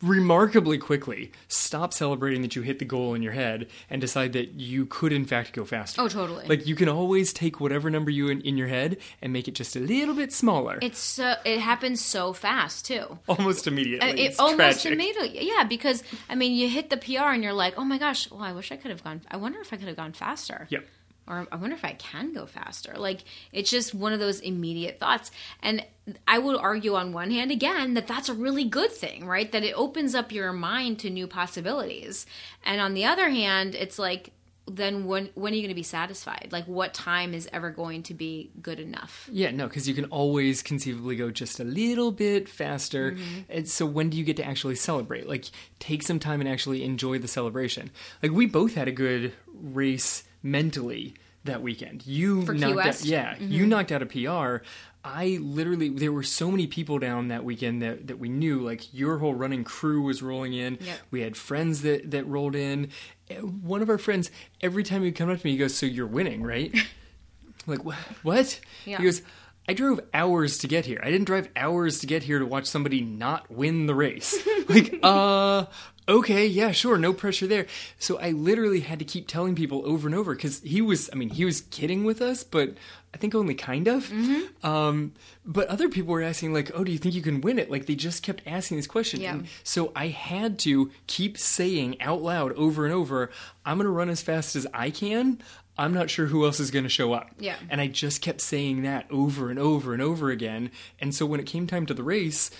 remarkably 0.02 0.78
quickly 0.78 1.32
stop 1.48 1.92
celebrating 1.92 2.42
that 2.42 2.54
you 2.54 2.62
hit 2.62 2.78
the 2.78 2.84
goal 2.84 3.14
in 3.14 3.22
your 3.22 3.32
head 3.32 3.66
and 3.90 4.00
decide 4.00 4.32
that 4.32 4.52
you 4.54 4.86
could 4.86 5.12
in 5.12 5.24
fact 5.24 5.52
go 5.52 5.64
faster. 5.64 6.00
Oh, 6.00 6.08
totally. 6.08 6.46
Like 6.46 6.66
you 6.66 6.74
can 6.76 6.88
always 6.88 7.32
take 7.32 7.60
whatever 7.60 7.90
number 7.90 8.10
you 8.10 8.28
in, 8.28 8.40
in 8.42 8.56
your 8.56 8.68
head 8.68 8.98
and 9.20 9.32
make 9.32 9.48
it 9.48 9.54
just 9.54 9.74
a 9.76 9.80
little 9.80 10.14
bit 10.14 10.32
smaller. 10.32 10.78
It's 10.80 10.98
so 11.00 11.34
it 11.44 11.58
happens 11.60 12.04
so 12.04 12.32
fast 12.32 12.86
too. 12.86 13.18
almost 13.28 13.66
immediately. 13.66 14.08
Uh, 14.08 14.12
it 14.12 14.18
It's 14.20 14.38
almost 14.38 14.82
tragic. 14.82 14.92
immediately, 14.92 15.46
yeah. 15.48 15.64
Because 15.64 16.02
I 16.30 16.34
mean, 16.34 16.52
you 16.54 16.68
hit 16.68 16.90
the 16.90 16.96
PR 16.96 17.30
and 17.34 17.42
you're 17.42 17.52
like, 17.52 17.74
oh 17.76 17.84
my 17.84 17.98
gosh, 17.98 18.30
well, 18.30 18.42
I 18.42 18.52
wish 18.52 18.70
I 18.72 18.76
could 18.76 18.90
have 18.90 19.02
gone. 19.02 19.22
I 19.30 19.36
wonder 19.36 19.60
if 19.60 19.72
I 19.72 19.76
could 19.76 19.88
have 19.88 19.96
gone 19.96 20.12
faster. 20.12 20.66
Yep. 20.70 20.84
Or 21.28 21.46
I 21.52 21.56
wonder 21.56 21.76
if 21.76 21.84
I 21.84 21.92
can 21.92 22.32
go 22.32 22.46
faster. 22.46 22.94
Like 22.96 23.20
it's 23.52 23.70
just 23.70 23.94
one 23.94 24.12
of 24.12 24.20
those 24.20 24.40
immediate 24.40 24.98
thoughts. 24.98 25.30
And 25.62 25.84
I 26.26 26.38
would 26.38 26.56
argue 26.56 26.94
on 26.94 27.12
one 27.12 27.30
hand 27.30 27.50
again 27.50 27.94
that 27.94 28.06
that's 28.06 28.28
a 28.28 28.34
really 28.34 28.64
good 28.64 28.90
thing, 28.90 29.26
right? 29.26 29.50
That 29.52 29.62
it 29.62 29.74
opens 29.74 30.14
up 30.14 30.32
your 30.32 30.52
mind 30.52 30.98
to 31.00 31.10
new 31.10 31.26
possibilities. 31.26 32.26
And 32.64 32.80
on 32.80 32.94
the 32.94 33.04
other 33.04 33.28
hand, 33.28 33.74
it's 33.74 33.98
like 33.98 34.32
then 34.70 35.06
when 35.06 35.30
when 35.34 35.52
are 35.52 35.56
you 35.56 35.62
going 35.62 35.70
to 35.70 35.74
be 35.74 35.82
satisfied? 35.82 36.48
Like 36.50 36.66
what 36.66 36.94
time 36.94 37.34
is 37.34 37.48
ever 37.52 37.70
going 37.70 38.02
to 38.04 38.14
be 38.14 38.50
good 38.60 38.80
enough? 38.80 39.28
Yeah, 39.32 39.50
no, 39.50 39.66
because 39.66 39.88
you 39.88 39.94
can 39.94 40.04
always 40.06 40.62
conceivably 40.62 41.16
go 41.16 41.30
just 41.30 41.60
a 41.60 41.64
little 41.64 42.12
bit 42.12 42.48
faster. 42.48 43.12
Mm-hmm. 43.12 43.40
And 43.48 43.68
so 43.68 43.86
when 43.86 44.10
do 44.10 44.16
you 44.16 44.24
get 44.24 44.36
to 44.36 44.44
actually 44.44 44.76
celebrate? 44.76 45.28
Like, 45.28 45.46
take 45.78 46.02
some 46.02 46.18
time 46.18 46.40
and 46.40 46.48
actually 46.48 46.84
enjoy 46.84 47.18
the 47.18 47.28
celebration. 47.28 47.90
Like, 48.22 48.32
we 48.32 48.46
both 48.46 48.74
had 48.74 48.88
a 48.88 48.92
good 48.92 49.32
race 49.54 50.24
mentally 50.42 51.14
that 51.44 51.62
weekend. 51.62 52.06
You 52.06 52.44
For 52.44 52.54
knocked? 52.54 52.76
Mm-hmm. 52.76 52.88
out, 52.88 53.04
yeah, 53.04 53.36
you 53.38 53.66
knocked 53.66 53.92
out 53.92 54.02
a 54.02 54.06
PR. 54.06 54.64
I 55.04 55.38
literally, 55.40 55.88
there 55.88 56.12
were 56.12 56.24
so 56.24 56.50
many 56.50 56.66
people 56.66 56.98
down 56.98 57.28
that 57.28 57.44
weekend 57.44 57.82
that, 57.82 58.08
that 58.08 58.18
we 58.18 58.28
knew. 58.28 58.60
Like, 58.60 58.92
your 58.92 59.18
whole 59.18 59.34
running 59.34 59.64
crew 59.64 60.02
was 60.02 60.22
rolling 60.22 60.52
in. 60.54 60.78
Yep. 60.80 60.98
We 61.10 61.20
had 61.22 61.36
friends 61.36 61.82
that, 61.82 62.10
that 62.10 62.26
rolled 62.26 62.56
in. 62.56 62.90
Uh, 63.30 63.34
One 63.36 63.80
of 63.80 63.88
our 63.88 63.96
friends, 63.96 64.30
every 64.60 64.82
time 64.82 65.04
he'd 65.04 65.12
come 65.12 65.30
up 65.30 65.38
to 65.38 65.46
me, 65.46 65.52
he 65.52 65.56
goes, 65.56 65.74
So 65.74 65.86
you're 65.86 66.06
winning, 66.06 66.42
right? 66.42 66.74
like, 67.66 67.80
what? 68.22 68.60
Yeah. 68.84 68.98
He 68.98 69.04
goes, 69.04 69.22
I 69.68 69.74
drove 69.74 70.00
hours 70.12 70.58
to 70.58 70.68
get 70.68 70.86
here. 70.86 71.00
I 71.02 71.10
didn't 71.10 71.26
drive 71.26 71.48
hours 71.54 72.00
to 72.00 72.06
get 72.06 72.22
here 72.22 72.38
to 72.38 72.46
watch 72.46 72.66
somebody 72.66 73.00
not 73.02 73.50
win 73.50 73.86
the 73.86 73.94
race. 73.94 74.36
like, 74.68 74.98
uh, 75.02 75.66
okay, 76.08 76.46
yeah, 76.46 76.72
sure, 76.72 76.98
no 76.98 77.12
pressure 77.12 77.46
there. 77.46 77.66
So 77.98 78.18
I 78.18 78.30
literally 78.30 78.80
had 78.80 78.98
to 78.98 79.04
keep 79.04 79.28
telling 79.28 79.54
people 79.54 79.82
over 79.84 80.08
and 80.08 80.14
over 80.14 80.34
because 80.34 80.60
he 80.62 80.80
was, 80.80 81.10
I 81.12 81.16
mean, 81.16 81.30
he 81.30 81.44
was 81.44 81.60
kidding 81.62 82.04
with 82.04 82.22
us, 82.22 82.42
but 82.42 82.74
I 83.12 83.18
think 83.18 83.34
only 83.34 83.54
kind 83.54 83.86
of. 83.86 84.08
Mm-hmm. 84.08 84.66
Um, 84.66 85.12
but 85.44 85.68
other 85.68 85.88
people 85.88 86.12
were 86.12 86.22
asking, 86.22 86.52
like, 86.52 86.70
oh, 86.74 86.84
do 86.84 86.92
you 86.92 86.98
think 86.98 87.14
you 87.14 87.22
can 87.22 87.40
win 87.40 87.58
it? 87.58 87.70
Like, 87.70 87.86
they 87.86 87.94
just 87.94 88.22
kept 88.22 88.42
asking 88.46 88.78
this 88.78 88.86
question. 88.86 89.20
Yeah. 89.20 89.34
And 89.34 89.46
so 89.62 89.92
I 89.94 90.08
had 90.08 90.58
to 90.60 90.90
keep 91.06 91.38
saying 91.38 92.00
out 92.00 92.22
loud 92.22 92.52
over 92.54 92.84
and 92.84 92.94
over, 92.94 93.30
I'm 93.64 93.76
going 93.76 93.86
to 93.86 93.90
run 93.90 94.10
as 94.10 94.22
fast 94.22 94.56
as 94.56 94.66
I 94.72 94.90
can. 94.90 95.40
I'm 95.76 95.94
not 95.94 96.10
sure 96.10 96.26
who 96.26 96.44
else 96.44 96.58
is 96.58 96.72
going 96.72 96.84
to 96.84 96.88
show 96.90 97.12
up. 97.12 97.30
Yeah. 97.38 97.56
And 97.70 97.80
I 97.80 97.86
just 97.86 98.20
kept 98.20 98.40
saying 98.40 98.82
that 98.82 99.06
over 99.10 99.48
and 99.48 99.58
over 99.58 99.92
and 99.92 100.02
over 100.02 100.30
again. 100.30 100.72
And 101.00 101.14
so 101.14 101.24
when 101.24 101.38
it 101.38 101.46
came 101.46 101.66
time 101.66 101.86
to 101.86 101.94
the 101.94 102.02
race, 102.02 102.50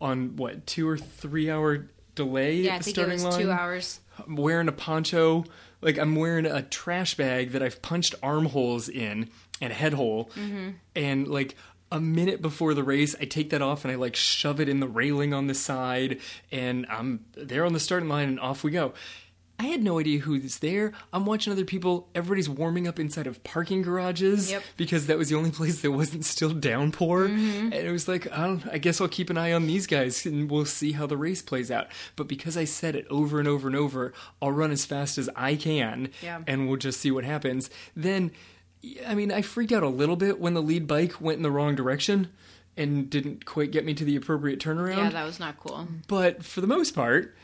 on 0.00 0.36
what 0.36 0.66
two 0.66 0.88
or 0.88 0.98
three 0.98 1.50
hour 1.50 1.86
delay 2.16 2.56
Yeah, 2.56 2.72
at 2.72 2.74
I 2.74 2.78
the 2.78 2.84
think 2.84 2.98
it 2.98 3.00
starting 3.00 3.24
was 3.24 3.36
line, 3.36 3.40
two 3.44 3.50
hours. 3.52 4.00
I'm 4.26 4.34
wearing 4.36 4.66
a 4.66 4.72
poncho, 4.72 5.44
like 5.80 5.98
I'm 5.98 6.16
wearing 6.16 6.46
a 6.46 6.62
trash 6.62 7.16
bag 7.16 7.52
that 7.52 7.62
I've 7.62 7.80
punched 7.82 8.16
armholes 8.22 8.88
in 8.88 9.30
and 9.60 9.72
a 9.72 9.76
head 9.76 9.92
hole, 9.94 10.30
Mm-hmm. 10.34 10.70
and 10.96 11.28
like. 11.28 11.54
A 11.92 12.00
minute 12.00 12.42
before 12.42 12.74
the 12.74 12.82
race, 12.82 13.14
I 13.20 13.26
take 13.26 13.50
that 13.50 13.62
off 13.62 13.84
and 13.84 13.92
I 13.92 13.94
like 13.94 14.16
shove 14.16 14.58
it 14.58 14.68
in 14.68 14.80
the 14.80 14.88
railing 14.88 15.32
on 15.32 15.46
the 15.46 15.54
side, 15.54 16.18
and 16.50 16.84
I'm 16.90 17.24
there 17.36 17.64
on 17.64 17.74
the 17.74 17.78
starting 17.78 18.08
line, 18.08 18.28
and 18.28 18.40
off 18.40 18.64
we 18.64 18.72
go. 18.72 18.92
I 19.58 19.64
had 19.68 19.82
no 19.82 19.98
idea 19.98 20.18
who's 20.20 20.58
there. 20.58 20.92
I'm 21.14 21.24
watching 21.24 21.50
other 21.52 21.64
people. 21.64 22.08
Everybody's 22.14 22.48
warming 22.48 22.86
up 22.86 23.00
inside 23.00 23.26
of 23.26 23.42
parking 23.42 23.80
garages 23.82 24.50
Yep. 24.50 24.62
because 24.76 25.06
that 25.06 25.16
was 25.16 25.30
the 25.30 25.36
only 25.36 25.50
place 25.60 25.80
that 25.80 25.92
wasn't 25.92 26.24
still 26.26 26.50
downpour. 26.52 27.28
Mm-hmm. 27.28 27.72
And 27.72 27.74
it 27.74 27.90
was 27.90 28.06
like, 28.06 28.30
I, 28.30 28.46
don't, 28.46 28.66
I 28.68 28.76
guess 28.78 29.00
I'll 29.00 29.08
keep 29.08 29.30
an 29.30 29.38
eye 29.38 29.52
on 29.52 29.66
these 29.66 29.86
guys 29.86 30.26
and 30.26 30.50
we'll 30.50 30.66
see 30.66 30.92
how 30.92 31.06
the 31.06 31.16
race 31.16 31.40
plays 31.40 31.70
out. 31.70 31.86
But 32.16 32.28
because 32.28 32.56
I 32.56 32.64
said 32.64 32.94
it 32.94 33.06
over 33.08 33.38
and 33.38 33.48
over 33.48 33.66
and 33.66 33.76
over, 33.76 34.12
I'll 34.42 34.52
run 34.52 34.72
as 34.72 34.84
fast 34.84 35.16
as 35.16 35.30
I 35.34 35.56
can 35.56 36.10
Yeah. 36.22 36.42
and 36.46 36.68
we'll 36.68 36.76
just 36.76 37.00
see 37.00 37.10
what 37.10 37.24
happens. 37.24 37.70
Then, 37.96 38.32
I 39.06 39.14
mean, 39.14 39.32
I 39.32 39.40
freaked 39.40 39.72
out 39.72 39.82
a 39.82 39.88
little 39.88 40.16
bit 40.16 40.38
when 40.38 40.52
the 40.52 40.62
lead 40.62 40.86
bike 40.86 41.18
went 41.20 41.38
in 41.38 41.42
the 41.42 41.50
wrong 41.50 41.74
direction 41.74 42.28
and 42.76 43.08
didn't 43.08 43.46
quite 43.46 43.70
get 43.70 43.86
me 43.86 43.94
to 43.94 44.04
the 44.04 44.16
appropriate 44.16 44.60
turnaround. 44.60 44.96
Yeah, 44.98 45.08
that 45.10 45.24
was 45.24 45.40
not 45.40 45.58
cool. 45.58 45.88
But 46.08 46.44
for 46.44 46.60
the 46.60 46.66
most 46.66 46.94
part, 46.94 47.34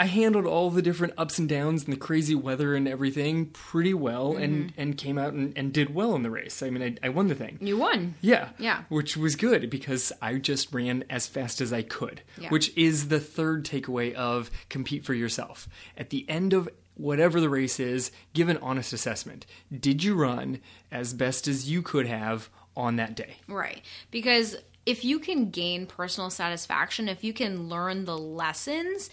I 0.00 0.06
handled 0.06 0.46
all 0.46 0.70
the 0.70 0.80
different 0.80 1.12
ups 1.18 1.38
and 1.38 1.46
downs 1.46 1.84
and 1.84 1.92
the 1.92 1.98
crazy 1.98 2.34
weather 2.34 2.74
and 2.74 2.88
everything 2.88 3.50
pretty 3.50 3.92
well 3.92 4.34
and, 4.34 4.70
mm-hmm. 4.70 4.80
and 4.80 4.96
came 4.96 5.18
out 5.18 5.34
and, 5.34 5.52
and 5.58 5.74
did 5.74 5.94
well 5.94 6.14
in 6.14 6.22
the 6.22 6.30
race. 6.30 6.62
I 6.62 6.70
mean, 6.70 6.98
I, 7.02 7.06
I 7.06 7.10
won 7.10 7.28
the 7.28 7.34
thing. 7.34 7.58
You 7.60 7.76
won. 7.76 8.14
Yeah. 8.22 8.48
Yeah. 8.58 8.84
Which 8.88 9.18
was 9.18 9.36
good 9.36 9.68
because 9.68 10.10
I 10.22 10.36
just 10.36 10.72
ran 10.72 11.04
as 11.10 11.26
fast 11.26 11.60
as 11.60 11.70
I 11.70 11.82
could, 11.82 12.22
Yeah. 12.38 12.48
which 12.48 12.74
is 12.78 13.08
the 13.08 13.20
third 13.20 13.66
takeaway 13.66 14.14
of 14.14 14.50
compete 14.70 15.04
for 15.04 15.12
yourself. 15.12 15.68
At 15.98 16.08
the 16.08 16.24
end 16.30 16.54
of 16.54 16.70
whatever 16.94 17.38
the 17.38 17.50
race 17.50 17.78
is, 17.78 18.10
give 18.32 18.48
an 18.48 18.56
honest 18.62 18.94
assessment. 18.94 19.44
Did 19.70 20.02
you 20.02 20.14
run 20.14 20.60
as 20.90 21.12
best 21.12 21.46
as 21.46 21.70
you 21.70 21.82
could 21.82 22.06
have 22.06 22.48
on 22.74 22.96
that 22.96 23.16
day? 23.16 23.36
Right. 23.46 23.82
Because 24.10 24.56
if 24.86 25.04
you 25.04 25.18
can 25.18 25.50
gain 25.50 25.84
personal 25.84 26.30
satisfaction, 26.30 27.08
if 27.08 27.22
you 27.22 27.34
can 27.34 27.68
learn 27.68 28.06
the 28.06 28.16
lessons, 28.16 29.10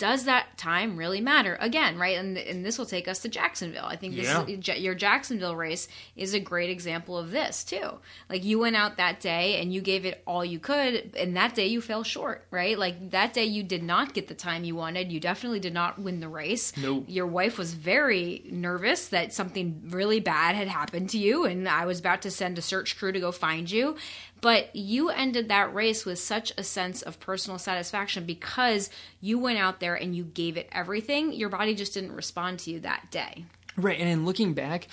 does 0.00 0.24
that 0.24 0.56
time 0.56 0.96
really 0.96 1.20
matter? 1.20 1.58
Again, 1.60 1.98
right? 1.98 2.16
And, 2.16 2.38
and 2.38 2.64
this 2.64 2.78
will 2.78 2.86
take 2.86 3.06
us 3.06 3.18
to 3.20 3.28
Jacksonville. 3.28 3.84
I 3.84 3.96
think 3.96 4.16
this 4.16 4.24
Yeah. 4.26 4.46
is, 4.46 4.66
your 4.82 4.94
Jacksonville 4.94 5.54
race 5.54 5.88
is 6.16 6.32
a 6.32 6.40
great 6.40 6.70
example 6.70 7.18
of 7.18 7.30
this, 7.30 7.62
too. 7.62 7.98
Like 8.30 8.42
you 8.42 8.58
went 8.58 8.76
out 8.76 8.96
that 8.96 9.20
day 9.20 9.60
and 9.60 9.74
you 9.74 9.82
gave 9.82 10.06
it 10.06 10.22
all 10.26 10.42
you 10.42 10.58
could, 10.58 11.14
and 11.16 11.36
that 11.36 11.54
day 11.54 11.66
you 11.66 11.82
fell 11.82 12.02
short, 12.02 12.46
right? 12.50 12.78
Like 12.78 13.10
that 13.10 13.34
day 13.34 13.44
you 13.44 13.62
did 13.62 13.82
not 13.82 14.14
get 14.14 14.26
the 14.26 14.34
time 14.34 14.64
you 14.64 14.74
wanted. 14.74 15.12
You 15.12 15.20
definitely 15.20 15.60
did 15.60 15.74
not 15.74 15.98
win 15.98 16.20
the 16.20 16.28
race. 16.28 16.74
No. 16.78 17.04
Your 17.06 17.26
wife 17.26 17.58
was 17.58 17.74
very 17.74 18.42
nervous 18.50 19.08
that 19.08 19.34
something 19.34 19.82
really 19.90 20.18
bad 20.20 20.54
had 20.56 20.68
happened 20.68 21.10
to 21.10 21.18
you, 21.18 21.44
and 21.44 21.68
I 21.68 21.84
was 21.84 22.00
about 22.00 22.22
to 22.22 22.30
send 22.30 22.56
a 22.56 22.62
search 22.62 22.96
crew 22.98 23.12
to 23.12 23.20
go 23.20 23.32
find 23.32 23.70
you. 23.70 23.96
But 24.40 24.74
you 24.74 25.10
ended 25.10 25.48
that 25.48 25.74
race 25.74 26.04
with 26.04 26.18
such 26.18 26.52
a 26.56 26.62
sense 26.62 27.02
of 27.02 27.20
personal 27.20 27.58
satisfaction 27.58 28.24
because 28.24 28.90
you 29.20 29.38
went 29.38 29.58
out 29.58 29.80
there 29.80 29.94
and 29.94 30.14
you 30.14 30.24
gave 30.24 30.56
it 30.56 30.68
everything. 30.72 31.32
Your 31.32 31.48
body 31.48 31.74
just 31.74 31.94
didn't 31.94 32.12
respond 32.12 32.60
to 32.60 32.70
you 32.70 32.80
that 32.80 33.10
day. 33.10 33.44
Right, 33.76 34.00
and 34.00 34.08
in 34.08 34.24
looking 34.24 34.54
back, 34.54 34.88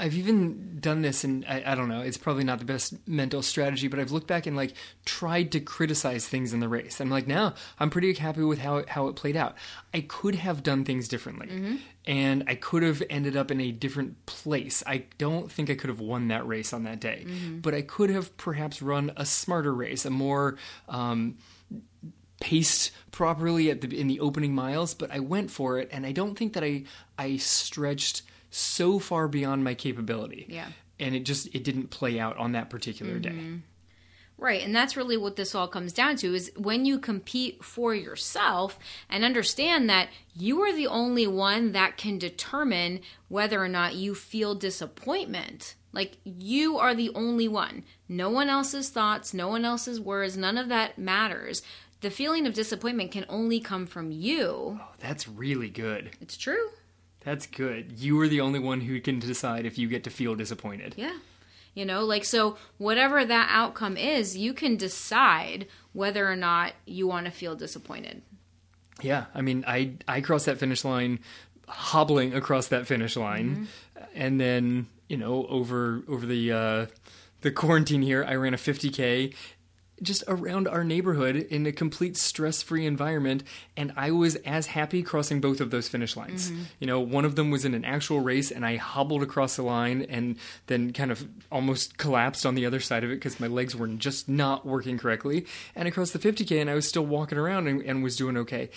I've 0.00 0.14
even 0.14 0.78
done 0.78 1.02
this, 1.02 1.24
and 1.24 1.44
I, 1.48 1.62
I 1.66 1.74
don't 1.74 1.88
know, 1.88 2.02
it's 2.02 2.16
probably 2.16 2.44
not 2.44 2.60
the 2.60 2.64
best 2.64 2.94
mental 3.08 3.42
strategy, 3.42 3.88
but 3.88 3.98
I've 3.98 4.12
looked 4.12 4.28
back 4.28 4.46
and 4.46 4.56
like 4.56 4.74
tried 5.04 5.50
to 5.52 5.60
criticize 5.60 6.28
things 6.28 6.52
in 6.52 6.60
the 6.60 6.68
race. 6.68 7.00
I'm 7.00 7.10
like, 7.10 7.26
now 7.26 7.54
I'm 7.80 7.90
pretty 7.90 8.14
happy 8.14 8.42
with 8.42 8.60
how 8.60 8.76
it, 8.76 8.88
how 8.90 9.08
it 9.08 9.16
played 9.16 9.36
out. 9.36 9.56
I 9.92 10.02
could 10.02 10.36
have 10.36 10.62
done 10.62 10.84
things 10.84 11.08
differently, 11.08 11.80
and 12.06 12.44
I 12.46 12.54
could 12.54 12.84
have 12.84 13.02
ended 13.10 13.36
up 13.36 13.50
in 13.50 13.60
a 13.60 13.72
different 13.72 14.24
place. 14.26 14.84
I 14.86 15.06
don't 15.18 15.50
think 15.50 15.68
I 15.68 15.74
could 15.74 15.90
have 15.90 16.00
won 16.00 16.28
that 16.28 16.46
race 16.46 16.72
on 16.72 16.84
that 16.84 17.00
day, 17.00 17.26
but 17.60 17.74
I 17.74 17.82
could 17.82 18.10
have 18.10 18.36
perhaps 18.36 18.80
run 18.80 19.10
a 19.16 19.26
smarter 19.26 19.74
race, 19.74 20.04
a 20.04 20.10
more 20.10 20.58
um, 20.88 21.38
paced 22.40 22.92
properly 23.10 23.68
at 23.68 23.80
the 23.80 23.98
in 24.00 24.06
the 24.06 24.20
opening 24.20 24.54
miles, 24.54 24.94
but 24.94 25.10
I 25.10 25.18
went 25.18 25.50
for 25.50 25.78
it, 25.80 25.88
and 25.90 26.06
I 26.06 26.12
don't 26.12 26.38
think 26.38 26.52
that 26.52 26.62
I 26.62 26.84
I 27.18 27.36
stretched 27.38 28.22
so 28.50 28.98
far 28.98 29.28
beyond 29.28 29.64
my 29.64 29.74
capability. 29.74 30.46
Yeah. 30.48 30.68
and 31.00 31.14
it 31.14 31.20
just 31.24 31.48
it 31.54 31.64
didn't 31.64 31.90
play 31.90 32.18
out 32.18 32.36
on 32.38 32.52
that 32.52 32.70
particular 32.70 33.18
day. 33.18 33.30
Mm-hmm. 33.30 33.56
Right, 34.40 34.62
and 34.62 34.74
that's 34.74 34.96
really 34.96 35.16
what 35.16 35.34
this 35.34 35.52
all 35.52 35.66
comes 35.66 35.92
down 35.92 36.14
to 36.18 36.32
is 36.32 36.52
when 36.56 36.84
you 36.84 37.00
compete 37.00 37.64
for 37.64 37.92
yourself 37.92 38.78
and 39.10 39.24
understand 39.24 39.90
that 39.90 40.10
you 40.32 40.60
are 40.62 40.72
the 40.72 40.86
only 40.86 41.26
one 41.26 41.72
that 41.72 41.96
can 41.96 42.18
determine 42.18 43.00
whether 43.26 43.60
or 43.60 43.68
not 43.68 43.96
you 43.96 44.14
feel 44.14 44.54
disappointment. 44.54 45.74
Like 45.92 46.18
you 46.24 46.78
are 46.78 46.94
the 46.94 47.10
only 47.16 47.48
one. 47.48 47.82
No 48.08 48.30
one 48.30 48.48
else's 48.48 48.90
thoughts, 48.90 49.34
no 49.34 49.48
one 49.48 49.64
else's 49.64 50.00
words, 50.00 50.36
none 50.36 50.56
of 50.56 50.68
that 50.68 50.98
matters. 50.98 51.62
The 52.00 52.10
feeling 52.10 52.46
of 52.46 52.54
disappointment 52.54 53.10
can 53.10 53.24
only 53.28 53.58
come 53.58 53.86
from 53.86 54.12
you. 54.12 54.78
Oh, 54.80 54.88
that's 55.00 55.26
really 55.26 55.68
good. 55.68 56.10
It's 56.20 56.36
true. 56.36 56.68
That's 57.24 57.46
good. 57.46 57.92
You 57.98 58.18
are 58.20 58.28
the 58.28 58.40
only 58.40 58.58
one 58.58 58.80
who 58.82 59.00
can 59.00 59.18
decide 59.18 59.66
if 59.66 59.78
you 59.78 59.88
get 59.88 60.04
to 60.04 60.10
feel 60.10 60.34
disappointed. 60.34 60.94
Yeah. 60.96 61.16
You 61.74 61.84
know, 61.84 62.04
like, 62.04 62.24
so 62.24 62.56
whatever 62.78 63.24
that 63.24 63.48
outcome 63.52 63.96
is, 63.96 64.36
you 64.36 64.52
can 64.52 64.76
decide 64.76 65.66
whether 65.92 66.30
or 66.30 66.36
not 66.36 66.72
you 66.86 67.06
want 67.06 67.26
to 67.26 67.32
feel 67.32 67.54
disappointed. 67.54 68.22
Yeah, 69.00 69.26
I 69.34 69.42
mean, 69.42 69.64
I 69.66 69.92
I 70.08 70.20
crossed 70.20 70.46
that 70.46 70.58
finish 70.58 70.84
line, 70.84 71.20
hobbling 71.68 72.34
across 72.34 72.68
that 72.68 72.86
finish 72.86 73.16
line, 73.16 73.68
and 74.14 74.40
then 74.40 74.86
you 75.08 75.16
know 75.16 75.46
over 75.46 76.02
over 76.08 76.26
the 76.26 76.50
uh, 76.52 76.86
the 77.42 77.52
quarantine 77.52 78.02
here, 78.02 78.24
I 78.24 78.34
ran 78.34 78.54
a 78.54 78.56
50k. 78.56 79.34
Just 80.02 80.24
around 80.28 80.68
our 80.68 80.84
neighborhood 80.84 81.36
in 81.36 81.66
a 81.66 81.72
complete 81.72 82.16
stress-free 82.16 82.86
environment 82.86 83.42
and 83.76 83.92
I 83.96 84.10
was 84.10 84.36
as 84.36 84.66
happy 84.66 85.02
crossing 85.02 85.40
both 85.40 85.60
of 85.60 85.70
those 85.70 85.88
finish 85.88 86.16
lines. 86.16 86.50
Mm-hmm. 86.50 86.62
You 86.80 86.86
know, 86.86 87.00
one 87.00 87.24
of 87.24 87.36
them 87.36 87.50
was 87.50 87.64
in 87.64 87.74
an 87.74 87.84
actual 87.84 88.20
race 88.20 88.50
and 88.50 88.64
I 88.64 88.76
hobbled 88.76 89.22
across 89.22 89.56
the 89.56 89.62
line 89.62 90.06
and 90.08 90.36
then 90.66 90.92
kind 90.92 91.10
of 91.10 91.26
almost 91.50 91.98
collapsed 91.98 92.46
on 92.46 92.54
the 92.54 92.66
other 92.66 92.80
side 92.80 93.04
of 93.04 93.10
it 93.10 93.16
because 93.16 93.40
my 93.40 93.46
legs 93.46 93.74
were 93.74 93.88
just 93.88 94.28
not 94.28 94.66
working 94.66 94.98
correctly. 94.98 95.46
And 95.74 95.88
across 95.88 96.10
the 96.10 96.18
50k 96.18 96.60
and 96.60 96.70
I 96.70 96.74
was 96.74 96.86
still 96.86 97.06
walking 97.06 97.38
around 97.38 97.66
and, 97.68 97.82
and 97.82 98.02
was 98.02 98.16
doing 98.16 98.36
okay. 98.36 98.70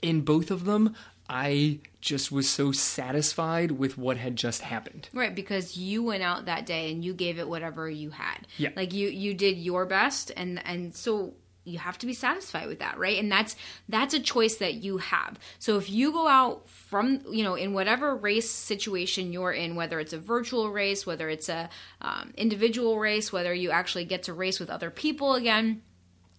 In 0.00 0.20
both 0.20 0.50
of 0.50 0.64
them, 0.64 0.94
I 1.28 1.80
just 2.00 2.32
was 2.32 2.48
so 2.48 2.72
satisfied 2.72 3.72
with 3.72 3.98
what 3.98 4.16
had 4.16 4.36
just 4.36 4.62
happened. 4.62 5.08
Right, 5.12 5.34
because 5.34 5.76
you 5.76 6.02
went 6.02 6.22
out 6.22 6.46
that 6.46 6.64
day 6.64 6.90
and 6.90 7.04
you 7.04 7.12
gave 7.12 7.38
it 7.38 7.48
whatever 7.48 7.88
you 7.90 8.10
had. 8.10 8.46
Yeah. 8.56 8.70
Like 8.74 8.94
you 8.94 9.08
you 9.08 9.34
did 9.34 9.58
your 9.58 9.84
best 9.84 10.32
and 10.36 10.64
and 10.64 10.94
so 10.94 11.34
you 11.68 11.78
have 11.78 11.98
to 11.98 12.06
be 12.06 12.14
satisfied 12.14 12.66
with 12.66 12.78
that 12.78 12.98
right 12.98 13.18
and 13.18 13.30
that's 13.30 13.54
that's 13.88 14.14
a 14.14 14.20
choice 14.20 14.56
that 14.56 14.74
you 14.74 14.96
have 14.96 15.38
so 15.58 15.76
if 15.76 15.90
you 15.90 16.12
go 16.12 16.26
out 16.26 16.68
from 16.68 17.20
you 17.30 17.44
know 17.44 17.54
in 17.54 17.74
whatever 17.74 18.16
race 18.16 18.50
situation 18.50 19.32
you're 19.32 19.52
in 19.52 19.76
whether 19.76 20.00
it's 20.00 20.14
a 20.14 20.18
virtual 20.18 20.70
race 20.70 21.04
whether 21.06 21.28
it's 21.28 21.48
a 21.48 21.68
um, 22.00 22.32
individual 22.36 22.98
race 22.98 23.32
whether 23.32 23.52
you 23.52 23.70
actually 23.70 24.04
get 24.04 24.22
to 24.22 24.32
race 24.32 24.58
with 24.58 24.70
other 24.70 24.90
people 24.90 25.34
again 25.34 25.82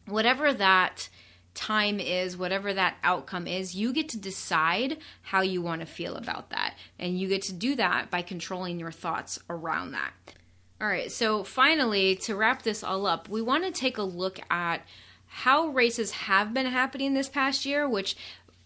whatever 0.07 0.51
that 0.51 1.09
time 1.60 1.99
is, 1.99 2.38
whatever 2.38 2.74
that 2.74 2.95
outcome 3.03 3.45
is, 3.45 3.76
you 3.76 3.91
get 3.91 4.07
to 4.10 4.18
decide 4.18 4.97
how 5.24 5.41
you 5.41 5.62
want 5.62 5.82
to 5.82 5.86
feel 5.86 6.16
about 6.16 6.51
that. 6.51 6.76
And 6.97 7.20
you 7.20 7.28
get 7.28 7.41
to 7.43 7.53
do 7.53 7.76
that 7.76 8.10
by 8.10 8.22
controlling 8.22 8.80
your 8.80 8.91
thoughts 8.91 9.39
around 9.49 9.91
that. 9.91 10.14
All 10.80 10.88
right, 10.88 11.12
so 11.12 11.43
finally, 11.43 12.16
to 12.16 12.36
wrap 12.36 12.62
this 12.62 12.82
all 12.82 13.05
up, 13.05 13.28
we 13.28 13.41
want 13.41 13.66
to 13.66 13.72
take 13.72 13.97
a 13.97 14.03
look 14.03 14.39
at 14.49 14.86
how 15.28 15.68
races 15.68 16.12
have 16.12 16.53
been 16.53 16.66
happening 16.66 17.14
this 17.14 17.28
past 17.28 17.66
year, 17.66 17.88
which 17.88 18.16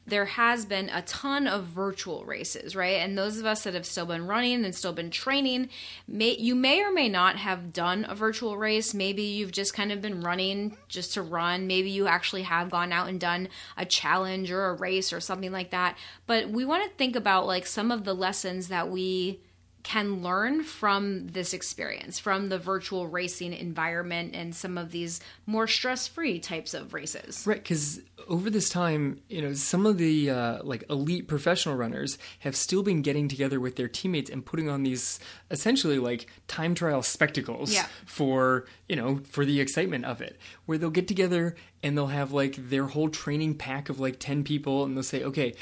there 0.05 0.25
has 0.25 0.65
been 0.65 0.89
a 0.89 1.01
ton 1.03 1.47
of 1.47 1.65
virtual 1.65 2.25
races, 2.25 2.75
right? 2.75 2.97
And 2.97 3.17
those 3.17 3.37
of 3.37 3.45
us 3.45 3.63
that 3.63 3.73
have 3.73 3.85
still 3.85 4.05
been 4.05 4.27
running 4.27 4.65
and 4.65 4.75
still 4.75 4.91
been 4.93 5.09
training, 5.09 5.69
may 6.07 6.35
you 6.35 6.55
may 6.55 6.81
or 6.81 6.91
may 6.91 7.07
not 7.07 7.37
have 7.37 7.71
done 7.71 8.05
a 8.09 8.15
virtual 8.15 8.57
race. 8.57 8.93
Maybe 8.93 9.23
you've 9.23 9.51
just 9.51 9.73
kind 9.73 9.91
of 9.91 10.01
been 10.01 10.21
running 10.21 10.77
just 10.89 11.13
to 11.13 11.21
run. 11.21 11.67
Maybe 11.67 11.89
you 11.89 12.07
actually 12.07 12.43
have 12.43 12.69
gone 12.69 12.91
out 12.91 13.07
and 13.07 13.19
done 13.19 13.47
a 13.77 13.85
challenge 13.85 14.51
or 14.51 14.65
a 14.65 14.73
race 14.73 15.13
or 15.13 15.21
something 15.21 15.51
like 15.51 15.71
that. 15.71 15.97
But 16.27 16.49
we 16.49 16.65
want 16.65 16.83
to 16.83 16.97
think 16.97 17.15
about 17.15 17.47
like 17.47 17.65
some 17.65 17.91
of 17.91 18.03
the 18.03 18.13
lessons 18.13 18.67
that 18.67 18.89
we 18.89 19.39
can 19.83 20.23
learn 20.23 20.63
from 20.63 21.27
this 21.27 21.53
experience, 21.53 22.17
from 22.17 22.47
the 22.47 22.57
virtual 22.57 23.07
racing 23.07 23.51
environment 23.53 24.33
and 24.33 24.55
some 24.55 24.77
of 24.77 24.91
these 24.91 25.19
more 25.45 25.67
stress 25.67 26.07
free 26.07 26.39
types 26.39 26.73
of 26.73 26.93
races. 26.93 27.45
Right, 27.45 27.61
because 27.61 28.01
over 28.29 28.49
this 28.49 28.69
time, 28.69 29.19
you 29.27 29.41
know, 29.41 29.53
some 29.53 29.85
of 29.85 29.97
the 29.97 30.29
uh, 30.29 30.63
like 30.63 30.85
elite 30.89 31.27
professional 31.27 31.75
runners 31.75 32.17
have 32.39 32.55
still 32.55 32.81
been 32.81 33.01
getting 33.01 33.27
together 33.27 33.59
with 33.59 33.75
their 33.75 33.89
teammates 33.89 34.29
and 34.29 34.45
putting 34.45 34.69
on 34.69 34.83
these 34.83 35.19
essentially 35.51 35.99
like 35.99 36.27
time 36.47 36.73
trial 36.75 37.03
spectacles 37.03 37.73
yeah. 37.73 37.87
for, 38.05 38.65
you 38.87 38.95
know, 38.95 39.19
for 39.29 39.43
the 39.43 39.59
excitement 39.59 40.05
of 40.05 40.21
it, 40.21 40.39
where 40.65 40.77
they'll 40.77 40.89
get 40.89 41.09
together 41.09 41.55
and 41.83 41.97
they'll 41.97 42.07
have 42.07 42.31
like 42.31 42.55
their 42.69 42.87
whole 42.87 43.09
training 43.09 43.55
pack 43.55 43.89
of 43.89 43.99
like 43.99 44.17
10 44.19 44.45
people 44.45 44.85
and 44.85 44.95
they'll 44.95 45.03
say, 45.03 45.23
okay, 45.23 45.53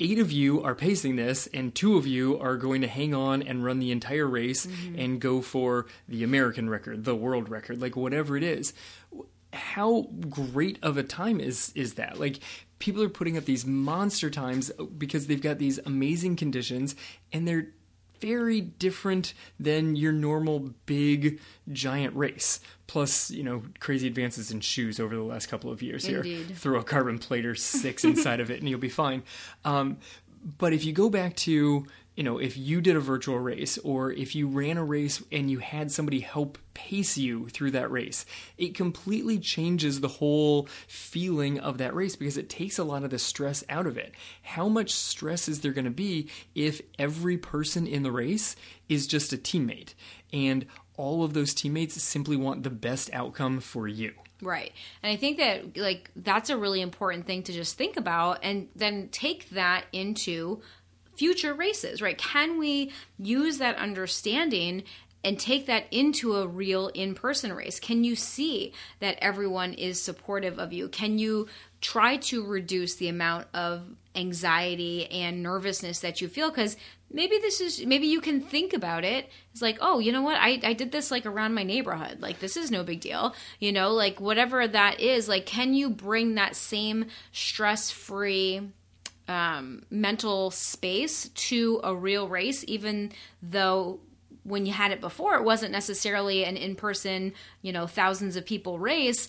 eight 0.00 0.18
of 0.18 0.32
you 0.32 0.62
are 0.62 0.74
pacing 0.74 1.16
this, 1.16 1.46
and 1.54 1.74
two 1.74 1.96
of 1.96 2.06
you 2.06 2.38
are 2.40 2.56
going 2.56 2.80
to 2.80 2.88
hang 2.88 3.14
on 3.14 3.42
and 3.42 3.64
run 3.64 3.78
the 3.78 3.92
entire 3.92 4.26
race 4.26 4.66
mm-hmm. 4.66 4.98
and 4.98 5.20
go 5.20 5.40
for 5.40 5.86
the 6.08 6.24
American 6.24 6.68
record, 6.68 7.04
the 7.04 7.14
world 7.14 7.48
record, 7.48 7.80
like 7.80 7.96
whatever 7.96 8.36
it 8.36 8.42
is. 8.42 8.72
How 9.52 10.08
great 10.28 10.78
of 10.82 10.96
a 10.96 11.02
time 11.02 11.40
is 11.40 11.72
is 11.74 11.94
that? 11.94 12.18
Like 12.18 12.38
people 12.78 13.02
are 13.02 13.08
putting 13.08 13.36
up 13.36 13.44
these 13.44 13.66
monster 13.66 14.30
times 14.30 14.70
because 14.96 15.26
they've 15.26 15.42
got 15.42 15.58
these 15.58 15.78
amazing 15.84 16.36
conditions 16.36 16.96
and 17.32 17.46
they're 17.46 17.68
very 18.20 18.60
different 18.60 19.34
than 19.58 19.96
your 19.96 20.12
normal 20.12 20.70
big 20.86 21.40
giant 21.72 22.14
race. 22.16 22.60
Plus, 22.86 23.30
you 23.30 23.42
know, 23.42 23.62
crazy 23.78 24.06
advances 24.06 24.50
in 24.50 24.60
shoes 24.60 24.98
over 24.98 25.14
the 25.14 25.22
last 25.22 25.46
couple 25.46 25.70
of 25.70 25.82
years 25.82 26.04
Indeed. 26.04 26.46
here. 26.46 26.56
Throw 26.56 26.78
a 26.78 26.84
carbon 26.84 27.18
plate 27.18 27.46
or 27.46 27.54
six 27.54 28.04
inside 28.04 28.40
of 28.40 28.50
it 28.50 28.60
and 28.60 28.68
you'll 28.68 28.80
be 28.80 28.88
fine. 28.88 29.22
Um, 29.64 29.98
but 30.58 30.72
if 30.72 30.84
you 30.84 30.92
go 30.92 31.10
back 31.10 31.36
to 31.36 31.86
you 32.20 32.24
know, 32.24 32.36
if 32.36 32.54
you 32.58 32.82
did 32.82 32.96
a 32.96 33.00
virtual 33.00 33.38
race 33.38 33.78
or 33.78 34.12
if 34.12 34.34
you 34.34 34.46
ran 34.46 34.76
a 34.76 34.84
race 34.84 35.22
and 35.32 35.50
you 35.50 35.58
had 35.58 35.90
somebody 35.90 36.20
help 36.20 36.58
pace 36.74 37.16
you 37.16 37.48
through 37.48 37.70
that 37.70 37.90
race, 37.90 38.26
it 38.58 38.74
completely 38.74 39.38
changes 39.38 40.00
the 40.00 40.08
whole 40.08 40.68
feeling 40.86 41.58
of 41.58 41.78
that 41.78 41.94
race 41.94 42.16
because 42.16 42.36
it 42.36 42.50
takes 42.50 42.78
a 42.78 42.84
lot 42.84 43.04
of 43.04 43.08
the 43.08 43.18
stress 43.18 43.64
out 43.70 43.86
of 43.86 43.96
it. 43.96 44.12
How 44.42 44.68
much 44.68 44.92
stress 44.92 45.48
is 45.48 45.62
there 45.62 45.72
going 45.72 45.86
to 45.86 45.90
be 45.90 46.28
if 46.54 46.82
every 46.98 47.38
person 47.38 47.86
in 47.86 48.02
the 48.02 48.12
race 48.12 48.54
is 48.86 49.06
just 49.06 49.32
a 49.32 49.38
teammate 49.38 49.94
and 50.30 50.66
all 50.98 51.24
of 51.24 51.32
those 51.32 51.54
teammates 51.54 52.02
simply 52.02 52.36
want 52.36 52.64
the 52.64 52.68
best 52.68 53.08
outcome 53.14 53.60
for 53.60 53.88
you? 53.88 54.12
Right. 54.42 54.72
And 55.02 55.10
I 55.10 55.16
think 55.16 55.38
that 55.38 55.76
like 55.76 56.10
that's 56.16 56.50
a 56.50 56.56
really 56.56 56.82
important 56.82 57.26
thing 57.26 57.42
to 57.44 57.52
just 57.52 57.78
think 57.78 57.96
about 57.96 58.40
and 58.42 58.68
then 58.76 59.08
take 59.10 59.48
that 59.50 59.86
into 59.92 60.60
future 61.20 61.52
races, 61.52 62.00
right? 62.00 62.16
Can 62.16 62.58
we 62.58 62.90
use 63.18 63.58
that 63.58 63.76
understanding 63.76 64.84
and 65.22 65.38
take 65.38 65.66
that 65.66 65.84
into 65.90 66.36
a 66.36 66.46
real 66.46 66.88
in 66.88 67.14
person 67.14 67.52
race? 67.52 67.78
Can 67.78 68.04
you 68.04 68.16
see 68.16 68.72
that 69.00 69.18
everyone 69.20 69.74
is 69.74 70.02
supportive 70.02 70.58
of 70.58 70.72
you? 70.72 70.88
Can 70.88 71.18
you 71.18 71.46
try 71.82 72.16
to 72.16 72.46
reduce 72.46 72.94
the 72.94 73.08
amount 73.08 73.48
of 73.52 73.82
anxiety 74.14 75.10
and 75.10 75.42
nervousness 75.42 76.00
that 76.00 76.22
you 76.22 76.28
feel? 76.28 76.48
Because 76.48 76.78
maybe 77.12 77.36
this 77.36 77.60
is, 77.60 77.84
maybe 77.84 78.06
you 78.06 78.22
can 78.22 78.40
think 78.40 78.72
about 78.72 79.04
it. 79.04 79.28
It's 79.52 79.60
like, 79.60 79.76
oh, 79.82 79.98
you 79.98 80.12
know 80.12 80.22
what? 80.22 80.38
I, 80.38 80.58
I 80.62 80.72
did 80.72 80.90
this 80.90 81.10
like 81.10 81.26
around 81.26 81.52
my 81.52 81.64
neighborhood. 81.64 82.22
Like, 82.22 82.40
this 82.40 82.56
is 82.56 82.70
no 82.70 82.82
big 82.82 83.00
deal. 83.00 83.34
You 83.58 83.72
know, 83.72 83.92
like 83.92 84.22
whatever 84.22 84.66
that 84.66 85.00
is, 85.00 85.28
like, 85.28 85.44
can 85.44 85.74
you 85.74 85.90
bring 85.90 86.36
that 86.36 86.56
same 86.56 87.08
stress 87.30 87.90
free, 87.90 88.70
um, 89.30 89.84
mental 89.90 90.50
space 90.50 91.28
to 91.28 91.80
a 91.84 91.94
real 91.94 92.26
race, 92.28 92.64
even 92.66 93.12
though 93.40 94.00
when 94.42 94.66
you 94.66 94.72
had 94.72 94.90
it 94.90 95.00
before, 95.00 95.36
it 95.36 95.44
wasn't 95.44 95.70
necessarily 95.70 96.44
an 96.44 96.56
in 96.56 96.74
person, 96.74 97.32
you 97.62 97.72
know, 97.72 97.86
thousands 97.86 98.34
of 98.34 98.44
people 98.44 98.80
race. 98.80 99.28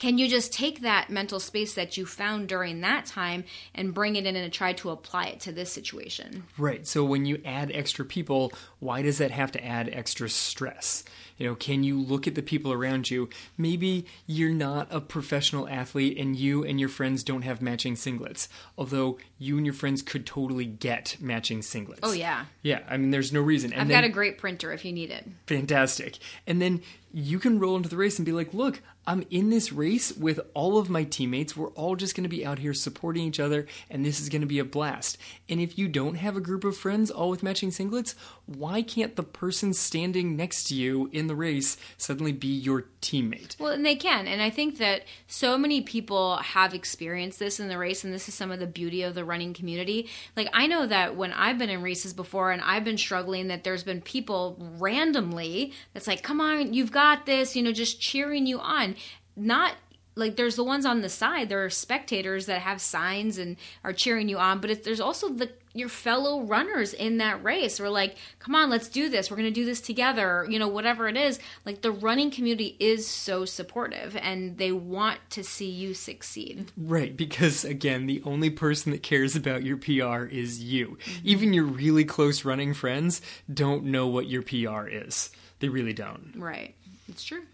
Can 0.00 0.18
you 0.18 0.28
just 0.28 0.52
take 0.52 0.80
that 0.80 1.08
mental 1.08 1.38
space 1.38 1.74
that 1.74 1.96
you 1.96 2.04
found 2.04 2.48
during 2.48 2.80
that 2.80 3.06
time 3.06 3.44
and 3.74 3.94
bring 3.94 4.16
it 4.16 4.26
in 4.26 4.36
and 4.36 4.52
try 4.52 4.72
to 4.74 4.90
apply 4.90 5.26
it 5.26 5.40
to 5.40 5.52
this 5.52 5.72
situation? 5.72 6.44
Right. 6.58 6.86
So 6.86 7.04
when 7.04 7.26
you 7.26 7.40
add 7.44 7.70
extra 7.72 8.04
people, 8.04 8.52
why 8.80 9.02
does 9.02 9.18
that 9.18 9.30
have 9.30 9.52
to 9.52 9.64
add 9.64 9.88
extra 9.88 10.28
stress? 10.28 11.04
You 11.36 11.48
know, 11.48 11.54
can 11.54 11.82
you 11.82 12.00
look 12.00 12.26
at 12.26 12.34
the 12.34 12.42
people 12.42 12.72
around 12.72 13.10
you? 13.10 13.28
Maybe 13.56 14.06
you're 14.26 14.52
not 14.52 14.88
a 14.90 15.00
professional 15.00 15.68
athlete 15.68 16.18
and 16.18 16.36
you 16.36 16.64
and 16.64 16.78
your 16.78 16.88
friends 16.88 17.24
don't 17.24 17.42
have 17.42 17.60
matching 17.62 17.94
singlets, 17.94 18.48
although 18.78 19.18
you 19.38 19.56
and 19.56 19.66
your 19.66 19.74
friends 19.74 20.02
could 20.02 20.26
totally 20.26 20.66
get 20.66 21.16
matching 21.20 21.60
singlets. 21.60 22.00
Oh, 22.02 22.12
yeah. 22.12 22.44
Yeah, 22.62 22.80
I 22.88 22.96
mean, 22.96 23.10
there's 23.10 23.32
no 23.32 23.40
reason. 23.40 23.72
And 23.72 23.82
I've 23.82 23.88
then, 23.88 24.02
got 24.02 24.08
a 24.08 24.12
great 24.12 24.38
printer 24.38 24.72
if 24.72 24.84
you 24.84 24.92
need 24.92 25.10
it. 25.10 25.26
Fantastic. 25.46 26.18
And 26.46 26.62
then 26.62 26.82
you 27.12 27.38
can 27.38 27.58
roll 27.58 27.76
into 27.76 27.88
the 27.88 27.96
race 27.96 28.18
and 28.18 28.26
be 28.26 28.32
like, 28.32 28.54
look, 28.54 28.80
I'm 29.06 29.24
in 29.30 29.50
this 29.50 29.72
race 29.72 30.12
with 30.12 30.40
all 30.52 30.78
of 30.78 30.90
my 30.90 31.04
teammates. 31.04 31.56
We're 31.56 31.70
all 31.70 31.96
just 31.96 32.14
going 32.14 32.24
to 32.24 32.28
be 32.28 32.44
out 32.44 32.58
here 32.58 32.74
supporting 32.74 33.24
each 33.24 33.40
other, 33.40 33.66
and 33.88 34.04
this 34.04 34.20
is 34.20 34.28
going 34.28 34.42
to 34.42 34.46
be 34.46 34.58
a 34.58 34.64
blast. 34.64 35.16
And 35.48 35.60
if 35.60 35.78
you 35.78 35.88
don't 35.88 36.16
have 36.16 36.36
a 36.36 36.40
group 36.40 36.64
of 36.64 36.76
friends 36.76 37.10
all 37.10 37.30
with 37.30 37.42
matching 37.42 37.70
singlets, 37.70 38.14
why 38.46 38.82
can't 38.82 39.16
the 39.16 39.22
person 39.22 39.72
standing 39.72 40.36
next 40.36 40.64
to 40.64 40.74
you 40.74 41.08
in 41.12 41.28
the 41.28 41.34
race 41.34 41.76
suddenly 41.96 42.32
be 42.32 42.48
your 42.48 42.86
teammate? 43.00 43.58
Well, 43.58 43.72
and 43.72 43.86
they 43.86 43.96
can. 43.96 44.26
And 44.26 44.42
I 44.42 44.50
think 44.50 44.78
that 44.78 45.04
so 45.26 45.56
many 45.56 45.82
people 45.82 46.36
have 46.38 46.74
experienced 46.74 47.38
this 47.38 47.60
in 47.60 47.68
the 47.68 47.78
race, 47.78 48.04
and 48.04 48.12
this 48.12 48.28
is 48.28 48.34
some 48.34 48.50
of 48.50 48.58
the 48.58 48.66
beauty 48.66 49.02
of 49.02 49.14
the 49.14 49.24
running 49.24 49.54
community. 49.54 50.08
Like, 50.36 50.48
I 50.52 50.66
know 50.66 50.86
that 50.86 51.16
when 51.16 51.32
I've 51.32 51.58
been 51.58 51.70
in 51.70 51.82
races 51.82 52.12
before 52.12 52.50
and 52.50 52.60
I've 52.60 52.84
been 52.84 52.98
struggling, 52.98 53.48
that 53.48 53.64
there's 53.64 53.84
been 53.84 54.00
people 54.00 54.56
randomly 54.78 55.72
that's 55.92 56.06
like, 56.06 56.22
come 56.22 56.40
on, 56.40 56.74
you've 56.74 56.92
got 56.92 57.04
got 57.04 57.26
this, 57.26 57.54
you 57.54 57.62
know, 57.62 57.72
just 57.72 58.00
cheering 58.00 58.46
you 58.46 58.58
on. 58.58 58.93
Not 59.36 59.74
like 60.16 60.36
there's 60.36 60.56
the 60.56 60.64
ones 60.64 60.86
on 60.86 61.00
the 61.00 61.08
side 61.08 61.48
there 61.48 61.64
are 61.64 61.70
spectators 61.70 62.46
that 62.46 62.60
have 62.60 62.80
signs 62.80 63.38
and 63.38 63.56
are 63.82 63.92
cheering 63.92 64.28
you 64.28 64.38
on 64.38 64.60
but 64.60 64.84
there's 64.84 65.00
also 65.00 65.28
the 65.28 65.50
your 65.76 65.88
fellow 65.88 66.42
runners 66.42 66.94
in 66.94 67.18
that 67.18 67.42
race 67.42 67.80
we're 67.80 67.88
like 67.88 68.16
come 68.38 68.54
on 68.54 68.70
let's 68.70 68.88
do 68.88 69.08
this. 69.08 69.30
We're 69.30 69.36
going 69.36 69.48
to 69.48 69.54
do 69.54 69.64
this 69.64 69.80
together 69.80 70.46
you 70.48 70.58
know 70.58 70.68
whatever 70.68 71.08
it 71.08 71.16
is. 71.16 71.40
Like 71.64 71.82
the 71.82 71.90
running 71.90 72.30
community 72.30 72.76
is 72.78 73.06
so 73.06 73.44
supportive 73.44 74.16
and 74.16 74.56
they 74.56 74.70
want 74.70 75.18
to 75.30 75.42
see 75.42 75.68
you 75.68 75.94
succeed. 75.94 76.70
Right 76.76 77.16
because 77.16 77.64
again 77.64 78.06
the 78.06 78.22
only 78.24 78.50
person 78.50 78.92
that 78.92 79.02
cares 79.02 79.34
about 79.34 79.64
your 79.64 79.76
pr 79.76 80.26
is 80.26 80.62
you. 80.62 80.98
Mm-hmm. 81.04 81.20
even 81.24 81.52
your 81.52 81.64
really 81.64 82.04
close 82.04 82.44
running 82.44 82.72
friends 82.72 83.20
don't 83.52 83.84
know 83.84 84.06
what 84.06 84.28
your 84.28 84.42
pr 84.42 84.86
is. 84.86 85.30
They 85.58 85.68
really 85.68 85.92
don't. 85.92 86.34
Right. 86.36 86.74
It's 87.08 87.24
true. 87.24 87.42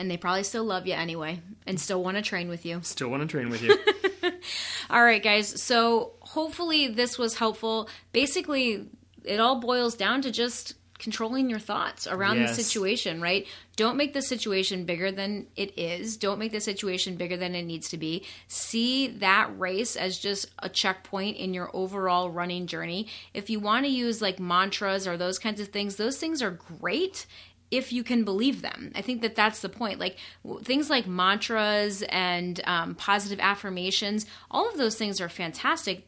And 0.00 0.10
they 0.10 0.16
probably 0.16 0.44
still 0.44 0.64
love 0.64 0.86
you 0.86 0.94
anyway 0.94 1.40
and 1.66 1.78
still 1.78 2.02
want 2.02 2.16
to 2.16 2.22
train 2.22 2.48
with 2.48 2.64
you. 2.64 2.80
Still 2.82 3.08
want 3.10 3.20
to 3.22 3.28
train 3.28 3.50
with 3.50 3.60
you. 3.62 3.76
All 4.90 5.04
right, 5.04 5.22
guys. 5.22 5.60
So 5.62 6.12
hopefully 6.20 6.88
this 6.88 7.18
was 7.18 7.36
helpful. 7.36 7.88
Basically, 8.12 8.88
it 9.24 9.38
all 9.40 9.60
boils 9.60 9.94
down 9.94 10.22
to 10.22 10.30
just 10.30 10.74
controlling 10.98 11.48
your 11.48 11.58
thoughts 11.58 12.06
around 12.06 12.36
Yes. 12.38 12.56
the 12.56 12.62
situation, 12.62 13.20
right? 13.20 13.46
Don't 13.76 13.96
make 13.96 14.12
the 14.12 14.20
situation 14.20 14.84
bigger 14.84 15.10
than 15.10 15.46
it 15.56 15.78
is. 15.78 16.16
Don't 16.18 16.38
make 16.38 16.52
the 16.52 16.60
situation 16.60 17.16
bigger 17.16 17.36
than 17.38 17.54
it 17.54 17.62
needs 17.62 17.88
to 17.90 17.96
be. 17.96 18.24
See 18.48 19.06
that 19.06 19.50
race 19.58 19.96
as 19.96 20.18
just 20.18 20.50
a 20.58 20.68
checkpoint 20.68 21.36
in 21.38 21.54
your 21.54 21.70
overall 21.74 22.30
running 22.30 22.66
journey. 22.66 23.06
If 23.32 23.48
you 23.48 23.60
want 23.60 23.86
to 23.86 23.90
use 23.92 24.20
like 24.20 24.38
mantras 24.38 25.06
or 25.06 25.16
those 25.16 25.38
kinds 25.38 25.60
of 25.60 25.68
things, 25.68 25.96
those 25.96 26.18
things 26.18 26.42
are 26.42 26.50
great 26.50 27.24
if 27.70 27.92
you 27.92 28.02
can 28.02 28.24
believe 28.24 28.62
them. 28.62 28.92
I 28.94 29.02
think 29.02 29.22
that 29.22 29.36
that's 29.36 29.60
the 29.60 29.68
point. 29.68 29.98
Like 29.98 30.16
things 30.62 30.90
like 30.90 31.06
mantras 31.06 32.02
and 32.02 32.60
um, 32.64 32.94
positive 32.94 33.38
affirmations, 33.40 34.26
all 34.50 34.68
of 34.68 34.76
those 34.76 34.96
things 34.96 35.20
are 35.20 35.28
fantastic. 35.28 36.06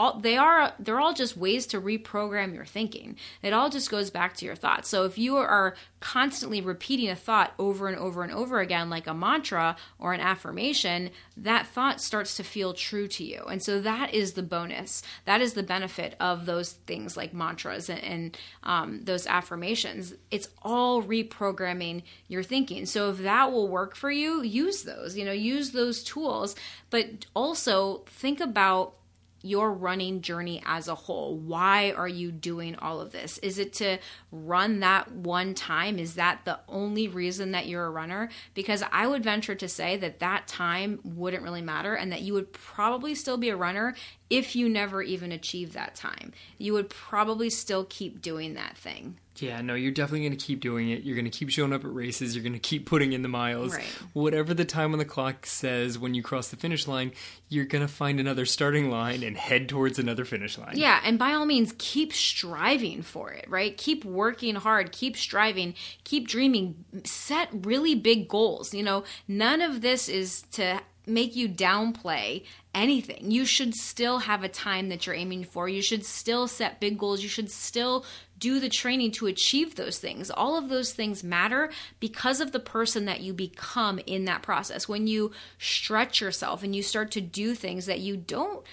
All, 0.00 0.18
they 0.18 0.38
are 0.38 0.72
they're 0.78 0.98
all 0.98 1.12
just 1.12 1.36
ways 1.36 1.66
to 1.66 1.80
reprogram 1.80 2.54
your 2.54 2.64
thinking. 2.64 3.16
It 3.42 3.52
all 3.52 3.68
just 3.68 3.90
goes 3.90 4.08
back 4.08 4.34
to 4.36 4.46
your 4.46 4.54
thoughts. 4.54 4.88
So 4.88 5.04
if 5.04 5.18
you 5.18 5.36
are 5.36 5.74
constantly 6.00 6.62
repeating 6.62 7.10
a 7.10 7.14
thought 7.14 7.52
over 7.58 7.86
and 7.86 7.98
over 7.98 8.22
and 8.22 8.32
over 8.32 8.60
again 8.60 8.88
like 8.88 9.06
a 9.06 9.12
mantra 9.12 9.76
or 9.98 10.14
an 10.14 10.20
affirmation, 10.20 11.10
that 11.36 11.66
thought 11.66 12.00
starts 12.00 12.34
to 12.38 12.42
feel 12.42 12.72
true 12.72 13.08
to 13.08 13.22
you. 13.22 13.42
And 13.42 13.62
so 13.62 13.78
that 13.82 14.14
is 14.14 14.32
the 14.32 14.42
bonus. 14.42 15.02
That 15.26 15.42
is 15.42 15.52
the 15.52 15.62
benefit 15.62 16.16
of 16.18 16.46
those 16.46 16.72
things 16.72 17.14
like 17.14 17.34
mantras 17.34 17.90
and, 17.90 18.02
and 18.02 18.38
um, 18.62 19.04
those 19.04 19.26
affirmations. 19.26 20.14
It's 20.30 20.48
all 20.62 21.02
reprogramming 21.02 22.04
your 22.26 22.42
thinking. 22.42 22.86
So 22.86 23.10
if 23.10 23.18
that 23.18 23.52
will 23.52 23.68
work 23.68 23.94
for 23.94 24.10
you, 24.10 24.42
use 24.42 24.84
those. 24.84 25.14
You 25.14 25.26
know, 25.26 25.32
use 25.32 25.72
those 25.72 26.02
tools, 26.02 26.56
but 26.88 27.26
also 27.34 28.04
think 28.06 28.40
about 28.40 28.94
your 29.42 29.72
running 29.72 30.20
journey 30.20 30.62
as 30.66 30.88
a 30.88 30.94
whole. 30.94 31.36
Why 31.36 31.92
are 31.92 32.08
you 32.08 32.30
doing 32.30 32.76
all 32.76 33.00
of 33.00 33.12
this? 33.12 33.38
Is 33.38 33.58
it 33.58 33.72
to 33.74 33.98
run 34.30 34.80
that 34.80 35.12
one 35.12 35.54
time? 35.54 35.98
Is 35.98 36.14
that 36.14 36.44
the 36.44 36.60
only 36.68 37.08
reason 37.08 37.52
that 37.52 37.66
you're 37.66 37.86
a 37.86 37.90
runner? 37.90 38.28
Because 38.54 38.82
I 38.92 39.06
would 39.06 39.24
venture 39.24 39.54
to 39.54 39.68
say 39.68 39.96
that 39.96 40.20
that 40.20 40.46
time 40.46 41.00
wouldn't 41.04 41.42
really 41.42 41.62
matter 41.62 41.94
and 41.94 42.12
that 42.12 42.22
you 42.22 42.34
would 42.34 42.52
probably 42.52 43.14
still 43.14 43.36
be 43.36 43.48
a 43.48 43.56
runner 43.56 43.94
if 44.28 44.54
you 44.54 44.68
never 44.68 45.02
even 45.02 45.32
achieve 45.32 45.72
that 45.72 45.94
time. 45.94 46.32
You 46.58 46.72
would 46.74 46.88
probably 46.88 47.50
still 47.50 47.84
keep 47.88 48.22
doing 48.22 48.54
that 48.54 48.76
thing. 48.76 49.18
Yeah, 49.42 49.60
no, 49.60 49.74
you're 49.74 49.92
definitely 49.92 50.26
going 50.26 50.38
to 50.38 50.44
keep 50.44 50.60
doing 50.60 50.90
it. 50.90 51.02
You're 51.02 51.16
going 51.16 51.30
to 51.30 51.36
keep 51.36 51.50
showing 51.50 51.72
up 51.72 51.84
at 51.84 51.92
races. 51.92 52.34
You're 52.34 52.42
going 52.42 52.52
to 52.52 52.58
keep 52.58 52.86
putting 52.86 53.12
in 53.12 53.22
the 53.22 53.28
miles. 53.28 53.74
Right. 53.74 53.84
Whatever 54.12 54.54
the 54.54 54.64
time 54.64 54.92
on 54.92 54.98
the 54.98 55.04
clock 55.04 55.46
says 55.46 55.98
when 55.98 56.14
you 56.14 56.22
cross 56.22 56.48
the 56.48 56.56
finish 56.56 56.86
line, 56.86 57.12
you're 57.48 57.64
going 57.64 57.82
to 57.82 57.92
find 57.92 58.20
another 58.20 58.46
starting 58.46 58.90
line 58.90 59.22
and 59.22 59.36
head 59.36 59.68
towards 59.68 59.98
another 59.98 60.24
finish 60.24 60.58
line. 60.58 60.76
Yeah, 60.76 61.00
and 61.04 61.18
by 61.18 61.32
all 61.32 61.46
means, 61.46 61.74
keep 61.78 62.12
striving 62.12 63.02
for 63.02 63.32
it, 63.32 63.46
right? 63.48 63.76
Keep 63.76 64.04
working 64.04 64.54
hard, 64.54 64.92
keep 64.92 65.16
striving, 65.16 65.74
keep 66.04 66.28
dreaming, 66.28 66.84
set 67.04 67.48
really 67.52 67.94
big 67.94 68.28
goals. 68.28 68.74
You 68.74 68.82
know, 68.82 69.04
none 69.26 69.60
of 69.60 69.80
this 69.80 70.08
is 70.08 70.42
to 70.52 70.80
make 71.10 71.36
you 71.36 71.48
downplay 71.48 72.44
anything. 72.74 73.30
You 73.30 73.44
should 73.44 73.74
still 73.74 74.18
have 74.20 74.44
a 74.44 74.48
time 74.48 74.88
that 74.88 75.06
you're 75.06 75.14
aiming 75.14 75.44
for. 75.44 75.68
You 75.68 75.82
should 75.82 76.04
still 76.04 76.46
set 76.46 76.80
big 76.80 76.98
goals. 76.98 77.22
You 77.22 77.28
should 77.28 77.50
still 77.50 78.04
do 78.38 78.58
the 78.58 78.70
training 78.70 79.12
to 79.12 79.26
achieve 79.26 79.74
those 79.74 79.98
things. 79.98 80.30
All 80.30 80.56
of 80.56 80.68
those 80.68 80.92
things 80.92 81.22
matter 81.22 81.70
because 81.98 82.40
of 82.40 82.52
the 82.52 82.60
person 82.60 83.04
that 83.04 83.20
you 83.20 83.34
become 83.34 83.98
in 84.06 84.24
that 84.24 84.42
process. 84.42 84.88
When 84.88 85.06
you 85.06 85.32
stretch 85.58 86.20
yourself 86.20 86.62
and 86.62 86.74
you 86.74 86.82
start 86.82 87.10
to 87.12 87.20
do 87.20 87.54
things 87.54 87.86
that 87.86 88.00
you 88.00 88.16
don't 88.16 88.64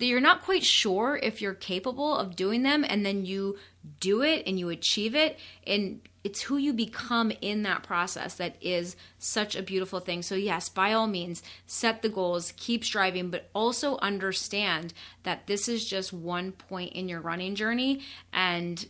you're 0.00 0.20
not 0.20 0.42
quite 0.42 0.64
sure 0.64 1.18
if 1.22 1.40
you're 1.40 1.54
capable 1.54 2.16
of 2.16 2.36
doing 2.36 2.62
them 2.62 2.84
and 2.88 3.04
then 3.04 3.24
you 3.24 3.56
do 4.00 4.22
it 4.22 4.42
and 4.46 4.58
you 4.58 4.68
achieve 4.68 5.14
it 5.14 5.38
and 5.66 6.00
it's 6.26 6.42
who 6.42 6.56
you 6.56 6.72
become 6.72 7.30
in 7.40 7.62
that 7.62 7.84
process 7.84 8.34
that 8.34 8.56
is 8.60 8.96
such 9.16 9.54
a 9.54 9.62
beautiful 9.62 10.00
thing. 10.00 10.22
So, 10.22 10.34
yes, 10.34 10.68
by 10.68 10.92
all 10.92 11.06
means, 11.06 11.40
set 11.68 12.02
the 12.02 12.08
goals, 12.08 12.52
keep 12.56 12.84
striving, 12.84 13.30
but 13.30 13.48
also 13.54 13.96
understand 13.98 14.92
that 15.22 15.46
this 15.46 15.68
is 15.68 15.88
just 15.88 16.12
one 16.12 16.50
point 16.50 16.94
in 16.94 17.08
your 17.08 17.20
running 17.20 17.54
journey. 17.54 18.00
And 18.32 18.84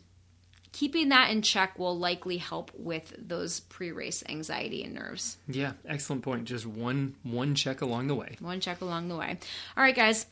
keeping 0.73 1.11
that 1.11 1.31
in 1.31 1.43
check 1.43 1.79
will 1.79 1.99
likely 1.99 2.39
help 2.39 2.71
with 2.75 3.13
those 3.19 3.61
pre 3.61 3.93
race 3.93 4.25
anxiety 4.27 4.83
and 4.83 4.95
nerves. 4.95 5.37
Yeah, 5.47 5.73
excellent 5.87 6.23
point. 6.23 6.47
Just 6.47 6.65
one 6.65 7.17
one 7.23 7.55
check 7.55 7.83
along 7.83 8.07
the 8.07 8.15
way. 8.15 8.37
One 8.41 8.61
check 8.61 8.81
along 8.81 9.09
the 9.09 9.17
way. 9.17 9.39
All 9.77 9.83
right, 9.83 9.95
guys. 9.95 10.25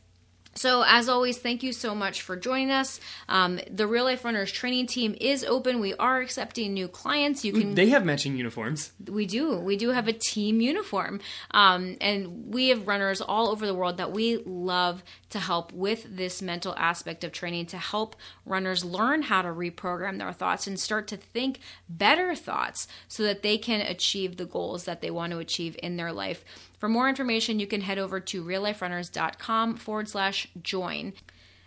So, 0.56 0.84
as 0.86 1.08
always, 1.08 1.38
thank 1.38 1.62
you 1.62 1.72
so 1.72 1.94
much 1.94 2.22
for 2.22 2.36
joining 2.36 2.70
us. 2.70 3.00
Um, 3.28 3.60
the 3.70 3.86
Real 3.86 4.04
Life 4.04 4.24
Runners 4.24 4.52
training 4.52 4.86
team 4.86 5.16
is 5.20 5.44
open. 5.44 5.80
We 5.80 5.94
are 5.94 6.20
accepting 6.20 6.72
new 6.74 6.86
clients. 6.88 7.44
You 7.44 7.52
can 7.52 7.74
They 7.74 7.88
have 7.88 8.04
matching 8.04 8.36
uniforms. 8.36 8.92
we 9.06 9.26
do. 9.26 9.58
We 9.58 9.76
do 9.76 9.90
have 9.90 10.06
a 10.08 10.12
team 10.12 10.60
uniform. 10.60 11.20
Um, 11.50 11.96
and 12.00 12.52
we 12.54 12.68
have 12.68 12.86
runners 12.86 13.20
all 13.20 13.48
over 13.48 13.66
the 13.66 13.74
world 13.74 13.96
that 13.96 14.12
we 14.12 14.36
love 14.46 15.02
to 15.30 15.40
help 15.40 15.72
with 15.72 16.16
this 16.16 16.40
mental 16.40 16.74
aspect 16.76 17.24
of 17.24 17.32
training 17.32 17.66
to 17.66 17.78
help 17.78 18.14
runners 18.46 18.84
learn 18.84 19.22
how 19.22 19.42
to 19.42 19.48
reprogram 19.48 20.18
their 20.18 20.32
thoughts 20.32 20.66
and 20.68 20.78
start 20.78 21.08
to 21.08 21.16
think 21.16 21.58
better 21.88 22.34
thoughts 22.36 22.86
so 23.08 23.24
that 23.24 23.42
they 23.42 23.58
can 23.58 23.80
achieve 23.80 24.36
the 24.36 24.44
goals 24.44 24.84
that 24.84 25.00
they 25.00 25.10
want 25.10 25.32
to 25.32 25.38
achieve 25.38 25.76
in 25.82 25.96
their 25.96 26.12
life. 26.12 26.44
For 26.84 26.88
more 26.90 27.08
information, 27.08 27.60
you 27.60 27.66
can 27.66 27.80
head 27.80 27.98
over 27.98 28.20
to 28.20 28.44
realliferunners.com 28.44 29.76
forward 29.76 30.06
slash 30.06 30.48
join. 30.62 31.14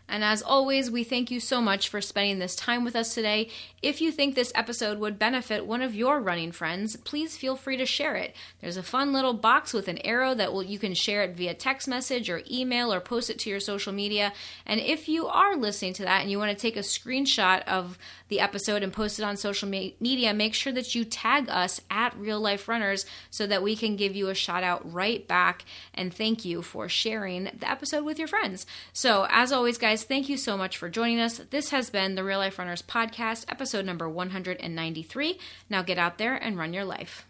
And 0.09 0.23
as 0.23 0.41
always, 0.41 0.89
we 0.89 1.03
thank 1.03 1.31
you 1.31 1.39
so 1.39 1.61
much 1.61 1.89
for 1.89 1.99
spending 1.99 2.39
this 2.39 2.55
time 2.55 2.85
with 2.85 2.95
us 2.95 3.13
today. 3.13 3.49
If 3.81 3.99
you 3.99 4.11
think 4.11 4.35
this 4.35 4.53
episode 4.55 4.99
would 4.99 5.19
benefit 5.19 5.65
one 5.65 5.81
of 5.81 5.95
your 5.95 6.21
running 6.21 6.51
friends, 6.51 6.95
please 6.95 7.35
feel 7.35 7.55
free 7.55 7.77
to 7.77 7.85
share 7.85 8.15
it. 8.15 8.35
There's 8.61 8.77
a 8.77 8.83
fun 8.83 9.11
little 9.11 9.33
box 9.33 9.73
with 9.73 9.87
an 9.87 9.97
arrow 9.99 10.33
that 10.33 10.53
will 10.53 10.63
you 10.63 10.79
can 10.79 10.93
share 10.93 11.23
it 11.23 11.35
via 11.35 11.53
text 11.53 11.87
message 11.87 12.29
or 12.29 12.41
email 12.49 12.93
or 12.93 12.99
post 12.99 13.29
it 13.29 13.37
to 13.39 13.49
your 13.49 13.59
social 13.59 13.91
media. 13.91 14.31
And 14.65 14.79
if 14.79 15.09
you 15.09 15.27
are 15.27 15.57
listening 15.57 15.93
to 15.93 16.03
that 16.03 16.21
and 16.21 16.31
you 16.31 16.39
want 16.39 16.51
to 16.51 16.61
take 16.61 16.77
a 16.77 16.81
screenshot 16.81 17.63
of 17.67 17.97
the 18.29 18.39
episode 18.39 18.83
and 18.83 18.93
post 18.93 19.19
it 19.19 19.23
on 19.23 19.35
social 19.37 19.67
me- 19.67 19.95
media, 19.99 20.33
make 20.33 20.53
sure 20.53 20.73
that 20.73 20.95
you 20.95 21.03
tag 21.05 21.49
us 21.49 21.81
at 21.91 22.17
Real 22.17 22.39
Life 22.39 22.67
Runners 22.67 23.05
so 23.29 23.45
that 23.47 23.63
we 23.63 23.75
can 23.75 23.95
give 23.95 24.15
you 24.15 24.29
a 24.29 24.35
shout 24.35 24.63
out 24.63 24.91
right 24.91 25.27
back 25.27 25.65
and 25.93 26.13
thank 26.13 26.45
you 26.45 26.61
for 26.61 26.89
sharing 26.89 27.45
the 27.45 27.69
episode 27.69 28.03
with 28.03 28.19
your 28.19 28.27
friends. 28.27 28.65
So, 28.93 29.27
as 29.29 29.51
always, 29.51 29.77
guys, 29.97 30.03
thank 30.03 30.29
you 30.29 30.37
so 30.37 30.55
much 30.55 30.77
for 30.77 30.89
joining 30.89 31.19
us. 31.19 31.39
This 31.49 31.69
has 31.69 31.89
been 31.89 32.13
the 32.13 32.23
Real 32.23 32.37
Life 32.37 32.59
Runners 32.59 32.83
podcast, 32.83 33.45
episode 33.49 33.83
number 33.83 34.07
193. 34.07 35.39
Now 35.71 35.81
get 35.81 35.97
out 35.97 36.19
there 36.19 36.35
and 36.35 36.55
run 36.55 36.71
your 36.71 36.85
life. 36.85 37.26